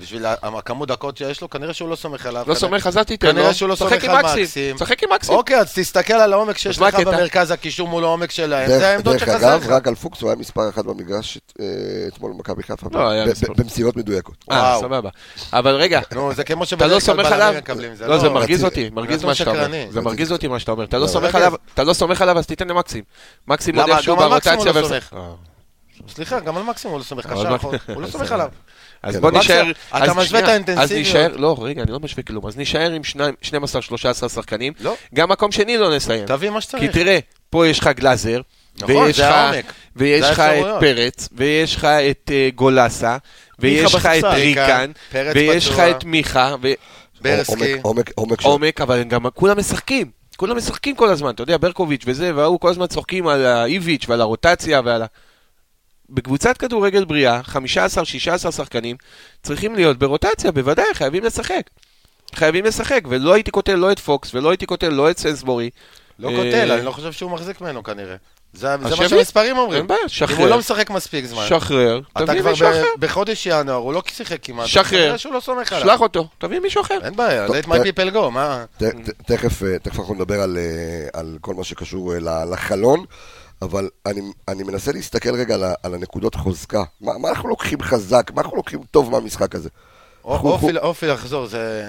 בשביל 0.00 0.26
הכמות 0.26 0.88
דקות 0.88 1.16
שיש 1.16 1.40
לו, 1.40 1.50
כנראה 1.50 1.74
שהוא 1.74 1.88
לא 1.88 1.96
סומך 1.96 2.26
עליו. 2.26 2.44
לא 2.48 2.54
סומך, 2.54 2.86
אז 2.86 2.98
אל 2.98 3.04
תיתן 3.04 3.26
לו. 3.26 3.32
כנראה 3.32 3.54
שהוא 3.54 3.68
לא 3.68 3.74
סומך 3.74 4.04
על 4.04 4.22
מקסים. 4.22 4.78
שחק 4.78 5.02
עם 5.02 5.12
מקסים. 5.12 5.34
אוקיי, 5.34 5.60
אז 5.60 5.72
תסתכל 5.74 6.12
על 6.14 6.32
העומק 6.32 6.58
שיש 6.58 6.78
לך? 6.80 6.94
במרכז 6.94 7.50
הקישור 7.50 7.88
מול 7.88 8.04
העומק 8.04 8.30
שלהם. 8.30 8.68
דרך- 8.68 8.78
זה 8.78 8.88
העמדות 8.88 9.12
דרך 9.16 9.20
שחסר 9.28 9.36
אגב, 9.54 9.64
לך. 9.64 9.70
רק 9.70 9.88
על 9.88 9.94
פוקס 9.94 10.20
הוא 10.20 10.30
היה 10.30 10.36
מספר 10.38 10.68
אחת 10.68 10.84
במגרש 10.84 11.38
אה, 11.60 11.64
אתמול 12.08 12.32
במכבי 12.32 12.62
חיפה. 12.62 12.86
לא, 12.92 13.08
היה 13.10 13.26
מספר. 13.26 13.52
במסירות 13.56 13.96
מדויקות. 13.96 14.34
אה. 14.50 14.76
סבבה. 14.80 15.08
אבל 15.52 15.74
רגע, 15.74 16.00
נו, 16.14 16.34
זה 16.34 16.44
כמו 16.44 16.64
אתה 16.64 16.86
לא 16.86 17.00
שבדרך 17.00 17.06
כלל 17.06 17.14
סומך 17.14 17.32
עליו? 17.32 17.54
מקבלים. 17.58 17.92
לא, 18.06 18.18
זה 18.18 18.28
מרגיז 18.28 18.64
רציתי- 18.64 18.82
אותי, 18.84 18.94
מרגיז 18.94 19.24
מה 19.24 19.34
שאתה 19.34 19.50
אומר. 19.50 19.86
זה 19.90 20.00
מרגיז 20.00 20.32
אותי 20.32 20.48
מה 20.48 20.58
שאתה 20.58 20.72
אומר. 20.72 20.84
אתה 20.84 20.96
לא 20.96 21.02
לא, 21.02 21.08
סומך 21.08 21.24
רגע. 21.34 21.38
עליו, 21.38 21.52
אתה 21.74 21.84
לא 21.84 21.92
סומך 21.92 22.22
עליו, 22.22 22.38
אז 22.38 22.46
תיתן 22.46 22.68
למקסים. 22.68 23.04
מקסים 23.48 23.78
עוד? 23.78 23.88
איכשהו 23.90 24.16
ברוטציה. 24.16 24.56
אה. 26.08 26.14
סליחה, 26.14 26.40
גם 26.40 26.56
על 26.56 26.62
מקסימום 26.62 26.92
הוא 26.92 26.98
לא 26.98 27.04
סומך 27.04 27.26
קשר? 27.26 27.56
הוא 27.94 28.02
לא 28.02 28.06
סומך 28.12 28.32
עליו. 28.32 28.48
אז 29.02 29.16
בוא 29.16 29.30
נשאר... 29.30 29.70
אתה 29.70 30.04
אז 30.04 30.10
משווה 30.16 30.40
את 30.40 30.48
האינטנסיביות. 30.48 31.32
לא, 31.36 31.56
רגע, 31.60 31.82
אני 31.82 31.92
לא 31.92 32.00
משווה 32.00 32.22
כלום. 32.22 32.46
אז 32.46 32.56
נישאר 32.56 32.90
עם 32.90 33.04
שניים- 33.04 33.34
12-13 34.24 34.28
שחקנים. 34.28 34.72
לא. 34.80 34.94
גם 35.14 35.28
מקום 35.28 35.52
שני 35.52 35.76
לא 35.78 35.96
נסיים. 35.96 36.26
תביא 36.26 36.50
מה 36.50 36.56
כי 36.60 36.62
שצריך. 36.66 36.92
תראה, 36.92 37.18
פה 37.50 37.66
יש 37.66 37.78
לך 37.78 37.86
גלאזר, 37.88 38.40
נכון, 38.80 38.96
ויש 38.96 39.20
לך-. 39.20 39.28
ויש 39.96 40.24
את. 40.24 40.80
פרץ, 40.80 41.28
ויש 41.32 41.76
לך 41.76 41.84
את 41.84 42.30
אה, 42.34 42.48
גולסה, 42.54 43.16
ויש 43.58 43.94
לך 43.94 44.06
את. 44.06 44.24
ריקן, 44.24 44.90
ויש 45.34 45.68
לך. 45.68 45.78
את 45.78 46.04
מיכה, 46.04 46.54
ברסקי. 47.20 47.74
עומק- 47.82 48.80
אבל 48.80 49.02
גם 49.02 49.26
כולם 49.34 49.58
משחקים. 49.58 50.10
כולם 50.36 50.56
משחקים 50.56 50.96
כל 50.96 51.08
הזמן, 51.08 51.30
אתה 51.30 51.42
יודע, 51.42 51.56
ברקוביץ' 51.56 52.02
וזה, 52.06 52.34
וההוא 52.36 52.60
כל 52.60 52.68
הזמן 52.68 52.86
צוחקים 52.86 53.26
על 53.26 53.46
האיביץ' 53.46 54.04
ועל 54.08 54.20
הרוטציה 54.20 54.80
ועל 54.84 55.02
ה... 55.02 55.06
בקבוצת 56.10 56.56
כדורגל 56.56 57.04
בריאה, 57.04 57.40
15-16 58.46 58.50
שחקנים 58.50 58.96
צריכים 59.42 59.74
להיות 59.74 59.98
ברוטציה, 59.98 60.52
בוודאי, 60.52 60.94
חייבים 60.94 61.24
לשחק. 61.24 61.70
חייבים 62.34 62.64
לשחק, 62.64 63.00
ולא 63.08 63.34
הייתי 63.34 63.50
קוטל 63.50 63.74
לא 63.74 63.92
את 63.92 63.98
פוקס, 63.98 64.34
ולא 64.34 64.50
הייתי 64.50 64.66
קוטל 64.66 64.88
לא 64.88 65.10
את 65.10 65.18
סנסבורי. 65.18 65.70
לא 66.18 66.28
אה, 66.28 66.36
קוטל, 66.36 66.72
אני 66.72 66.84
לא 66.84 66.90
חושב 66.90 67.12
שהוא 67.12 67.30
מחזיק 67.30 67.60
ממנו 67.60 67.82
כנראה. 67.82 68.16
זה 68.52 68.76
מה. 68.76 68.96
שהמספרים 68.96 69.58
אומרים. 69.58 69.78
אין 69.78 69.86
בעיה, 69.86 70.00
אם 70.02 70.08
שחרר. 70.08 70.38
הוא 70.38 70.48
לא 70.48 70.58
משחק 70.58 70.90
מספיק 70.90 71.24
זמן. 71.24 71.46
שחרר, 71.48 72.00
אתה 72.16 72.26
תביא 72.26 72.40
כבר 72.40 72.50
מישהו 72.50 72.68
אחר. 72.68 72.84
ב- 72.98 73.04
בחודש 73.06 73.46
ינואר, 73.46 73.76
הוא 73.76 73.92
לא 73.92 74.02
שיחק 74.08 74.38
כמעט. 74.42 74.66
שחרר. 74.66 75.16
שהוא 75.16 75.34
לא 75.34 75.40
סומך 75.40 75.72
עליו. 75.72 75.86
שלח 75.86 76.00
אותו, 76.00 76.28
תביא 76.38 76.60
מישהו 76.60 76.80
אחר. 76.82 76.98
אין 77.02 77.16
בעיה, 77.16 77.46
let 77.46 77.64
my 77.66 77.68
people 77.68 78.14
go, 78.14 78.30
מה? 78.30 78.64
תכף 79.26 79.62
אה, 79.62 79.78
תכף 79.78 79.98
אנחנו 79.98 80.14
נדבר 80.14 80.40
על, 80.40 80.58
אה, 80.58 81.20
על 81.20 81.38
כל 81.40 81.54
מה 81.54 81.64
שקשור 81.64 82.14
אה, 82.14 82.44
לחלון, 82.44 83.04
אבל 83.62 83.88
אני, 84.06 84.20
אני 84.48 84.62
מנסה 84.62 84.92
להסתכל 84.92 85.34
רגע 85.34 85.54
על, 85.54 85.64
על 85.82 85.94
הנקודות 85.94 86.34
חוזקה. 86.34 86.82
מה, 87.00 87.12
מה 87.18 87.28
אנחנו 87.28 87.48
לוקחים 87.48 87.82
חזק? 87.82 88.30
מה 88.34 88.42
אנחנו 88.42 88.56
לוקחים 88.56 88.80
טוב 88.90 89.10
מהמשחק 89.10 89.54
הזה? 89.54 89.68
אופי- 90.24 90.76
אופי 90.78 91.06
לחזור 91.06 91.46
זה... 91.46 91.82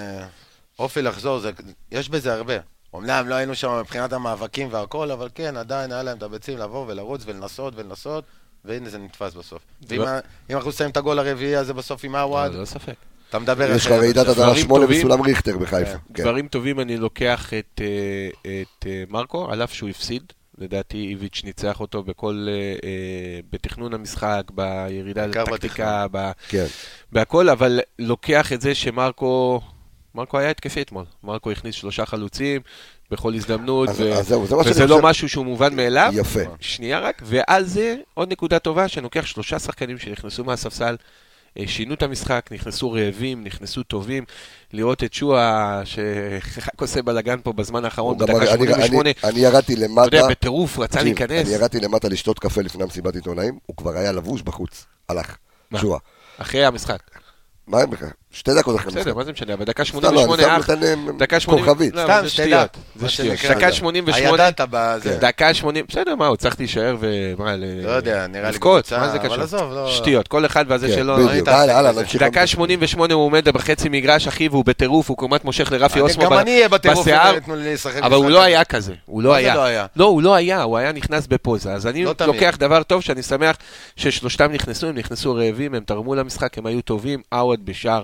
אופי 0.80 1.02
לחזור 1.02 1.40
זה... 1.40 1.52
יש 1.92 2.10
בזה 2.10 2.34
הרבה. 2.34 2.54
אמנם 2.96 3.28
לא 3.28 3.36
היינו 3.36 3.56
שם 3.56 3.80
מבחינת 3.80 4.14
המאבקים 4.14 4.68
והכל, 4.72 5.12
אבל 5.12 5.30
כן, 5.36 5.58
עדיין 5.58 5.92
היה 5.92 6.04
להם 6.04 6.18
את 6.18 6.24
הביצים 6.24 6.58
לבוא 6.58 6.86
ולרוץ 6.88 7.22
ולנסות 7.26 7.74
ולנסות, 7.78 8.24
והנה 8.66 8.90
זה 8.90 8.98
נתפס 8.98 9.34
בסוף. 9.34 9.62
ואם 9.90 10.02
אם 10.50 10.56
אנחנו 10.58 10.72
שמים 10.72 10.90
את 10.90 10.98
הגול 10.98 11.20
הרביעי 11.20 11.56
הזה 11.56 11.74
בסוף 11.74 12.04
עם 12.04 12.16
עווד, 12.16 12.54
לא 12.54 12.66
ספק. 12.66 12.94
אתה 13.30 13.40
מדבר 13.40 13.70
על 13.72 13.76
יש 13.76 13.86
לך. 13.86 13.92
רעידת 13.92 14.26
דברים 14.28 14.56
שמונה. 14.64 14.88
בסולם 14.88 15.22
ריכטר 15.22 15.58
בחיפה. 15.58 15.98
דברים 16.12 16.48
טובים 16.48 16.80
אני 16.80 16.98
לוקח 16.98 17.54
את, 17.54 17.82
אה, 17.82 18.30
את 18.62 18.86
אה, 18.88 19.04
מרקו, 19.10 19.52
על 19.52 19.64
אף 19.64 19.74
שהוא 19.74 19.90
הפסיד. 19.90 20.24
לדעתי 20.58 20.98
איביץ' 21.10 21.42
ניצח 21.44 21.80
אותו 21.80 22.04
בכל, 22.04 22.48
אה, 22.50 22.54
אה, 22.88 23.40
בתכנון 23.52 23.94
המשחק, 23.94 24.44
בירידה 24.54 25.26
לטקטיקה, 25.26 26.06
ב- 26.12 26.32
כן. 26.50 26.66
בהכל, 27.12 27.50
אבל 27.50 27.80
לוקח 28.00 28.54
את 28.54 28.62
זה 28.62 28.76
שמרקו, 28.76 29.62
מרקו 30.16 30.40
היה 30.40 30.50
התקפי 30.50 30.82
אתמול. 30.82 31.06
מרקו 31.24 31.52
הכניס 31.52 31.76
שלושה 31.76 32.06
חלוצים 32.06 32.62
בכל 33.12 33.34
הזדמנות, 33.34 33.90
אז- 33.90 34.02
ו- 34.02 34.14
אז 34.14 34.28
זהו, 34.28 34.48
זה 34.48 34.56
וזה 34.56 34.88
לא 34.88 34.96
חושב. 34.96 35.08
משהו 35.08 35.30
שהוא 35.30 35.46
מובן 35.46 35.76
מאליו. 35.76 36.12
יפה. 36.16 36.40
שנייה 36.60 37.00
רק, 37.00 37.22
ועל 37.26 37.64
זה 37.64 37.96
עוד 38.14 38.32
נקודה 38.32 38.60
טובה, 38.60 38.88
שאני 38.88 39.04
לוקח 39.04 39.26
שלושה 39.26 39.60
שחקנים 39.60 39.98
שנכנסו 39.98 40.44
מהספסל, 40.44 40.96
שינו 41.66 41.94
את 41.94 42.04
המשחק, 42.04 42.50
נכנסו 42.52 42.92
רעבים, 42.92 43.44
נכנסו 43.44 43.84
טובים. 43.84 44.24
לראות 44.74 45.04
את 45.04 45.14
שועה, 45.14 45.82
שרק 45.86 46.82
עושה 46.82 47.02
בלאגן 47.02 47.40
פה 47.44 47.54
בזמן 47.54 47.86
האחרון, 47.86 48.18
בדקה 48.18 48.38
אני- 48.38 48.46
88, 48.48 49.10
אני- 49.24 49.40
ירדתי 49.40 49.74
אתה 49.74 49.82
למטה. 49.82 50.16
יודע, 50.18 50.28
בטירוף, 50.30 50.80
רצה 50.80 51.04
להיכנס. 51.04 51.48
אני 51.48 51.56
ירדתי 51.56 51.80
למטה 51.80 52.10
לשתות 52.10 52.40
קפה 52.40 52.62
לפני 52.62 52.84
המסיבת 52.84 53.16
עיתונאים, 53.16 53.58
הוא 53.66 53.78
כבר 53.78 53.98
היה 53.98 54.12
לבוש 54.12 54.42
בחוץ. 54.42 54.86
הלך. 55.10 55.38
מה? 55.72 55.80
שועה. 55.80 56.00
אחרי 56.38 56.66
המשחק. 56.66 57.00
מה 57.68 57.82
הם 57.82 57.90
בכלל? 57.90 58.10
שתי 58.34 58.52
דקות 58.54 58.76
אחרי 58.76 58.88
בסדר, 58.88 59.00
המשחק. 59.02 59.16
מה 59.16 59.24
זה 59.24 59.32
משנה, 59.32 59.54
אבל 59.54 59.66
דקה 59.66 59.84
סתם, 59.86 60.00
לא, 60.02 60.10
אני 60.10 60.18
88 60.18 60.44
סתם 60.44 60.52
אח, 60.62 60.70
נותן, 60.70 60.84
אה, 60.84 61.14
דקה 61.20 61.40
80, 61.40 61.66
כוכבית. 61.66 61.94
לא, 61.96 62.04
סתם. 62.04 62.28
שטויות, 62.28 62.78
זה 62.96 63.10
שטויות. 63.10 63.36
דקה 63.50 63.70
זה- 63.70 63.76
88, 63.76 64.30
הידעת 64.46 64.62
בזה. 64.72 65.18
דקה 65.22 65.54
80, 65.54 65.86
בסדר, 65.90 66.16
מה, 66.16 66.28
הוא 66.28 66.36
צריך 66.38 66.56
להישאר 66.60 66.96
ומה, 67.00 67.56
ל- 67.56 67.86
לא 67.86 67.92
יודע, 67.92 68.28
נראה 68.28 68.52
לי 68.52 68.60
קבוצה, 68.60 68.98
מה 69.00 69.10
זה 69.10 69.18
אבל 69.18 69.26
קשור? 69.30 69.42
עזוב, 69.44 69.74
לא- 69.74 69.92
שטויות, 69.92 70.28
כל 70.28 70.46
אחד 70.46 70.66
והזה 70.68 70.88
כן, 70.88 70.94
שלו. 70.96 71.14
בדיוק. 71.16 71.32
היית 71.32 71.48
הלאה, 71.48 71.64
עסק 71.64 71.72
הלאה, 71.74 71.92
בזה. 71.92 72.02
נמשיך. 72.02 72.22
דקה 72.22 72.48
88 72.48 73.14
הוא 73.14 73.26
עומד 73.26 73.50
בחצי 73.50 73.90
מגרש, 73.90 74.28
אחי, 74.28 74.48
והוא 74.48 74.66
בטירוף, 74.66 75.10
הוא 75.10 75.18
כמעט 75.18 75.44
מושך 75.46 75.72
לרפי 75.72 75.94
אני- 75.94 76.02
אוסמו 76.02 76.24
גם 76.24 76.34
אני 76.34 76.56
אהיה 76.56 76.70
בטירוף 76.70 77.00
בשיער, 77.08 77.34
ייתנו 77.34 77.56
לי 77.56 77.74
לשחק 77.74 78.02
אבל 78.04 78.16
הוא 78.16 78.30
לא. 78.30 78.42
היה 78.42 78.64
כזה, 78.64 78.94
הוא 79.06 79.22
לא 79.24 79.34
היה. 79.34 79.56
לא? 79.56 79.66
לא, 79.96 80.06
הוא 80.06 80.22
לא 80.22 80.36
היה, 80.36 80.62
הוא 80.62 80.78
היה 80.78 80.92
נכנס 80.92 81.28
בפוזה. 81.28 81.74
אז 81.74 81.88
אני 81.88 82.06
לא. 82.06 82.14
לוקח 82.26 82.56
דבר 82.60 82.84
טוב, 82.84 83.02
שאני 83.02 83.24
שמח 83.24 83.56
ששלושתם 83.96 84.52
נכנסו, 84.52 84.88
הם 84.88 84.96
נכנסו 84.98 85.34
רעבים, 85.36 85.74
הם 85.74 85.84
תרמו 85.86 86.16
למשחק, 86.16 86.58
הם 86.58 86.66
היו 86.66 86.82
טובים, 86.82 87.22
עווד 87.32 87.60
בשער. 87.66 88.04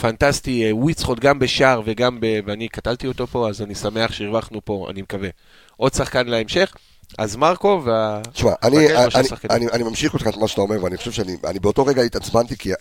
פנטסטי, 0.00 0.66
אה, 0.66 0.76
וויצחוט 0.76 1.20
גם 1.20 1.38
בשער 1.38 1.82
וגם 1.84 2.18
ב... 2.20 2.40
ואני 2.46 2.68
קטלתי 2.68 3.06
אותו 3.06 3.26
פה, 3.26 3.48
אז 3.48 3.62
אני 3.62 3.74
שמח 3.74 4.12
שהרווחנו 4.12 4.60
פה, 4.64 4.86
אני 4.90 5.02
מקווה. 5.02 5.28
עוד 5.76 5.94
שחקן 5.94 6.26
להמשך, 6.26 6.74
אז 7.18 7.36
מרקו 7.36 7.82
וה... 7.84 8.20
תשמע, 8.32 8.52
אני, 8.62 8.96
אני, 8.96 9.24
שחקנים. 9.24 9.56
אני, 9.56 9.66
אני 9.72 9.82
ממשיך 9.82 10.14
אותך 10.14 10.26
את 10.28 10.36
מה 10.36 10.48
שאתה 10.48 10.60
אומר, 10.60 10.84
ואני 10.84 10.96
חושב 10.96 11.12
שאני 11.12 11.36
אני 11.44 11.58
באותו 11.58 11.86
רגע 11.86 12.02
התעצבנתי, 12.02 12.56
כי 12.56 12.72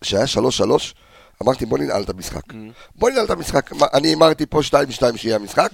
כשהיה 0.00 0.24
3-3, 0.24 0.38
אמרתי 1.42 1.66
בוא 1.66 1.78
ננעל 1.78 2.02
את 2.02 2.10
המשחק. 2.10 2.42
בוא 2.94 3.10
ננעל 3.10 3.24
את 3.24 3.30
המשחק. 3.30 3.70
אני 3.94 4.08
הימרתי 4.08 4.46
פה 4.46 4.60
2-2 4.60 5.16
שיהיה 5.16 5.36
המשחק, 5.36 5.70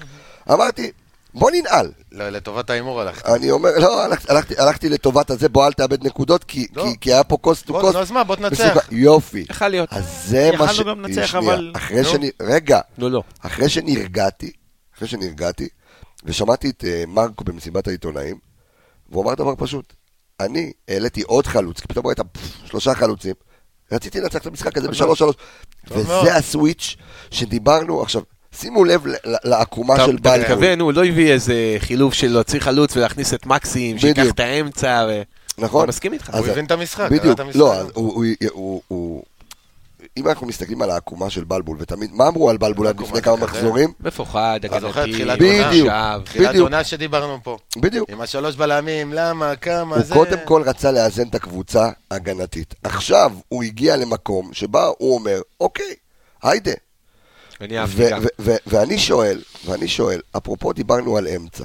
אמרתי, 0.53 0.91
בוא 1.35 1.51
ננעל. 1.51 1.93
לא, 2.13 2.29
לטובת 2.29 2.71
ההימור 2.71 3.01
הלכת. 3.01 3.27
אני 3.27 3.51
אומר, 3.51 3.71
לא, 3.79 4.05
הלכתי, 4.05 4.33
הלכתי, 4.33 4.55
הלכתי 4.59 4.89
לטובת 4.89 5.31
הזה, 5.31 5.49
בוא 5.49 5.67
אל 5.67 5.73
תאבד 5.73 6.07
נקודות, 6.07 6.45
כי, 6.45 6.67
לא. 6.77 6.83
כי, 6.83 7.01
כי 7.01 7.13
היה 7.13 7.25
פה 7.25 7.37
קוסט 7.37 7.67
טו 7.67 7.73
בוא, 7.73 7.81
קוסט. 7.81 7.95
נו, 7.95 8.01
אז 8.01 8.11
מה, 8.11 8.25
בוא 8.25 8.37
תנצח. 8.37 8.89
יופי. 8.91 9.47
יכול 9.51 9.69
להיות. 9.69 9.89
אז 9.93 10.05
זה 10.27 10.51
מה 10.59 10.69
ש... 10.69 10.73
יכלנו 10.73 10.91
גם 10.91 11.01
לנצח, 11.01 11.27
שנייה, 11.27 11.55
אבל- 11.55 11.73
אחרי 11.77 12.03
נו. 12.03 12.05
שאני... 12.09 12.31
רגע, 12.43 12.81
לא, 12.99 13.11
לא. 13.11 13.23
אחרי 13.41 13.69
שנרגעתי, 13.69 14.53
אחרי 14.97 15.09
שנרגעתי, 15.09 15.69
ושמעתי 16.25 16.71
את 16.71 16.85
uh, 16.85 17.07
מרקו 17.11 17.45
במסיבת 17.45 17.89
העיתונאים, 17.89 18.39
והוא 19.11 19.25
אמר 19.25 19.35
דבר 19.35 19.55
פשוט. 19.59 19.93
אני 20.41 20.73
העליתי 20.89 21.23
עוד 21.23 21.47
חלוץ, 21.47 21.81
כי 21.81 21.89
פתאום 21.89 22.07
ראית 22.07 22.19
שלושה 22.65 22.95
חלוצים. 22.95 23.35
רציתי 23.93 24.21
לנצח 24.21 24.41
את 24.41 24.47
המשחק 24.47 24.77
הזה 24.79 24.89
בשלוש 24.89 25.19
שלוש. 25.19 25.37
וזה 25.91 26.35
הסוויץ' 26.37 26.97
שדיברנו 27.31 28.03
עכשיו. 28.03 28.23
שימו 28.55 28.85
לב 28.85 29.05
לעקומה 29.25 29.95
אתה 29.95 30.05
של 30.07 30.17
אתה 30.17 30.31
בלבול. 30.31 30.41
מתכוון, 30.41 30.81
הוא 30.81 30.93
לא 30.93 31.05
הביא 31.05 31.33
איזה 31.33 31.77
חילוף 31.79 32.15
של 32.15 32.29
להוציא 32.29 32.61
חלוץ 32.61 32.97
ולהכניס 32.97 33.35
את 33.35 33.47
מקסים, 33.47 33.99
שייקח. 33.99 34.23
את 34.31 34.41
האמצע, 34.41 35.07
ו... 35.09 35.23
נכון. 35.59 35.83
אני 35.83 35.89
מסכים 35.89 36.13
איתך. 36.13 36.31
אז 36.33 36.45
הוא 36.45 36.49
הבין 36.53 36.65
את 36.65 36.71
המשחק, 36.71 37.09
בדיוק. 37.11 37.41
לא, 37.55 37.81
הוא, 37.81 37.91
הוא, 37.95 38.25
הוא, 38.53 38.83
הוא, 38.89 39.23
אם 40.17 40.29
אנחנו 40.29 40.47
מסתכלים 40.47 40.83
על 40.83 40.91
העקומה 40.91 41.31
של 41.31 41.45
בלבול, 41.45 41.77
ותמיד, 41.81 42.11
מה 42.13 42.29
אמרו 42.29 42.51
על 42.51 42.57
בלבול 42.57 42.87
עד 42.87 43.01
לפני 43.01 43.23
כמה. 43.23 43.37
מחזורים? 43.37 43.93
מפוחד, 44.01 44.61
אתה 44.65 44.77
הגנתי? 44.77 45.25
בדיוק. 45.25 45.89
עכשיו. 45.89 46.21
תחילת. 46.25 46.57
עונה 46.57 46.85
שדיברנו 46.85 47.39
פה. 47.43 47.59
בדיוק. 47.77 48.11
עם 48.11 48.21
השלוש 48.21 48.57
בלמים, 48.57 49.13
למה, 49.13 49.57
כמה, 49.57 49.97
הוא 49.97 50.05
זה... 50.05 50.15
קודם 50.15 50.39
כל 50.45 50.63
רצה 50.67 50.93
לאזן 50.93 51.29
את 51.29 51.35
הקבוצה 51.35 51.89
הגנתית. 52.11 52.75
עכשיו 52.83 53.33
הוא 53.49 53.63
הגיע 53.63 53.97
למקום 53.97 54.51
שבה 54.53 54.87
הוא 54.99 55.15
אומר, 55.15 55.41
אוקיי, 55.61 55.95
היידה. 56.43 56.73
אני 57.61 57.79
אהבתי 57.79 58.11
גם. 58.11 58.23
ואני 58.67 58.99
שואל, 58.99 59.43
ואני 59.65 59.89
שואל, 59.89 60.21
אפרופו 60.37 60.73
דיברנו 60.73 61.17
על 61.17 61.29
אמצע. 61.29 61.65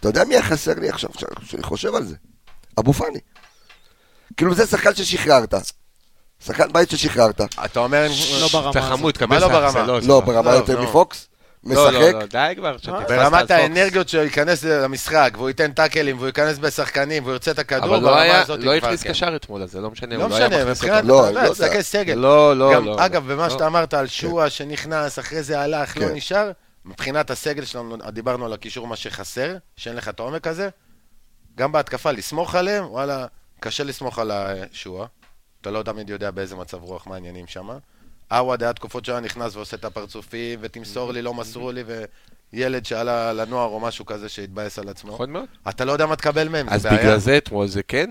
אתה 0.00 0.08
יודע 0.08 0.24
מי 0.24 0.34
היה 0.34 0.42
חסר 0.42 0.72
לי 0.80 0.88
עכשיו, 0.88 1.10
כשאני- 1.44 1.62
חושב 1.62 1.94
על 1.94 2.04
זה? 2.04 2.14
אבו 2.80 2.92
פאני. 2.92 3.18
כאילו 4.36 4.54
זה 4.54 4.66
שחקן 4.66 4.94
ששחררת. 4.94 5.54
שחקן 6.44 6.72
בית 6.72 6.90
ששחררת. 6.90 7.40
אתה 7.64 7.80
אומר... 7.80 8.06
לא 8.40 8.48
ברמה 8.52 8.70
אתה. 8.70 8.82
חמוד, 8.82 9.14
מה 9.20 9.26
קבל 9.26 9.36
לא 9.36 9.40
סאקס, 9.40 9.52
ברמה? 9.74 9.98
לא, 10.06 10.20
ברמה 10.20 10.50
לא, 10.52 10.56
יותר 10.56 10.80
לא. 10.80 11.04
מפוקס. 11.64 11.78
לא, 11.78 11.92
לא, 11.92 12.00
משחק. 12.00 12.14
לא, 12.14 12.26
די 12.26 12.54
כבר, 12.56 12.76
ברמת. 13.08 13.50
האנרגיות 13.50 14.08
שהוא 14.08 14.22
ייכנס 14.22 14.64
למשחק, 14.64 15.30
והוא 15.36 15.48
ייתן 15.48 15.72
טאקלים, 15.72 16.16
והוא 16.16 16.26
ייכנס 16.26 16.58
בשחקנים, 16.58 17.22
והוא 17.22 17.32
ירצה 17.32 17.50
את 17.50 17.58
הכדור, 17.58 17.96
אבל 17.96 18.04
לא 18.04 18.56
לא 18.58 18.74
הכניס 18.74 19.02
כן. 19.02 19.10
קשר 19.10 19.36
אתמול, 19.36 19.62
אז 19.62 19.70
זה 19.72 19.80
לא 19.80 19.90
משנה, 19.90 20.16
לא 20.16 20.20
לא 20.20 20.28
משנה, 20.28 20.64
מבחינת. 20.64 21.04
לא, 21.04 21.30
לא. 21.30 21.48
תסתכל 21.48 21.82
סגל. 21.82 22.14
לא, 22.14 22.56
לא, 22.56 22.84
לא. 22.84 23.06
אגב, 23.06 23.32
במה 23.32 23.44
לא. 23.44 23.50
שאתה 23.50 23.66
אמרת 23.66 23.94
על 23.94 24.06
שועה 24.06 24.50
שנכנס, 24.50 25.18
אחרי 25.18 25.42
זה 25.42 25.60
הלך, 25.60 25.96
לא 25.96 26.06
כן. 26.06 26.14
נשאר, 26.14 26.50
מבחינת 26.84 27.30
הסגל 27.30 27.64
שלנו, 27.64 27.96
דיברנו 28.12 28.44
על 28.44 28.52
הקישור, 28.52 28.86
מה 28.86 28.96
שחסר, 28.96 29.56
שאין 29.76 29.96
לך 29.96 30.08
את 30.08 30.20
העומק 30.20 30.46
הזה, 30.46 30.68
גם 31.56 31.72
בהתקפה, 31.72 32.12
לסמוך 32.12 32.54
עליהם, 32.54 32.84
וואלה, 32.86 33.26
קשה 33.60 33.84
לסמוך 33.84 34.18
על 34.18 34.30
השועה. 34.30 35.06
אתה 35.60 35.70
לא 35.70 35.82
תמיד 35.82 36.10
יודע 36.10 36.30
באיזה 36.30 36.56
מצב 36.56 36.82
רוח, 36.82 37.06
מה 37.06 37.14
העניינים 37.14 37.46
שם. 37.46 37.68
עווד 38.30 38.62
היה 38.62 38.72
תקופות 38.72 39.04
שהיה 39.04 39.20
נכנס 39.20 39.56
ועושה 39.56 39.76
את 39.76 39.84
הפרצופים, 39.84 40.58
ותמסור 40.62 41.12
לי, 41.12 41.22
לא 41.22 41.34
מסרו 41.34 41.72
לי, 41.72 41.84
וילד 42.52 42.86
שעלה 42.86 43.32
לנוער 43.32 43.68
או 43.68 43.80
משהו 43.80 44.06
כזה 44.06 44.28
שהתבאס 44.28 44.78
על 44.78 44.88
עצמו. 44.88 45.12
נכון 45.14 45.30
מאוד. 45.30 45.44
אתה 45.68 45.84
לא 45.84 45.92
יודע 45.92 46.06
מה 46.06 46.16
תקבל 46.16 46.48
מהם, 46.48 46.68
אז 46.68 46.82
זה 46.82 46.88
בעיה. 46.90 47.02
בגלל 47.02 47.18
זה 47.18 47.36
אתמול 47.36 47.66
זה 47.66 47.82
כן, 47.82 48.10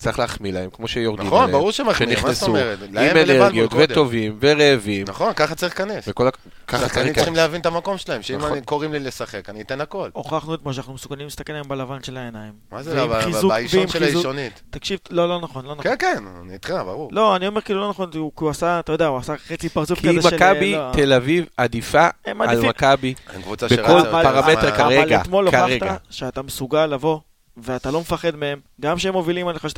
צריך 0.00 0.18
להחמיא 0.18 0.52
להם, 0.52 0.70
כמו 0.70 0.88
שיורדים 0.88 1.26
נכון, 1.26 1.38
עליהם. 1.42 1.58
ברור 1.58 1.70
שמחמיא, 1.72 2.08
מה 2.08 2.14
זאת 2.14 2.20
שנכנסו 2.20 2.46
אומרת? 2.46 2.78
עם 2.82 2.96
אנרגיות. 2.96 3.70
וטובים 3.76 4.38
ורעבים, 4.40 5.06
נכון, 5.08 5.32
ככה 5.36 5.54
צריך 5.54 5.80
להיכנס. 5.80 6.04
וכל 6.08 6.26
ה... 6.26 6.30
ככה 6.66 6.88
צריך 6.88 7.14
צריכים 7.14 7.34
להבין 7.34 7.60
את 7.60 7.66
המקום 7.66 7.98
שלהם, 7.98 8.22
שאם 8.22 8.36
נכון. 8.38 8.52
אני- 8.52 8.60
קוראים 8.62 8.92
לי 8.92 8.98
לשחק, 9.00 9.48
אני 9.50 9.60
אתן 9.60 9.80
הכל. 9.80 10.08
הוכחנו 10.12 10.54
אתמול 10.54 10.74
שאנחנו 10.74 10.94
מסוגלים 10.94 11.26
להסתכל 11.26 11.52
להם 11.52 11.68
בלבן 11.68 12.02
של 12.02 12.16
העיניים. 12.16 12.52
מה 12.72 12.82
זה, 12.82 12.94
לא, 12.94 13.14
חיזוק- 13.22 13.48
באישון 13.52 13.88
של 13.88 13.98
חיזוק- 13.98 14.02
האישונית. 14.14 14.62
תקשיב, 14.70 14.98
לא, 15.10 15.28
לא 15.28 15.40
נכון, 15.40 15.64
לא 15.64 15.72
נכון. 15.72 15.84
כן, 15.84 15.94
כן, 15.98 16.24
אני 16.44 16.52
איתך, 16.52 16.70
ברור. 16.70 17.08
לא, 17.12 17.36
אני 17.36 17.46
אומר 17.46 17.60
כאילו 17.60 17.80
לא 17.80 17.88
נכון, 17.90 18.10
הוא 18.16 18.32
כי 18.36 18.44
הוא 18.44 18.50
עשה, 18.50 18.80
אתה 18.80 18.92
יודע, 18.92 19.06
הוא 19.06 19.18
עשה 19.18 19.34
חצי 19.48 19.68
פרצוף 19.68 20.00
כי 20.00 20.08
כזה 20.18 20.30
של... 20.30 20.36
מכבי 20.36 20.72
לא. 20.72 20.90
תל 20.92 21.12
אביב 21.12 21.44
עדיפה 21.56 22.06
על. 22.24 22.60
מכבי. 22.68 23.14
הם 23.34 23.42
קבוצה 23.42 23.66
בכל 23.66 23.82
פרמטר 24.10 24.70
כרגע, 24.76 25.02
אבל 25.04 25.14
אתמול. 25.22 25.46
הוכחת 25.46 25.68
שאתה 26.10 26.42
מסוגל 26.42 26.86
לבוא, 26.86 27.18
ואתה 27.56 27.90
לא 27.90 28.00
מפחד 28.00 28.36
מהם, 28.36 28.58
גם 28.80 28.96
כשהם 28.96 29.12
מובילים 29.12 29.48
עליך 29.48 29.64
2-0, 29.64 29.68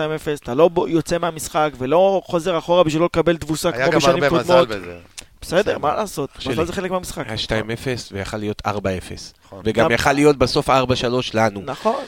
אתה 0.43 0.55
לא 0.55 0.71
יוצא 0.89 1.19
מהמשחק 1.19 1.71
ולא 1.79 2.23
חוזר 2.25 2.59
אחורה 2.59 2.83
בשביל 2.85 3.01
לא 3.01 3.07
לקבל 3.07 3.37
תבוסה 3.37 3.71
היה 3.75 3.83
כמו 3.85 3.93
גם 3.93 3.99
בשנים 3.99 4.23
הרבה 4.23 4.39
מזל 4.39 4.59
קודמות. 4.67 4.69
בזה. 4.83 4.99
בסדר, 5.43 5.79
מה 5.79 5.95
לעשות? 5.95 6.31
מזל 6.47 6.65
זה 6.65 6.73
חלק 6.73 6.91
מהמשחק. 6.91 7.25
היה 7.27 7.37
2-0 7.37 7.49
ויכל 8.13 8.37
להיות 8.37 8.63
4-0. 8.67 8.71
נכון. 9.45 9.63
וגם 9.65 9.85
גם- 9.85 9.91
יכל 9.93 10.13
להיות 10.13 10.37
בסוף 10.37 10.71
4-3 10.71 10.73
לנו. 11.35 11.63
נכון. 11.65 12.05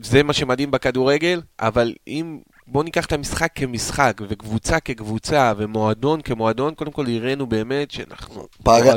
זה 0.00 0.22
מה 0.22 0.32
שמדהים 0.32 0.70
בכדורגל, 0.70 1.40
אבל 1.60 1.94
אם... 2.08 2.38
בואו 2.66 2.82
ניקח 2.84 3.06
את 3.06 3.12
המשחק 3.12 3.50
כמשחק, 3.54 4.20
וקבוצה 4.28 4.80
כקבוצה, 4.80 5.52
ומועדון 5.56 6.20
כמועדון, 6.20 6.74
קודם 6.74 6.90
כל 6.92 7.06
הראינו 7.06 7.46
באמת 7.46 7.90
שאנחנו 7.90 8.46
פערי- 8.64 8.90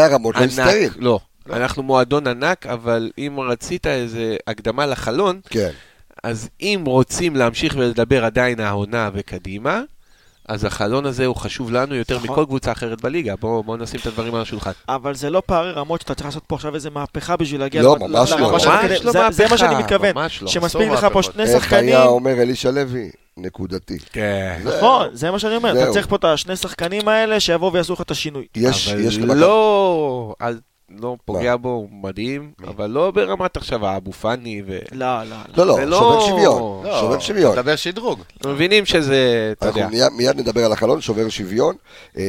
הרמות 0.00 0.34
לא 0.36 0.40
הסתייעים. 0.44 0.90
ענק. 0.96 1.02
לא. 1.48 1.56
אנחנו 1.56 1.82
מועדון 1.82 2.26
ענק, 2.26 2.66
אבל 2.66 3.10
אם 3.18 3.36
רצית 3.40 3.86
איזה 3.86 4.36
הקדמה 4.46 4.86
לחלון, 4.86 5.40
כן. 5.50 5.70
אז 6.24 6.48
אם 6.60 6.82
רוצים 6.86 7.36
להמשיך 7.36 7.74
ולדבר 7.78 8.24
עדיין 8.24 8.60
העונה 8.60 9.10
וקדימה, 9.14 9.80
אז 10.48 10.64
החלון 10.64 11.06
הזה 11.06 11.26
הוא 11.26 11.36
חשוב 11.36 11.72
לנו 11.72 11.94
יותר 11.94 12.16
נכון. 12.16 12.30
מכל 12.30 12.44
קבוצה 12.44 12.72
אחרת 12.72 13.00
בליגה. 13.00 13.34
בואו 13.36 13.62
בוא 13.62 13.76
נשים 13.76 14.00
את 14.00 14.06
הדברים 14.06 14.34
על 14.34 14.40
השולחן. 14.42 14.70
אבל 14.88 15.14
זה 15.14 15.30
לא 15.30 15.42
פערי 15.46 15.72
רמות 15.72 16.00
שאתה 16.00 16.14
צריך 16.14 16.26
לעשות 16.26 16.42
פה 16.46 16.54
עכשיו 16.54 16.74
איזה 16.74 16.90
מהפכה 16.90 17.36
בשביל 17.36 17.60
להגיע 17.60 17.82
לא, 17.82 17.96
ממש 18.00 18.32
לא. 18.32 18.52
ממש 18.52 18.64
לא 18.66 18.72
זה- 18.82 18.96
זה 19.02 19.18
מה 19.18 19.28
מהפכה, 19.28 19.58
שאני 19.58 19.74
מתכוון. 19.74 20.12
ממש 20.14 20.42
לא. 20.42 20.48
שמספיק 20.48 20.88
לך 20.90 21.06
פה. 21.12 21.22
שני 21.22 21.42
איך 21.42 21.62
שחקנים. 21.62 21.88
היה 21.88 22.04
אומר 22.04 22.32
אלישע 22.42 22.70
לוי? 22.70 23.10
נקודתי. 23.36 23.98
כן. 24.12 24.60
זה- 24.64 24.76
נכון, 24.78 25.08
זה 25.12 25.30
מה 25.30 25.38
שאני 25.38 25.56
אומר, 25.56 25.82
אתה. 25.82 25.92
צריך 25.92 26.06
פה 26.06 26.16
את 26.16 26.24
השני 26.24 26.56
שחקנים 26.56 27.08
האלה 27.08 27.40
שיבואו 27.40 27.72
ויעשו 27.72 27.92
לך 27.92 28.00
את 28.00 28.10
השינוי. 28.10 28.46
יש, 28.56 28.88
אבל 28.88 29.00
יש 29.00 29.18
לא, 29.18 30.34
אל- 30.42 30.58
לא 30.90 31.16
פוגע 31.24 31.56
בו, 31.56 31.68
הוא 31.68 31.88
מדהים, 31.92 32.52
אבל 32.66 32.86
לא 32.90 33.10
ברמת 33.10 33.56
עכשיו 33.56 33.86
האבו 33.86 34.12
פאני 34.12 34.62
ו... 34.66 34.78
לא, 34.92 35.22
לא, 35.22 35.36
לא. 35.56 35.66
לא, 35.66 35.78
לא, 35.78 35.84
לא- 35.86 35.98
שובר 35.98 36.20
שוויון. 36.26 36.86
לא, 36.86 37.00
שובר 37.00 37.18
שוויון. 37.18 37.52
מדבר 37.58 37.76
שדרוג. 37.76 38.20
אנחנו 38.36 38.52
מבינים 38.52 38.86
שזה, 38.86 39.52
אתה 39.58 39.66
אנחנו 39.66 39.80
יודע. 39.80 39.90
מיד, 39.90 40.12
מיד 40.12 40.36
נדבר 40.40 40.64
על 40.64 40.72
החלון, 40.72 41.00
שובר 41.00 41.28
שוויון. 41.28 41.76
אמ, 42.16 42.22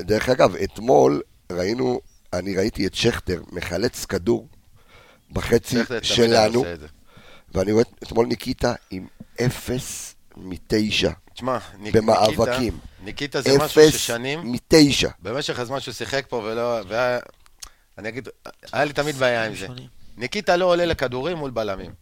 דרך 0.00 0.28
אגב, 0.28 0.56
אתמול 0.56 1.20
ראינו, 1.52 2.00
אני 2.32 2.56
ראיתי 2.56 2.86
את 2.86 2.94
שכטר 2.94 3.42
מחלץ 3.52 4.04
כדור 4.04 4.48
בחצי 5.32 5.76
שלנו. 6.02 6.64
ואני 7.54 7.72
רואה 7.72 7.84
אתמול 8.02 8.26
ניקיטה 8.26 8.74
עם 8.90 9.06
אפס 9.46 10.14
מתשע 10.36 11.10
תשמע, 11.34 11.58
ניק- 11.78 11.94
במאבקים. 11.96 12.72
ניקיטה- 13.04 13.04
ניקיטה 13.04 13.40
זה 13.42 13.58
משהו 13.58 13.82
אפס 13.82 13.94
ששנים, 13.94 14.52
מתשע. 14.52 15.08
במשך 15.22 15.58
הזמן 15.58 15.80
שהוא 15.80 15.94
שיחק 15.94 16.24
פה 16.28 16.36
ולא... 16.36 16.80
והיה- 16.88 17.18
אני 17.98 18.08
אגיד, 18.08 18.28
היה 18.72 18.84
לי 18.84 18.92
תמיד 18.92 19.16
בעיה 19.16 19.46
עם 19.46 19.54
זה. 19.54 19.66
ניקיטה 20.16 20.56
לא 20.56 20.64
עולה 20.64 20.84
לכדורים 20.84 21.36
מול 21.36 21.50
בלמים. 21.50 21.94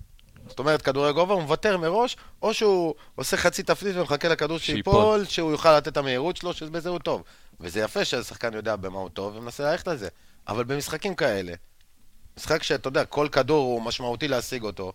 זאת 0.49 0.59
אומרת, 0.59 0.83
כדורי 0.83 1.13
גובה 1.13 1.35
הוא 1.35 1.43
מוותר 1.43 1.77
מראש, 1.79 2.17
או 2.43 2.55
שהוא 2.55 2.95
עושה 3.15 3.37
חצי 3.37 3.63
תפנית 3.63 3.97
ומחכה 3.97 4.29
לכדור 4.29 4.59
שייפול. 4.59 5.25
שהוא 5.25 5.51
יוכל 5.51 5.77
לתת 5.77 5.89
את 5.89 5.97
המהירות 5.97 6.37
שלו, 6.37 6.53
שבזה 6.53 6.89
הוא 6.89 6.99
טוב. 6.99 7.23
וזה 7.61 7.81
יפה 7.81 8.05
שהשחקן 8.05 8.55
יודע 8.55 8.77
במה 8.77 8.99
הוא 8.99 9.09
טוב 9.09 9.37
ומנסה 9.37 9.71
ללכת 9.71 9.89
על 9.89 9.97
זה. 9.97 10.09
אבל 10.49 10.65
במשחקים 10.65 11.15
כאלה, 11.15 11.53
משחק 12.37 12.63
שאתה 12.63 12.89
יודע, 12.89 13.05
כל 13.05 13.29
כדור 13.33 13.65
הוא 13.67 13.83
משמעותי 13.83 14.29
להשיג 14.29 14.63
אותו, 14.63 14.93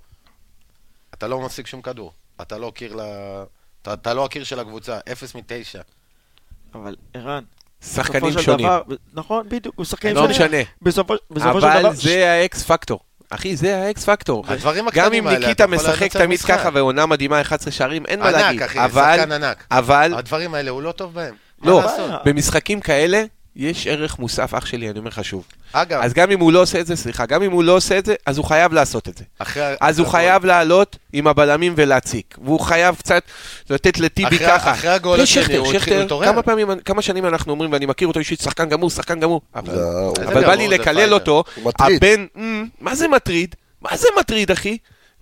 אתה 1.13 1.27
לא 1.27 1.39
משיג 1.39 1.65
שום 1.65 1.81
כדור. 1.81 2.13
אתה 2.41 2.57
לא 2.57 2.71
קיר 2.75 2.95
ל... 2.95 3.01
אתה, 3.81 3.93
אתה 3.93 4.13
לא 4.13 4.25
הקיר 4.25 4.43
של 4.43 4.59
הקבוצה, 4.59 4.99
אפס 5.11 5.35
מתשע. 5.35 5.81
אבל 6.73 6.95
ערן, 7.13 7.43
שחקנים 7.85 8.31
שונים. 8.41 8.65
דבר- 8.67 8.81
נכון, 9.13 9.45
בדיוק, 9.49 9.75
הוא 9.77 9.85
שחקנים 9.85 10.15
לא 10.15 10.21
שונים. 10.21 10.35
משנה. 10.35 10.57
בסופו 10.81 11.13
בסופו 11.31 11.61
של 11.61 11.67
אבל 11.67 11.79
דבר... 11.79 11.91
זה 11.93 12.31
האקס 12.31 12.63
פקטור. 12.63 12.99
אחי, 13.29 13.55
זה 13.55 13.77
האקס 13.77 14.05
פקטור. 14.05 14.43
הדברים 14.47 14.81
גם 14.83 14.87
הקטנים 14.87 15.13
אם 15.13 15.27
האלה, 15.27 15.39
ניקיטה 15.39 15.63
אתה 15.65 15.75
יכול 15.75 15.89
משחק 15.89 16.11
תמיד 16.11 16.29
משחק. 16.39 16.53
ככה 16.59 16.69
ועונה 16.73 17.05
מדהימה 17.05 17.41
11 17.41 17.71
שערים, 17.71 18.05
אין 18.05 18.19
מה 18.19 18.31
להגיד. 18.31 18.61
ענק, 18.61 18.69
אחי, 18.69 18.79
אבל, 18.85 19.15
שחקן 19.17 19.31
ענק. 19.31 19.63
אבל, 19.71 20.13
הדברים 20.17 20.53
האלה, 20.53 20.71
הוא 20.71 20.81
לא 20.81 20.91
טוב 20.91 21.13
בהם. 21.13 21.35
לא? 21.63 21.81
במשחקים 22.25 22.79
כאלה, 22.81 23.23
יש 23.55 23.87
ערך 23.87 24.19
מוסף, 24.19 24.53
אח 24.53 24.65
שלי, 24.65 24.89
אני 24.89 24.99
אומר 24.99 25.07
לך 25.09 25.23
שוב. 25.25 25.43
אגב, 25.73 25.99
אז 26.03 26.13
גם 26.13 26.31
אם 26.31 26.39
הוא 26.39 26.51
לא 26.51 26.61
עושה 26.61 26.79
את 26.79 26.87
זה, 26.87 26.95
סליחה, 26.95 27.25
גם 27.25 27.43
אם 27.43 27.51
הוא 27.51 27.63
לא 27.63 27.71
עושה 27.71 27.97
את 27.97 28.05
זה, 28.05 28.15
אז 28.25 28.37
הוא 28.37 28.45
חייב 28.45 28.73
לעשות 28.73 29.07
את 29.09 29.17
זה. 29.17 29.23
אחרי... 29.39 29.75
אז 29.81 29.99
הוא 29.99 30.07
אחרי 30.07 30.19
חייב 30.21 30.45
לעלות 30.45 30.97
עם 31.13 31.27
הבלמים 31.27 31.73
ולהציק. 31.77 32.37
והוא 32.43 32.59
חייב 32.59 32.95
קצת 32.95 33.23
לתת 33.69 33.99
לטיבי 33.99 34.35
אחרי- 34.35 34.47
ככה. 34.47 34.71
אחרי 34.71 34.89
הגול 34.89 35.21
השני, 35.21 35.55
הוא 35.57 35.73
התחיל 35.73 35.97
להתעורר. 35.99 36.25
כמה 36.25 36.41
פעמים, 36.41 36.67
כמה 36.85 37.01
שנים 37.01 37.25
אנחנו 37.25 37.51
אומרים, 37.51 37.71
ואני 37.71 37.85
מכיר 37.85 38.07
אותו 38.07 38.19
אישית, 38.19 38.39
שחקן 38.41 38.69
גמור, 38.69 38.89
שחקן 38.89 39.19
גמור. 39.19 39.41
אבל 39.55 39.75
לא, 39.75 40.13
איזה 40.19 40.27
אבל 40.31 40.45
בא 40.45 40.53
לי 40.53 40.67
לקלל. 40.67 41.13
אותו. 41.13 41.43
הבן, 41.79 42.25
"אמ, 42.37 42.65
מה 42.81 42.95
זה 42.95 43.07
מטריד? 43.07 43.55
מה 43.81 43.97
זה 43.97 44.07
מטריד, 44.19 44.51
אחי? 44.51 44.77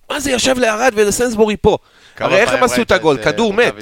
מה 0.10 0.20
זה 0.20 0.32
יושב 0.32 0.58
לערד 0.60 0.92
ולסנסבורי 0.96 1.58
פה? 1.58 1.78
הרי 2.20 2.36
איך 2.38 2.52
הם 2.54 2.64
עשו 2.64 2.82
את 2.82 2.92
הגול? 2.92 3.18
אה, 3.18 3.24
כדור 3.24 3.54
מת. 3.54 3.74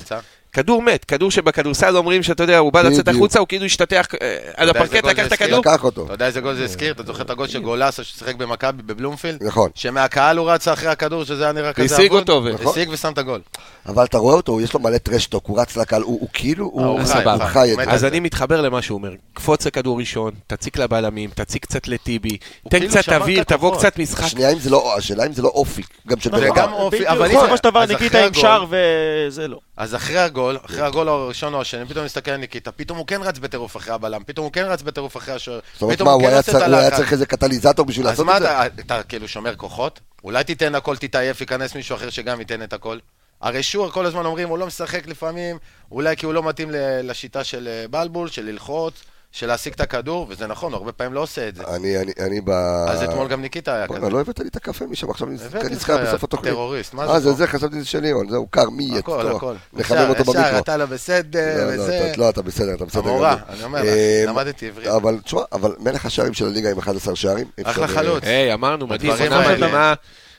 כדור 0.56 0.82
מת. 0.82 1.06
כדור 1.06 1.32
שבכדורסל 1.32 1.98
אומרים 1.98 2.24
שאתה 2.24 2.44
יודע, 2.44 2.58
הוא 2.58 2.74
בא 2.74 2.82
לצאת. 2.82 3.08
החוצה, 3.08 3.40
הוא 3.40 3.48
כאילו 3.48 3.66
השתטח 3.66 4.08
אה, 4.22 4.38
על 4.56 4.70
הפרקט, 4.70 5.06
לקח 5.06 5.22
זה 5.22 5.28
את? 5.28 5.32
הכדור. 5.32 5.60
לקח 5.60 5.84
אותו. 5.84 6.06
אתה 6.06 6.14
יודע 6.14 6.28
איזה 6.28 6.42
גול 6.42 6.56
זה 6.56 6.64
הזכיר? 6.64 6.92
אתה 6.92 7.04
זוכר 7.04 7.24
את 7.24 7.30
הגול 7.30 7.48
של 7.48 7.62
גולסה 7.62 8.04
ששיחק 8.04 8.36
במכבי 8.36 8.84
בבלומפילד? 8.84 9.44
נכון. 9.44 9.70
שמהקהל 9.76 10.38
הוא 10.38 10.52
רץ 10.52 10.68
אחרי 10.68 10.90
הכדור, 10.90 11.24
שזה 11.24 11.44
היה 11.44 11.52
נראה 11.52 11.74
כזה 11.74 11.98
אבוד? 12.08 12.30
אותו, 12.30 12.50
נכון. 12.50 12.68
השיג 12.68 12.90
ושם 12.90 13.14
את 13.14 13.18
הגול. 13.18 13.42
אבל 13.86 14.04
אתה 14.04 14.18
רואה 14.18 14.36
אותו, 14.36 14.62
יש 14.62 14.74
לו 14.74 14.80
מלא 14.80 14.98
טרשטוק, 14.98 15.46
הוא 15.48 15.62
רץ 15.62 15.78
לקהל, 15.78 16.02
הוא 16.02 16.28
כאילו, 16.34 16.66
הוא 16.66 17.00
חי, 17.46 17.74
את 17.74 17.78
זה. 17.78 17.92
אז. 17.92 18.06
אני 18.06 18.20
מתחבר 18.20 18.62
למה 18.62 18.82
שהוא 18.82 18.98
אומר, 18.98 19.12
קפוץ 19.34 19.68
לכדור 19.68 20.00
ראשון, 20.00 20.32
תציק 20.48 20.78
לבלמים, 20.78 21.30
תציק 21.36 21.66
קצת 21.66 21.88
לטיבי, 21.88 22.38
תן 22.70 22.80
כאילו 22.80 22.92
קצת 22.92 23.10
אוויר, 23.10 23.44
תבוא. 23.44 23.78
קצת 23.78 24.00
משחק. 24.00 24.40
לא, 24.70 24.98
השאלה 24.98 25.26
אם 25.26 25.34
זה 25.34 25.42
לא 25.42 25.48
אופי, 25.48 25.82
גם 26.08 26.20
של 26.20 26.30
נכון, 26.30 26.42
בן 26.42 26.52
אדם. 26.52 26.70
אבל 27.08 27.28
בסופו 27.28 27.58
של 27.58 27.64
דבר 27.64 27.84
אחרי 27.84 28.26
עם 28.26 28.34
שער 28.34 28.66
וזה 28.70 29.48
לא. 29.48 29.60
אז 29.78 29.96
אחרי 29.96 30.20
הגול, 30.20 30.58
אחרי 30.66 30.82
הגול 30.82 31.10
הראשון 31.10 31.54
או 31.54 31.62
השני, 31.62 31.86
פתאום 31.86 32.06
מסתכל 32.06 32.32
על 32.32 32.38
ניקיטה, 32.38 32.72
פתאום 32.72 32.98
הוא 32.98 33.08
כן 33.08 33.22
רץ 33.24 33.38
בטירוף 33.40 33.78
אחרי 33.78 33.94
הבלם, 33.94 34.22
פתאום 34.26 34.44
הוא 34.46 34.54
כן 34.54 34.66
רץ 34.66 34.82
בטירוף 34.82 35.18
אחרי 35.18 35.34
השוער, 35.34 35.60
זאת 35.74 35.82
אומרת, 35.82 35.96
פתאום 35.96 36.08
מה, 36.08 36.14
הוא 36.14 36.22
כן 36.22 36.28
עושה 36.28 36.40
את 36.40 36.46
צריך- 36.46 36.56
הוא 36.68 36.76
היה 36.76 36.86
הלחץ. 36.86 36.98
צריך 36.98 37.12
איזה 37.14 37.26
קטליזטור 37.26 37.86
בשביל 37.86 38.06
אז 38.08 38.12
לעשות 38.12 38.26
מה 38.26 38.38
את 38.38 38.42
זה? 38.42 38.48
אתה, 38.66 38.82
אתה 38.82 39.04
כאילו 39.04 39.28
שומר 39.28 39.56
כוחות? 39.56 40.00
אולי 40.24 40.44
תיתן 40.44 40.76
הכל, 40.76 40.98
תתעייף, 40.98 41.42
ייכנס 41.42 41.76
מישהו 41.76 41.96
אחר 41.96 42.10
שגם 42.10 42.40
ייתן 42.40 42.64
את 42.64 42.74
הכל? 42.74 42.98
הרי 43.42 43.64
שוער 43.64 43.92
כל 43.92 44.06
הזמן 44.06 44.26
אומרים, 44.26 44.50
הוא 44.50 44.58
לא 44.58 44.68
משחק 44.68 45.08
לפעמים, 45.08 45.58
אולי 45.92 46.16
כי 46.18 46.26
הוא 46.26 46.34
לא 46.34 46.44
מתאים 46.44 46.70
לשיטה 47.04 47.44
של 47.44 47.68
אה, 47.68 47.88
בלבול, 47.88 48.30
של 48.30 48.46
ללחוץ, 48.46 48.94
של 49.36 49.48
להשיג 49.48 49.74
את 49.74 49.82
הכדור, 49.82 50.26
וזה 50.30 50.48
נכון, 50.48 50.74
הרבה 50.74 50.92
פעמים 50.92 51.14
לא 51.14 51.20
עושה 51.20 51.48
את 51.48 51.56
זה. 51.56 51.64
אני, 51.76 51.98
אני, 51.98 52.12
אני 52.20 52.42
ב... 52.42 52.50
אז 52.90 53.04
אתמול 53.04 53.28
גם 53.28 53.42
ניקיטה 53.42 53.76
היה 53.76 53.88
בוא'נה, 53.88 54.02
כזה. 54.06 54.14
לא 54.14 54.22
הבאת 54.22 54.40
לי 54.40 54.48
את 54.48 54.56
הקפה 54.56 54.86
משם, 54.86 55.10
עכשיו 55.10 55.28
לך, 55.30 55.56
נזכר 55.72 55.98
בסוף 56.06 56.24
התוכנית. 56.24 56.54
טרוריסט, 56.54 56.94
מה 56.94 57.04
אה, 57.04 57.20
זה 57.20 57.32
זה? 57.32 57.38
זה, 57.38 57.48
חשבתי 57.48 57.76
שזה 57.76 57.86
שלי, 57.86 58.14
אבל 58.14 58.30
זהו, 58.30 58.48
קר, 58.48 58.70
מי 58.70 58.84
יהיה? 58.84 59.00
הכל, 59.00 59.28
הכל. 59.36 59.56
נחמם 59.74 59.98
אותו 60.10 60.22
ישר, 60.22 60.32
במיקרו. 60.34 60.60
אתה 60.60 60.78
לא 60.78 60.86
בסדר, 60.86 61.58
לא, 61.58 61.76
לא, 61.76 61.82
וזה... 61.84 62.10
אתה- 62.12 62.22
לא, 62.22 62.30
אתה 62.30 62.42
בסדר, 62.42 62.74
אתה 62.76 62.86
בסדר. 62.86 63.02
המורה, 63.10 63.36
גמור. 63.36 63.50
אני 63.56 63.64
אומר 63.64 63.82
לך, 63.82 63.88
אה, 63.88 64.24
למדתי 64.28 64.68
עברית. 64.68 64.88
אבל 64.88 65.20
תשמע, 65.24 65.42
אבל 65.52 65.76
מלך 65.80 66.06
השערים 66.06 66.34
של 66.34 66.46
הליגה 66.46 66.72
עם 66.72 66.78
11 66.80 67.16
שערים. 67.16 67.46
אי 67.58 67.64
אחלה 67.64 67.86
אפשר, 67.86 67.96
חלוץ. 67.96 68.24
היי, 68.24 68.54
אמרנו, 68.54 68.88
מדהים, 68.88 69.14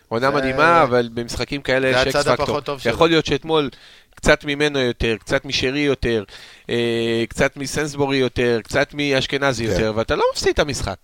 עונה. 0.09 0.31
מדהימה, 0.31 0.83
אבל 0.83 1.09
במשחקים 1.15 1.61
כאלה 1.61 1.89
יש 1.89 2.17
אקס 2.17 2.29
פקטור. 2.29 2.77
יכול 2.85 3.09
להיות 3.09 3.27
שאתמול 3.27 3.71
קצת 4.15 4.45
ממנו 4.45 4.79
יותר, 4.79 5.17
קצת 5.21 5.45
משרי 5.45 5.81
יותר, 5.81 6.25
אה, 6.71 7.25
קצת 7.29 7.57
מסנסבורי 7.57 8.17
יותר, 8.17 8.61
קצת 8.65 8.95
מאשכנזי 8.95 9.67
כן. 9.67 9.73
יותר, 9.73 9.93
ואתה 9.97 10.17
לא 10.17 10.25
מפסיד 10.33 10.49
את 10.49 10.59
המשחק. 10.59 10.97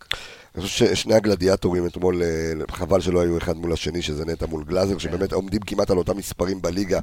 אני 0.54 0.62
חושב 0.62 0.94
ששני 0.94 1.14
הגלדיאטורים 1.14 1.86
אתמול, 1.86 2.22
אה, 2.22 2.52
חבל 2.70 3.00
שלא 3.00 3.20
היו 3.20 3.38
אחד 3.38 3.56
מול 3.56 3.72
השני, 3.72 4.02
שזה 4.02 4.24
נטע 4.24 4.46
מול 4.46 4.64
גלאזר, 4.64 4.98
שבאמת 4.98 5.32
עומדים 5.32 5.60
כמעט 5.60 5.90
על 5.90 5.98
אותם 5.98 6.16
מספרים 6.16 6.62
בליגה, 6.62 7.00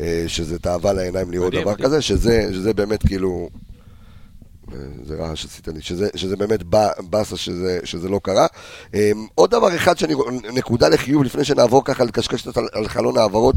אה, 0.00 0.24
שזה 0.26 0.58
תאווה 0.58 0.92
לעיניים 0.92 1.30
לראות 1.30 1.52
דבר 1.52 1.70
מדהים. 1.70 1.86
כזה, 1.86 2.02
שזה 2.02 2.48
שזה 2.52 2.74
באמת 2.74 3.06
כאילו... 3.06 3.48
אה, 4.72 4.76
זה 5.04 5.14
רעש 5.14 5.42
שעשית 5.42 5.68
לי, 5.68 5.82
שזה, 5.82 6.08
שזה 6.14 6.36
באמת 6.36 6.62
בא- 6.62 6.92
באסה 7.10 7.36
שזה, 7.36 7.80
שזה 7.84 8.08
לא 8.08 8.20
קרה. 8.22 8.46
אה, 8.94 9.10
עוד 9.34 9.50
דבר 9.50 9.76
אחד 9.76 9.98
שאני, 9.98 10.14
נקודה 10.52 10.88
לחיוב 10.88 11.24
לפני 11.24 11.44
שנעבור 11.44 11.84
ככה 11.84 12.04
לקשקש 12.04 12.42
קצת 12.42 12.56
על, 12.72 12.88
חלון 12.88 13.18
העברות, 13.18 13.56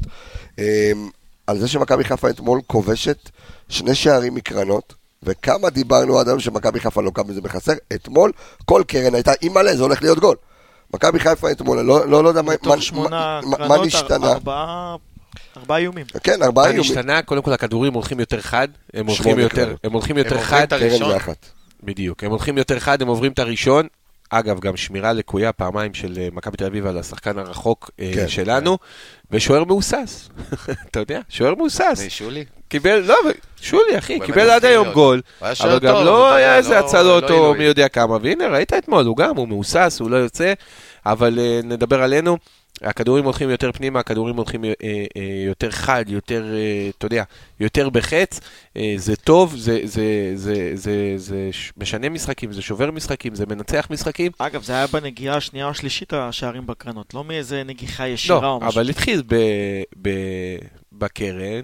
אה, 0.60 0.92
על 1.48 1.60
זה 1.60 1.68
שמכבי 1.68 2.04
חיפה 2.04 2.30
אתמול 2.30 2.62
כובשת 2.68 3.30
שני 3.70 3.96
שערים 3.96 4.36
מקרנות, 4.36 4.94
וכמה 5.24 5.70
דיברנו 5.70 6.20
עד 6.20 6.28
היום 6.28 6.40
שמכבי 6.40 6.80
חיפה 6.80 7.02
לא 7.02 7.12
קם 7.14 7.28
בזה 7.28 7.42
בחסר, 7.42 7.74
אתמול 7.94 8.32
כל 8.66 8.84
קרן 8.88 9.16
הייתה, 9.16 9.32
אימא'לה, 9.42 9.76
זה 9.76 9.84
הולך 9.84 10.02
להיות 10.02 10.20
גול. 10.20 10.36
מכבי 10.94 11.20
חיפה 11.20 11.52
אתמול, 11.52 11.82
לא, 11.82 12.08
לא, 12.08 12.24
לא 12.24 12.28
יודע 12.30 12.42
מה, 12.42 12.54
מה, 13.10 13.40
מה, 13.44 13.68
מה 13.68 13.86
נשתנה. 13.86 14.32
ארבעה 14.32 14.96
ארבעה 15.58 15.78
איומים. 15.78 16.06
כן, 16.24 16.44
ארבעה 16.44 16.66
איומים. 16.66 16.82
השתנה? 16.82 17.22
קודם 17.22 17.42
כל 17.42 17.54
הכדורים 17.54 17.94
הולכים 17.94 18.20
יותר 18.20 18.42
חד, 18.42 18.68
הם 18.94 19.08
הולכים 19.08 19.40
יותר. 19.40 19.76
הם 19.84 19.92
הולכים 19.92 20.18
הם 20.18 20.24
יותר 20.24 20.36
עוברים 20.36 20.50
חד, 20.50 20.62
את 20.64 20.74
ה- 20.74 20.80
קרן 20.80 20.90
הראשון. 20.90 21.34
בדיוק, 21.84 22.24
הם 22.24 22.32
הולכים 22.32 22.58
יותר 22.58 22.80
חד, 22.80 23.02
הם 23.02 23.08
עוברים 23.08 23.32
את 23.32 23.40
הראשון. 23.40 23.88
אגב, 24.30 24.60
גם 24.60 24.78
שמירה 24.78 25.14
לקויה 25.14 25.52
פעמיים 25.54 25.94
של 25.94 26.14
אה, 26.18 26.28
מכבי 26.32 26.58
תל 26.58 26.66
אביב 26.66 26.86
על 26.88 26.98
השחקן 26.98 27.38
הרחוק 27.40 27.92
אה, 28.00 28.12
כן. 28.16 28.28
שלנו, 28.28 28.78
ושוער 29.32 29.64
מהוסס. 29.64 30.30
אתה 30.92 31.00
יודע, 31.00 31.20
שוער 31.30 31.56
מהוסס. 31.56 32.06
שולי. 32.10 32.46
קיבל, 32.70 33.00
לא, 33.00 33.16
שולי, 33.62 33.98
אחי, 33.98 34.20
קיבל 34.20 34.50
עד 34.50 34.66
היום. 34.66 34.92
גול, 34.92 35.22
אבל 35.42 35.80
גם 35.80 35.96
לא 36.06 36.34
היה 36.34 36.48
יודע, 36.48 36.58
איזה 36.58 36.70
לא- 36.80 36.86
הצלות 36.86 37.24
לא 37.30 37.36
או. 37.48 37.54
מי 37.54 37.64
יודע 37.64 37.88
כמה, 37.88 38.18
והנה, 38.22 38.48
ראית 38.48 38.74
אתמול, 38.74 39.06
הוא 39.06 39.18
גם, 39.18 39.36
הוא 39.38 39.48
מהוסס, 39.48 39.98
הוא 40.02 40.10
לא 40.10 40.18
יוצא, 40.18 40.54
אבל 41.06 41.40
אה, 41.40 41.60
נדבר 41.64 42.02
עלינו. 42.04 42.38
הכדורים 42.82 43.24
הולכים 43.26 43.50
יותר 43.50 43.72
פנימה, 43.72 44.00
הכדורים 44.00 44.36
הולכים 44.36 44.66
אה, 44.66 44.72
אה, 44.84 45.04
יותר 45.46 45.72
חד, 45.72 46.06
יותר, 46.08 46.44
אה, 46.54 46.90
אתה 46.98 47.06
יודע, 47.06 47.24
יותר 47.60 47.90
בחץ, 47.90 48.40
זה 48.98 49.16
טוב, 49.16 49.56
זה, 49.58 49.80
זה, 49.84 50.04
זה, 50.36 50.72
זה, 50.74 51.14
זה 51.18 51.50
ש- 51.52 51.72
משנה 51.78 52.10
משחקים, 52.10 52.52
זה 52.52 52.62
שובר 52.62 52.92
משחקים, 52.92 53.36
זה 53.36 53.46
מנצח 53.46 53.88
משחקים. 53.90 54.32
אגב, 54.38 54.64
זה 54.64 54.74
היה 54.74 54.88
בנגיעה 54.88 55.38
השנייה 55.38 55.66
או 55.66 55.72
השלישית 55.72 56.14
השערים 56.14 56.68
בקרנות, 56.68 57.14
לא 57.14 57.24
מאיזה 57.24 57.64
נגיחה 57.64 58.08
ישירה 58.08 58.42
לא, 58.42 58.48
או 58.48 58.60
משהו. 58.60 58.82
אבל 58.82 58.90
התחיל 58.90 59.24
ב, 59.28 59.36
ב, 60.02 60.10
בקרן, 60.92 61.62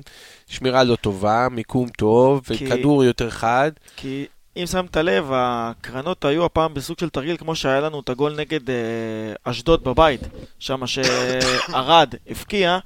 שמירה 0.48 0.84
לא 0.84 0.96
טובה, 0.96 1.48
מיקום 1.52 1.90
טוב, 1.90 2.42
כי- 2.58 2.66
וכדור 2.68 3.04
יותר 3.04 3.30
חד. 3.30 3.72
כי 3.96 4.26
אם 4.58 4.66
שמת 4.66 4.98
לב, 4.98 5.26
הקרנות 5.34 6.26
היו 6.26 6.46
הפעם 6.46 6.74
בסוג 6.74 7.00
של 7.00 7.10
תרגיל, 7.10 7.38
כמו 7.38 7.56
שהיה 7.56 7.80
לנו 7.82 8.00
את 8.00 8.10
הגול 8.10 8.36
נגד 8.38 8.70
אה, 8.70 8.76
אשדוד 9.44 9.84
בבית, 9.84 10.22
שם 10.60 10.88
שערד 10.88 12.16
הבקיע. 12.30 12.80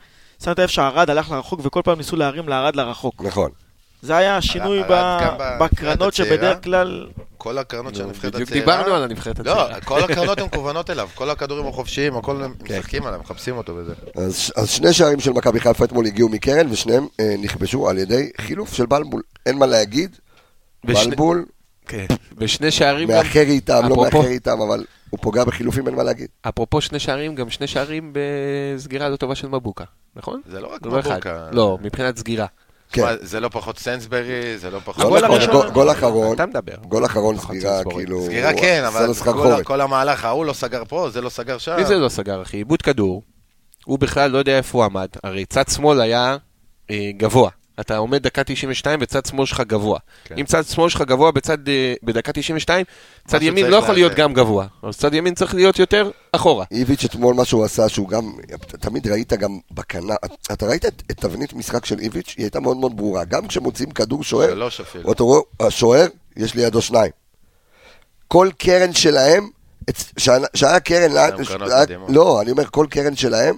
שמת 0.43 0.59
לב 0.59 0.68
שערד 0.68 1.09
הלך 1.09 1.32
לרחוק 1.32 1.59
וכל 1.63 1.82
פעם 1.84 1.97
ניסו 1.97 2.16
להרים 2.16 2.49
לערד 2.49 2.76
לרחוק. 2.76 3.22
נכון. 3.26 3.51
זה 4.01 4.16
היה 4.18 4.38
השינוי 4.38 4.84
ב- 4.89 5.30
בקרנות 5.59 6.13
הצעירה. 6.13 6.36
שבדרך 6.36 6.63
כלל... 6.63 7.07
כל 7.38 7.57
הקרנות 7.57 7.95
של 7.95 8.03
הנבחרת 8.03 8.34
בדיוק 8.34 8.49
הצעירה... 8.49 8.66
דיברנו 8.78 8.95
על 8.95 9.03
הנבחרת 9.03 9.39
לא, 9.39 9.61
הצעירה. 9.61 9.82
כל 9.82 10.03
הקרנות 10.03 10.38
הן 10.39 10.45
מכוונות 10.45 10.89
אליו, 10.89 11.09
כל 11.16 11.30
הכדורים 11.30 11.68
החופשיים, 11.68 12.16
הכל 12.18 12.43
הם 12.43 12.53
כן. 12.66 12.78
משחקים 12.80 13.05
עליו, 13.05 13.20
מחפשים 13.20 13.57
אותו 13.57 13.76
בזה. 13.76 13.93
אז, 14.16 14.51
אז 14.55 14.70
שני 14.70 14.93
שערים 14.93 15.20
של 15.20 15.32
מכבי 15.32 15.59
חיפה 15.59 15.86
אתמול 15.86 16.05
הגיעו 16.05 16.30
מקרן, 16.30 16.68
ושניהם 16.72 17.07
אה, 17.20 17.36
נכבשו 17.39 17.89
על 17.89 17.97
ידי 17.97 18.30
חילוף 18.41 18.74
של 18.74 18.86
בלבול. 18.86 19.22
אין 19.45 19.57
מה 19.57 19.66
להגיד, 19.66 20.16
בשני- 20.86 21.09
בלבול 21.09 21.45
כן. 21.88 22.06
ושני 22.38 22.72
שערים 22.72 23.08
גם, 23.12 23.18
מאחר 23.18 23.40
איתם, 23.40 23.82
לא 23.90 23.94
אפרופו- 23.94 24.18
מאחר 24.18 24.28
איתם, 24.30 24.62
אבל 24.68 24.86
הוא 25.10 25.20
פוגע 25.22 25.44
בחילופים, 25.44 25.88
אין 25.88 25.96
מה 25.96 26.04
להגיד. 26.04 26.28
אפרופו 26.42 26.82
שני 26.82 27.00
שערים, 27.00 27.36
גם 27.36 27.50
שני 27.50 27.68
שערים 27.68 28.14
בסגירה 28.76 29.10
לא 29.10 29.16
טובה 29.16 29.36
של 29.36 29.48
מבוקה, 29.48 29.84
נכון? 30.16 30.42
זה 30.52 30.60
לא 30.62 30.74
רק 30.74 30.86
לא 30.86 31.00
אחד. 31.00 31.12
מבוקה. 31.12 31.48
לא, 31.52 31.78
מבחינת 31.82 32.18
סגירה. 32.18 32.46
כן. 32.92 33.02
מה, 33.02 33.12
זה 33.22 33.40
לא 33.40 33.50
פחות 33.50 33.80
סנסברי, 33.80 34.24
זה 34.58 34.70
לא 34.70 34.80
פחות... 34.86 35.06
גול 35.06 35.26
אחרון, 35.26 35.40
גול- 35.52 35.70
גול 35.70 35.92
אחרון, 35.92 36.36
אתה 36.36 36.46
מדבר. 36.46 36.76
גול 36.76 37.06
אחרון 37.06 37.38
סגירה, 37.38 37.76
סנסבורי. 37.78 37.96
כאילו... 38.04 38.26
סגירה 38.26 38.54
כן, 38.54 38.84
אבל 38.88 39.06
לו 39.08 39.14
כל. 39.16 39.64
כל 39.64 39.82
המהלך, 39.82 40.26
ההוא 40.26 40.46
לא 40.46 40.54
סגר 40.54 40.84
פה, 40.88 41.10
זה 41.10 41.22
לא 41.22 41.30
סגר 41.30 41.58
שם. 41.58 41.76
מי 41.78 41.86
זה 41.86 41.96
לא 41.96 42.10
סגר, 42.10 42.42
אחי? 42.42 42.58
עיבוד 42.58 42.82
כדור, 42.82 43.22
הוא 43.86 44.00
בכלל 44.00 44.32
לא 44.32 44.38
יודע 44.38 44.58
איפה 44.58 44.78
הוא 44.78 44.86
עמד. 44.86 45.08
הרי 45.24 45.46
צד 45.46 45.68
שמאל 45.68 46.02
היה 46.02 46.38
אה, 46.92 47.10
גבוה. 47.18 47.50
אתה 47.80 47.97
עומד 47.97 48.23
דקה 48.23 48.43
92 48.43 48.99
וצד 49.01 49.26
שמאל 49.26 49.45
שלך 49.45 49.61
גבוה. 49.61 49.99
כן. 50.26 50.36
אם 50.38 50.45
צד 50.45 50.65
שמאל 50.65 50.89
שלך 50.89 51.01
גבוה 51.01 51.32
בצד, 51.32 51.69
אה, 51.69 51.93
בדקה 52.03 52.32
92, 52.34 52.86
צד 53.28 53.41
ימין 53.41 53.65
לא 53.65 53.76
יכול 53.76 53.95
להיות 53.95 54.11
לאזן. 54.11 54.21
גם 54.21 54.34
גבוה. 54.34 54.65
אז 54.84 54.97
צד 54.97 55.13
ימין 55.13 55.36
צריך 55.36 55.55
להיות 55.55 55.80
יותר 55.80 56.11
אחורה. 56.32 56.65
איביץ' 56.71 57.05
אתמול 57.05 57.36
מה 57.36 57.45
שהוא 57.45 57.63
עשה, 57.65 57.89
שהוא 57.89 58.09
גם, 58.09 58.32
תמיד 58.67 59.07
ראית 59.07 59.34
גם 59.34 59.59
בקנה, 59.71 60.13
אתה 60.53 60.65
ראית 60.65 60.86
את, 60.86 61.03
את 61.11 61.17
תבנית 61.17 61.53
משחק 61.53 61.86
של 61.86 61.99
איביץ', 61.99 62.34
היא 62.38 62.43
הייתה 62.45 62.59
מאוד 62.59 62.78
מאוד 62.78 62.97
ברורה, 62.97 63.23
גם 63.23 63.47
כשמוצאים 63.47 63.91
כדור 63.91 64.23
שוער, 64.23 64.49
שלוש 64.49 64.82
אפילו. 64.82 65.11
אתה 65.11 65.23
רואה, 65.23 65.41
השוער, 65.59 66.05
יש 66.38 66.55
לידו 66.55 66.82
שניים. 66.82 67.11
כל 68.28 68.49
קרן 68.57 68.93
שלהם, 68.93 69.49
שהיה- 70.17 70.80
קרן. 70.80 71.11
לא, 72.09 72.41
אני 72.41 72.51
אומר, 72.51 72.65
כל 72.65 72.88
קרן 72.89 73.15
שלהם, 73.15 73.55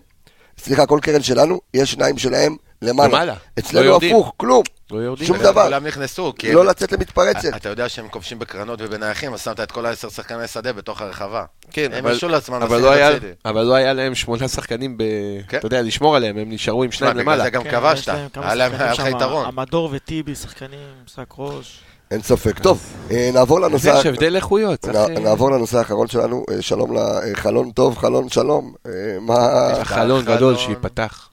סליחה, 0.60 0.86
כל 0.86 1.00
קרן 1.02 1.22
שלנו, 1.24 1.60
יש 1.74 1.92
שניים 1.92 2.18
שלהם 2.18 2.56
למעלה. 2.82 3.08
למעלה. 3.10 3.34
לא 3.34 3.38
אצלנו 3.60 3.86
יורדים. 3.86 4.16
הפוך, 4.16 4.34
כלום, 4.38 4.64
לא 4.92 4.98
יורדים. 4.98 5.28
שום 5.28 5.38
וגם 5.40 5.46
דבר. 5.52 5.64
כולם 5.64 5.88
נכנסו, 5.88 6.34
כי... 6.38 6.54
לא 6.54 6.62
הם- 6.62 6.68
לצאת 6.68 6.92
למתפרצת. 6.92 7.56
אתה 7.56 7.70
יודע 7.70 7.90
שהם 7.90 8.08
כובשים 8.10 8.40
בקרנות 8.40 8.80
ובנייחים, 8.82 9.34
אז 9.34 9.42
שמת 9.42 9.60
את 9.60 9.72
כל 9.72 9.86
העשר 9.86 10.10
שחקני 10.10 10.48
שדה 10.48 10.74
בתוך 10.74 11.02
הרחבה. 11.02 11.44
כן, 11.72 11.90
הם 11.94 11.98
אבל- 12.04 12.12
הרשו 12.12 12.28
לעצמם 12.28 12.56
אבל 12.56 12.76
לשים 12.76 12.86
לא 12.86 12.92
היה-. 12.92 13.10
אבל 13.46 13.64
לא 13.64 13.74
היה 13.74 13.94
להם 13.94 14.16
שמונה 14.16 14.48
שחקנים, 14.48 14.98
ב- 14.98 15.04
כן. 15.48 15.58
אתה 15.58 15.66
יודע, 15.66 15.82
לשמור 15.82 16.16
עליהם, 16.16 16.38
הם 16.38 16.50
נשארו 16.52 16.84
עם 16.84 16.92
שניים 16.92 17.12
בגלל 17.14 17.24
למעלה. 17.24 17.44
זה 17.44 17.50
גם 17.50 17.64
כן, 17.64 17.72
כבשת. 17.72 18.14
היה 18.36 18.56
להם 18.56 18.72
יתרון. 19.16 19.46
המדור 19.46 19.90
וטיבי, 19.94 20.36
שחקנים, 20.36 20.80
משחק 21.06 21.26
ראש. 21.38 21.80
אין 22.12 22.22
ספק. 22.22 22.60
טוב, 22.60 22.84
אה, 23.12 23.30
נעבור 23.34 23.60
לנושא... 23.60 23.96
יש 24.00 24.06
הבדל 24.06 24.36
איכויות. 24.36 24.86
אה, 24.90 25.08
נעבור 25.08 25.52
לנושא 25.52 25.78
האחרון 25.78 26.08
שלנו, 26.08 26.44
אה, 26.52 26.62
שלום 26.62 26.96
לחלון 27.32 27.72
טוב, 27.72 27.98
חלון 27.98 28.30
שלום. 28.30 28.74
אה, 28.86 28.92
מה- 29.22 29.72
חלון 29.84 29.84
חלון. 29.84 30.26
גדול 30.26 30.58
שייפתח. 30.58 31.30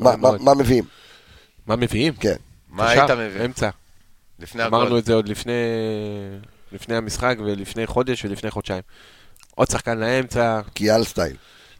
מה- 0.00 0.16
מה-. 0.16 0.30
מה 0.40 0.54
מביאים? 0.54 0.84
מה 1.66 1.76
מביאים? 1.76 2.12
כן. 2.14 2.34
מה 2.68 2.90
קשר, 2.92 3.00
היית 3.00 3.10
מביא? 3.10 3.44
אמצע. 3.44 3.70
לפני 4.38 4.64
אמרנו 4.66 4.86
הגול. 4.86 4.98
את 4.98 5.04
זה 5.04 5.14
עוד 5.14 5.28
לפני, 5.28 5.52
לפני 6.72 6.96
המשחק 6.96 7.36
ולפני 7.44 7.86
חודש 7.86 8.24
ולפני 8.24 8.50
חודשיים. 8.50 8.82
עוד 9.54 9.70
שחקן 9.70 9.98
לאמצע, 9.98 10.60
קיאל 10.74 11.04
סטייל. 11.04 11.36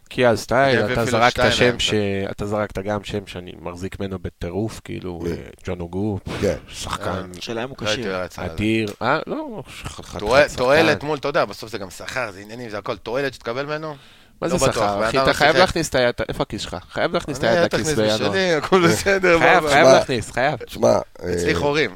קיאל 0.09 0.35
סטייל, 0.35 0.93
אתה 0.93 1.05
זרקת 1.05 1.51
שם. 1.51 1.79
ש... 1.79 1.93
אתה 2.31 2.45
זרקת 2.45 2.77
גם 2.79 3.03
שם 3.03 3.27
שאני 3.27 3.51
מחזיק 3.61 3.99
ממנו 3.99 4.19
בטירוף, 4.19 4.81
כאילו? 4.83 5.19
אה, 5.27 5.31
ג'ון 5.67 5.79
אוגו, 5.79 6.19
כן. 6.41 6.55
שחקן 6.67 7.31
שלהם 7.39 7.69
הוא 7.69 7.77
לא 7.81 7.87
הייתי 7.87 8.01
כשיר. 8.01 8.15
עליו. 8.15 8.53
אדיר, 8.55 8.87
אה, 9.01 9.19
לא, 9.27 9.63
שחקן. 9.83 10.19
תועלת 10.57 11.03
מול, 11.03 11.17
אתה 11.17 11.27
יודע, 11.27 11.45
בסוף 11.45 11.69
זה 11.71 11.77
גם 11.77 11.89
שכר, 11.89 12.31
זה 12.31 12.39
עניינים, 12.39 12.69
זה 12.69 12.77
הכל. 12.77 12.97
תועלת 12.97 13.33
שתקבל 13.33 13.65
ממנו? 13.65 13.95
מה 14.41 14.47
לא 14.47 14.57
זה 14.57 14.65
שכר, 14.65 15.09
אחי, 15.09 15.17
אתה 15.17 15.27
לא 15.27 15.33
חייב. 15.33 15.55
להכניס 15.55 15.89
את 15.89 15.95
היד, 15.95 16.13
איפה 16.29 16.43
הכיס 16.43 16.61
שלך? 16.61 16.77
חייב 16.91 17.13
להכניס 17.13 17.37
את 17.37 17.43
היד 17.43 17.75
לכיס 17.75 17.93
בינואר. 17.93 18.57
הכל 18.57 18.87
בסדר. 18.87 19.39
חייב, 19.39 19.69
חייב 19.69 19.87
להכניס, 19.87 20.31
חייב. 20.31 20.59
שמע, 20.67 20.87
אה, 21.23 21.33
אצלי 21.33 21.55
חורים. 21.55 21.95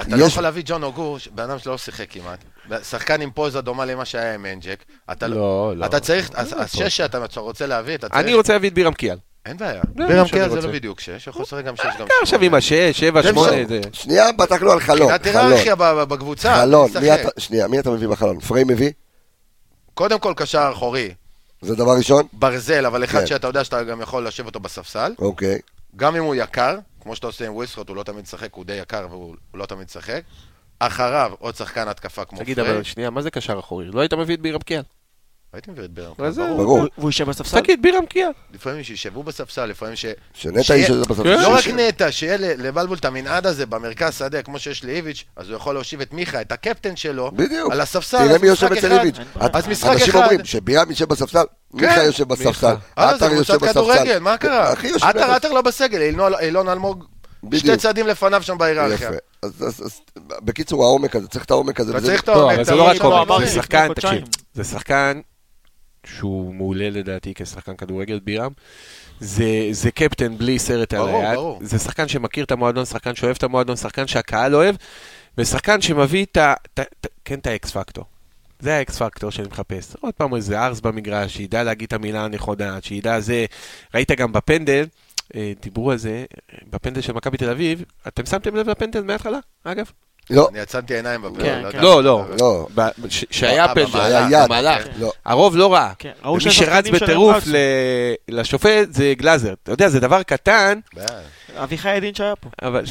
אתה 0.00 0.16
לא 0.16 0.24
יכול 0.24 0.42
להביא 0.42 0.62
ג'ון 0.66 0.82
אוגו, 0.82 1.16
בן 1.34 1.42
אדם 1.42 1.58
שלא 1.58 1.78
שיחק 1.78 2.06
כמעט. 2.10 2.38
שחקן 2.84 3.20
עם 3.20 3.30
פוזה 3.30 3.60
דומה 3.60 3.84
למה 3.84 4.04
שהיה 4.04 4.34
עם 4.34 4.46
אנג'ק. 4.46 4.84
אתה 5.12 5.28
לא, 5.28 5.72
לא. 5.76 5.86
אתה 5.86 6.00
צריך, 6.00 6.30
לא, 6.34 6.38
אז 6.38 6.52
לא. 6.52 6.58
אז 6.60 6.72
שש 6.72 6.96
שאתה 6.96 7.18
רוצה 7.36 7.66
להביא, 7.66 7.94
אתה 7.94 8.08
צריך... 8.08 8.20
אני 8.20 8.34
רוצה 8.34 8.52
להביא 8.52 8.68
את 8.68 8.74
בירם 8.74 8.92
קיאל. 8.92 9.16
אין 9.46 9.56
בעיה. 9.56 9.82
בירם 9.94 10.28
קיאל 10.28 10.48
זה. 10.48 10.60
לא 10.60 10.72
בדיוק 10.72 11.00
שש, 11.00 11.26
יכול 11.26 11.42
לשחק 11.42 11.64
גם 11.64 11.76
שש, 11.76 11.84
גם 11.84 11.92
שמונה. 11.92 12.10
עכשיו 12.22 12.40
עם 12.40 12.54
השש, 12.54 13.00
שבע, 13.00 13.22
שמונה. 13.22 13.52
זה... 13.68 13.80
שנייה, 13.92 14.26
פתחנו 14.38 14.70
על 14.70 14.80
חלון. 14.80 15.12
מבחינת 15.12 15.36
חלון. 15.36 15.52
היררכיה 15.52 15.74
בקבוצה. 16.04 16.54
חלון, 16.54 16.90
שנייה, 17.38 17.68
מי 17.68 17.78
אתה 17.78 17.90
מביא 17.90 18.08
בחלון? 18.08 18.40
פריי 18.40 18.64
מביא? 18.64 18.90
קודם 19.94 20.18
כל 20.18 20.32
קשר 20.36 20.70
אחורי, 20.72 21.14
זה 21.64 21.76
דבר 21.76 21.96
ראשון? 21.96 22.26
ברזל, 22.32 22.86
אבל 22.86 23.04
אחד 23.04 23.20
כן. 23.20 23.26
שאתה 23.26 23.46
יודע 23.46 23.64
שאתה 23.64 23.84
גם 23.84 24.00
יכול 24.00 24.26
לשבת 24.26 24.46
אותו 24.46 24.60
בספסל. 24.60 25.12
אוקיי. 25.18 25.58
גם 25.96 26.16
אם 26.16 26.22
הוא 26.22 26.34
יקר, 26.34 26.78
כמו 27.00 27.16
שאתה 27.16 27.26
עושה 27.26 27.46
עם 27.46 27.54
וויסקוט, 27.54 27.88
הוא 27.88 27.96
לא 27.96 28.02
תמיד 28.02 28.22
משחק, 28.22 28.54
הוא 28.54 28.64
די 28.64 28.72
יקר 28.74 29.06
והוא 29.10 29.34
הוא 29.50 29.58
לא 29.58 29.66
תמיד 29.66 29.84
משחק. 29.84 30.22
אחריו 30.78 31.32
עוד 31.38 31.56
שחקן 31.56 31.88
התקפה 31.88 32.24
כמו 32.24 32.38
תגיד, 32.38 32.60
פריי. 32.60 32.72
אבל 32.72 32.82
שנייה, 32.82 33.10
מה 33.10 33.22
זה 33.22 33.30
קשר 33.30 33.58
אחורי? 33.58 33.84
לא 33.84 34.00
היית 34.00 34.14
מביא 34.14 34.34
את 34.34 34.40
בירם 34.40 34.60
קיאל. 34.60 34.82
הייתי 35.54 35.70
מביא 35.70 35.84
את 35.84 35.90
בירם. 35.90 36.12
זה- 36.30 36.42
ברור. 36.46 36.56
ברור. 36.56 36.86
והוא 36.98 37.08
יישב 37.08 37.28
בספסל? 37.30 37.60
תגיד, 37.60 37.82
בירם 37.82 38.06
קיאל. 38.06 38.28
לפעמים 38.54 38.84
שישבו 38.84 39.22
בספסל, 39.22 39.64
לפעמים 39.66 39.96
ש... 39.96 40.06
שנטע 40.34 40.74
הזה 40.74 41.00
בסוף. 41.08 41.22
כן. 41.26 41.42
לא 41.42 41.48
רק 41.54 41.60
שיש- 41.60 41.72
נטע, 41.74 42.12
שיהיה 42.12 42.36
לבלבול 42.40 42.96
את 42.98 43.04
המנעד 43.04 43.46
הזה 43.46 43.66
במרכז 43.66 44.18
שדה, 44.18 44.42
כמו 44.42 44.58
שיש 44.58 44.84
לאיביץ', 44.84 45.24
אז 45.36 45.48
הוא 45.48 45.56
יכול 45.56 45.74
להושיב 45.74 46.00
את 46.00 46.12
מיכה, 46.12 46.40
את 46.40 46.52
הקפטן 46.52 46.96
שלו, 46.96 47.30
בדיוק. 47.34 47.72
על 47.72 47.80
הספסל, 47.80 48.28
תראה 48.28 48.38
מי 48.38 48.46
יושב 48.46 48.72
אצל. 48.72 48.92
איביץ'. 48.92 49.16
אז 49.40 49.68
משחק 49.68 49.90
אנשים 49.92 50.08
אחד. 50.08 50.18
אומרים 50.22 50.44
שבירם 50.44 50.90
יושב 50.90 51.08
בספסל, 51.08 51.44
מיכה 51.74 52.02
יושב 52.02 52.28
בספסל. 52.28 52.74
אה, 52.98 53.10
עטר 53.10 53.32
יושב 53.32 53.56
בספסל. 53.56 54.18
מה 54.18 54.36
קרה? 54.36 54.72
אחי 54.72 54.86
יושב 54.88 55.06
עטר, 55.06 55.18
בספסל. 55.18 55.32
עטר 55.34 55.52
לא 55.52 55.62
בסגל, 55.62 56.00
אילון- 56.02 56.32
אילון 56.40 56.68
אלמוג 56.68 57.04
שתי 57.44 57.48
בדיוק. 57.62 57.76
צעדים 57.80 58.06
לפניו 58.06 58.42
שם 58.42 58.58
בהיררכיה. 58.58 59.08
יפה. 59.08 59.16
אז- 59.42 59.62
אז- 59.68 59.82
אז 59.86 60.00
בקיצור, 60.42 60.84
העומק 60.84 61.16
הזה, 61.16 61.28
צריך 61.28 61.44
את 61.44 61.50
העומק 61.50 61.80
הזה. 61.80 61.90
אתה 61.90 61.98
וזה- 61.98 62.06
צריך 62.06 62.22
את 62.22 62.28
לא, 62.28 62.34
העומק, 62.50 62.62
זה 62.62 62.74
לא 62.74 62.82
רק 62.82 63.00
עומק. 63.00 63.44
זה 63.46 63.52
שחקן. 63.54 63.88
תקשיב, 63.94 64.22
זה 64.54 64.64
שחקן 64.64 65.20
שהוא 66.04 66.54
מעולה 66.54 66.90
לדעתי 66.90 67.34
כשחקן 67.34 67.76
כדורגל 67.76 68.20
בירם. 68.24 68.52
זה, 69.20 69.68
זה 69.70 69.90
קפטן 69.90 70.38
בלי 70.38 70.58
סרט 70.58 70.94
על 70.94 70.98
ברור, 71.00 71.22
היד. 71.22 71.34
ברור. 71.34 71.58
זה 71.62 71.78
שחקן 71.78 72.08
שמכיר 72.08 72.44
את 72.44 72.50
המועדון, 72.52 72.84
שחקן 72.84 73.14
שאוהב 73.14 73.36
את 73.36 73.42
המועדון, 73.42 73.76
שחקן 73.76 74.06
שהקהל 74.06 74.54
אוהב, 74.54 74.76
ושחקן 75.38 75.80
שמביא 75.80 76.24
את 76.24 76.36
ה... 76.36 76.54
את 76.74 76.78
ה- 76.78 77.08
כן, 77.24 77.38
את 77.38 77.46
האקס 77.46 77.70
פקטור. 77.70 78.04
זה 78.60 78.74
האקס 78.76 78.98
פקטור 79.02 79.30
שאני 79.30 79.48
מחפש. 79.48 79.96
עוד 80.00 80.14
פעם 80.14 80.34
איזה 80.34 80.60
ארס 80.66 80.80
במגרש, 80.80 81.36
שידע 81.36 81.62
להגיד 81.62 81.86
את 81.86 81.92
המילה 81.92 82.24
הנכונה, 82.24 82.78
שידע 82.82 83.20
זה... 83.20 83.46
ראית 83.94 84.10
גם 84.10 84.32
בפנדל, 84.32 84.86
אה, 85.36 85.52
דיברו 85.62 85.90
על 85.90 85.96
זה, 85.98 86.24
בפנדל 86.70 87.00
של 87.00 87.12
מכבי 87.12 87.36
תל 87.36 87.50
אביב, 87.50 87.84
אתם 88.08 88.26
שמתם 88.26 88.56
לב 88.56 88.68
לפנדל 88.70 89.02
מההתחלה, 89.02 89.38
אגב? 89.64 89.90
לא, 90.30 90.48
אני 90.50 90.60
עצמתי 90.60 90.94
עיניים 90.94 91.22
בפרק. 91.22 91.42
כן, 91.42 91.58
יודע. 91.58 91.72
כן. 91.72 91.80
לא, 91.80 92.02
לא. 92.04 92.24
לא. 92.40 92.66
שהיה 93.30 93.64
אה, 93.64 93.74
פנדל, 93.74 93.86
במהלך. 93.90 94.26
היה 94.26 94.40
יד. 94.40 94.44
במהלך. 94.44 94.86
לא. 94.98 95.12
הרוב 95.24 95.56
לא 95.56 95.72
ראה. 95.74 95.92
כן, 95.98 96.10
ומי 96.24 96.40
שרץ 96.40 96.88
בטירוף 96.88 97.44
לשופט 98.28 98.88
זה 98.94 99.12
גלאזר. 99.16 99.54
אתה 99.62 99.72
יודע, 99.72 99.88
זה 99.88 100.00
דבר 100.00 100.22
קטן, 100.22 100.78
בעד. 100.94 101.08
אביחי 101.56 101.96
ידין 101.96 102.14
שהיה 102.14 102.36
פה. 102.36 102.48
אבל 102.62 102.84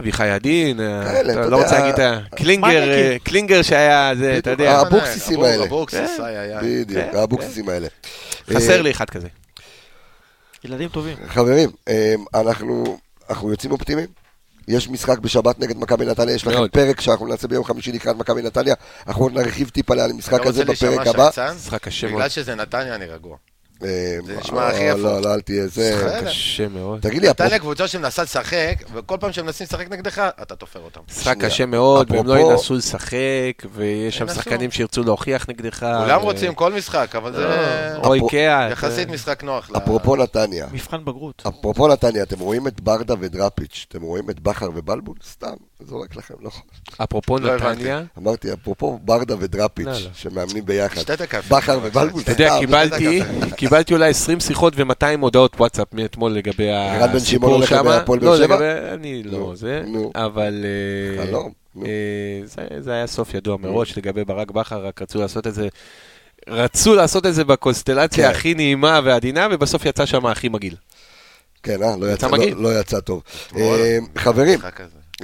אביחי 0.00 0.28
עדין, 0.30 0.80
אה, 0.80 1.22
לא 1.22 1.62
רוצה 1.62 1.78
להגיד 1.78 1.94
את 1.94 1.98
ה... 1.98 2.18
קלינגר. 3.24 3.56
אה, 3.56 3.62
שהיה, 3.62 4.12
זה, 4.18 4.38
אתה 4.38 4.50
יודע, 4.50 4.72
אה, 4.72 4.78
האבוקסיסים 4.78 5.36
אבוק- 5.40 5.46
האלה. 5.46 5.66
כן. 6.16 6.22
איי, 6.24 6.56
איי. 6.58 6.84
בדיוק, 6.84 7.04
כן, 7.12 7.16
האבוקסיסים 7.18 7.68
האלה. 7.68 7.88
חסר 8.54 8.72
אה, 8.76 8.82
לי 8.82 8.90
אחד 8.90 9.10
כזה. 9.10 9.28
ילדים 10.64 10.88
טובים. 10.88 11.16
חברים, 11.28 11.70
אה, 11.88 12.14
אנחנו 12.34 12.98
אנחנו 13.30 13.50
יוצאים 13.50 13.72
אופטימיים? 13.72 14.06
יש 14.70 14.88
משחק 14.88 15.18
בשבת 15.18 15.58
נגד 15.58 15.78
מכבי 15.78 16.06
נתניה, 16.06 16.34
יש 16.34 16.46
לכם. 16.46 16.68
פרק 16.68 17.00
שאנחנו 17.00 17.26
נעשה 17.26 17.48
ביום 17.48 17.64
חמישי 17.64 17.92
לקראת 17.92 18.16
מכבי 18.16 18.42
נתניה, 18.42 18.74
אנחנו 19.06 19.28
נרחיב 19.28 19.68
טיפה 19.68 19.94
על 19.94 20.10
המשחק 20.10 20.46
הזה 20.46 20.62
רוצה 20.62 20.72
בפרק 20.72 20.96
להישמע 20.96 21.12
הבא. 21.12 21.30
שחצן? 21.30 21.54
משחק 21.56 21.82
קשה 21.82 22.06
מאוד. 22.06 22.16
בגלל 22.16 22.28
שזה 22.28 22.54
נתניה 22.54 22.94
אני 22.94 23.06
רגוע. 23.06 23.36
אה, 23.84 23.88
זה 24.26 24.36
נשמע 24.36 24.60
לא, 24.60 24.74
הכי 24.74 24.82
יפה. 24.82 24.98
לא, 24.98 25.22
לא, 25.22 25.34
אל 25.34 25.40
תהיה 25.40 25.66
זה. 25.66 26.20
קשה 26.26 26.68
מאוד. 26.68 27.00
תגיד 27.00 27.22
לי, 27.22 27.28
נתניה 27.28 27.48
אפרופו- 27.48 27.60
קבוצה 27.60 27.88
שמנסה 27.88 28.22
לשחק, 28.22 28.74
וכל 28.94 29.16
פעם 29.20 29.32
שהם 29.32 29.46
מנסים 29.46 29.64
לשחק 29.66 29.90
נגדך, 29.90 30.18
אתה 30.42 30.56
תופר 30.56 30.80
אותם. 30.80 31.00
משחק. 31.10 31.36
קשה 31.40 31.66
מאוד, 31.66 32.10
והם 32.10 32.26
לא 32.26 32.38
ינסו 32.38 32.74
לשחק, 32.74 33.12
ויש 33.72 34.18
שם. 34.18 34.28
שחקנים 34.28 34.70
שירצו 34.70 35.02
להוכיח 35.02 35.46
נגדך. 35.48 35.78
כולם 36.04 36.20
רוצים 36.20 36.54
כל 36.54 36.72
משחק, 36.72 37.14
אבל 37.16 37.32
זה 37.32 37.46
או 37.96 38.00
אפרו- 38.02 38.14
איקאה. 38.14 38.68
יחסית 38.70 39.08
משחק 39.08 39.42
נוח. 39.42 39.70
אפרופו 39.76 40.16
נתניה, 40.16 40.66
מבחן 40.72 41.04
בגרות. 41.04 41.42
אפרופו 41.48 41.88
נתניה, 41.88 42.22
אתם 42.22 42.38
רואים 42.40 42.66
את 42.66 42.80
ברדה 42.80 43.14
ודראפיץ', 43.20 43.86
אתם 43.88 44.02
רואים 44.02 44.30
את 44.30 44.40
בכר 44.40 44.68
ובלבול? 44.74 45.16
סתם. 45.30 45.54
זורק 45.86 46.16
לכם, 46.16 46.34
לא 46.40 46.48
יכול. 46.48 46.62
אפרופו 47.04 47.38
לא. 47.38 47.56
נתניה, 47.56 48.02
אמרתי, 48.18 48.52
אפרופו 48.52 48.98
ברדה 49.04 49.34
ודראפיץ', 49.38 49.86
לא. 49.86 49.94
שמאמנים 50.14 50.66
ביחד. 50.66 51.02
בכר 51.50 51.78
ובלבול. 51.82 52.22
אתה 52.22 52.32
יודע, 52.32 52.56
קיבלתי, 52.60 53.20
קיבלתי 53.56 53.94
אולי 53.94 54.10
20 54.10 54.40
שיחות 54.40 54.72
ו-200 54.76 54.84
הודעות 55.20 55.54
וואטסאפ 55.56 55.86
מאתמול 55.92 56.32
לגבי 56.32 56.70
ערן 56.70 57.12
בן 57.12 57.18
שמעון 57.20 57.22
הסיפור 57.22 57.54
הולך 57.54 57.68
שמה. 57.68 57.82
להפועל 57.98 58.18
באר 58.18 58.28
לא, 58.30 58.36
שבע? 58.36 58.54
לגבי, 58.56 58.64
אני 58.94 59.22
לא 59.22 59.52
זה. 59.56 59.82
אבל 60.14 60.64
אה, 61.18 61.26
חלום. 61.26 61.52
אה, 61.84 61.90
זה- 62.80 62.92
היה 62.92 63.06
סוף 63.06 63.34
ידוע 63.34 63.56
מראש 63.56 63.98
לגבי 63.98 64.24
ברק 64.24 64.50
בכר, 64.50 64.86
רק 64.86 65.02
רצו 65.02 65.20
לעשות 65.20 65.46
את 65.46 65.54
זה. 65.54 65.68
רצו 66.48 66.94
לעשות 66.94 67.26
את 67.26 67.34
זה 67.34 67.44
בקונסטלציה 67.44 68.24
כן. 68.28 68.34
הכי 68.34 68.54
נעימה 68.54 69.00
ועדינה, 69.04 69.48
ובסוף 69.50 69.84
יצא 69.84 70.06
שם 70.06 70.26
הכי 70.26 70.48
מגעיל. 70.48 70.74
כן, 71.62 71.82
אה? 71.82 71.96
לא 72.00 72.06
יצא- 72.06 72.12
יצא 72.14 72.28
מגעיל. 72.28 72.54
לא- 72.56 72.62
לא 72.62 72.80
יצא 72.80 73.00
טוב. 73.00 73.22
אה, 73.56 73.98
חברים. 74.18 74.58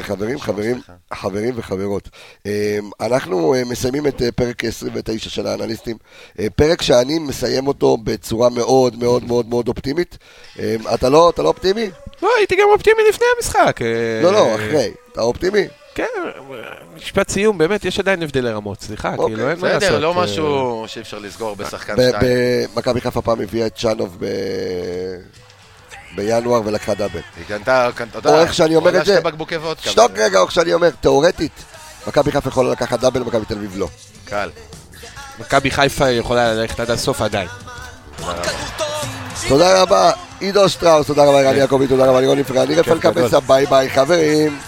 חברים, 0.02 0.38
חברים. 0.40 0.80
חברים 1.14 1.52
וחברות. 1.56 2.08
אה, 2.46 2.78
אנחנו 3.00 3.54
אה, 3.54 3.62
מסיימים 3.64 4.06
את 4.06 4.22
אה, 4.22 4.32
פרק 4.32 4.64
29 4.64 5.30
של 5.30 5.46
האנליסטים. 5.46 5.96
אה, 6.38 6.46
פרק 6.56 6.82
שאני 6.82 7.18
מסיים 7.18 7.66
אותו 7.66 7.96
בצורה 7.96 8.48
מאוד 8.50 8.98
מאוד 8.98 9.24
מאוד 9.24 9.48
מאוד 9.48 9.68
אופטימית. 9.68 10.18
אה, 10.58 10.76
אתה 10.94 11.08
לא 11.08 11.30
אתה 11.30 11.42
לא 11.42 11.48
אופטימי? 11.48 11.90
לא, 12.22 12.30
הייתי 12.38 12.56
גם 12.56 12.68
אופטימי 12.72 13.02
לפני 13.08 13.26
המשחק. 13.36 13.80
לא, 14.22 14.32
לא, 14.32 14.54
אחרי. 14.54 14.90
אתה 15.12 15.20
אופטימי? 15.20 15.66
כן, 15.94 16.06
משפט 16.96 17.28
סיום, 17.30 17.58
באמת, 17.58 17.84
יש 17.84 17.98
עדיין 17.98 18.22
הבדלי 18.22 18.50
רמות, 18.50 18.80
סליחה, 18.80 19.14
אוקיי, 19.18 19.34
כאילו, 19.34 19.50
אין 19.50 19.58
מה 19.60 19.68
לעשות. 19.68 19.82
בסדר, 19.82 19.98
לא 19.98 20.14
משהו 20.14 20.84
שאי 20.86 21.02
אפשר 21.02 21.18
לסגור 21.18 21.56
בשחקן 21.56 21.92
שתיים. 21.94 22.12
ב- 22.22 22.78
מכבי 22.78 23.00
חיפה 23.00 23.22
פעם 23.22 23.40
הביאה 23.40 23.66
את 23.66 23.76
צ'אנוב 23.76 24.16
ב- 24.20 24.26
בינואר 26.14 26.60
ולקחה 26.64 26.94
דאבל. 26.94 27.20
היא 27.36 27.44
קנתה, 27.48 27.88
קנתה, 27.94 28.18
אתה 28.18 28.28
או 28.28 28.34
יודע, 28.34 28.44
איך 28.44 28.54
שאני 28.54 28.76
אומר 28.76 29.00
את 29.00 29.06
זה. 29.06 29.20
שתוק 29.80 30.12
רגע, 30.16 30.38
או 30.38 30.44
איך 30.44 30.52
שאני 30.52 30.74
אומר, 30.74 30.90
תאורטית, 31.00 31.64
מכבי 32.06 32.32
חיפה 32.32 32.48
יכולה 32.48 32.70
לקחת 32.70 33.00
דאבל, 33.00 33.20
מכבי 33.20 33.44
תל 33.44 33.54
אביב 33.54 33.76
לא. 33.76 33.88
קל. 34.24 34.50
מכבי 35.38 35.70
חיפה 35.70 36.10
יכולה 36.10 36.54
ללכת 36.54 36.80
עד 36.80 36.90
הסוף 36.90 37.20
עדיין. 37.22 37.48
תודה 39.48 39.82
רבה, 39.82 40.10
עידו 40.40 40.68
שטראוס, 40.68 41.06
תודה 41.06 41.24
רבה, 41.24 41.40
ערן 41.40 41.56
יעקבי, 41.56 41.86
תודה 41.86 42.06
רבה, 42.06 42.20
לירון 42.20 42.38
אני 42.56 42.74
רפאל. 42.74 42.98
קבסה, 42.98 43.40
ביי 43.40 43.66
ביי 43.66 43.90
חברים. 43.90 44.58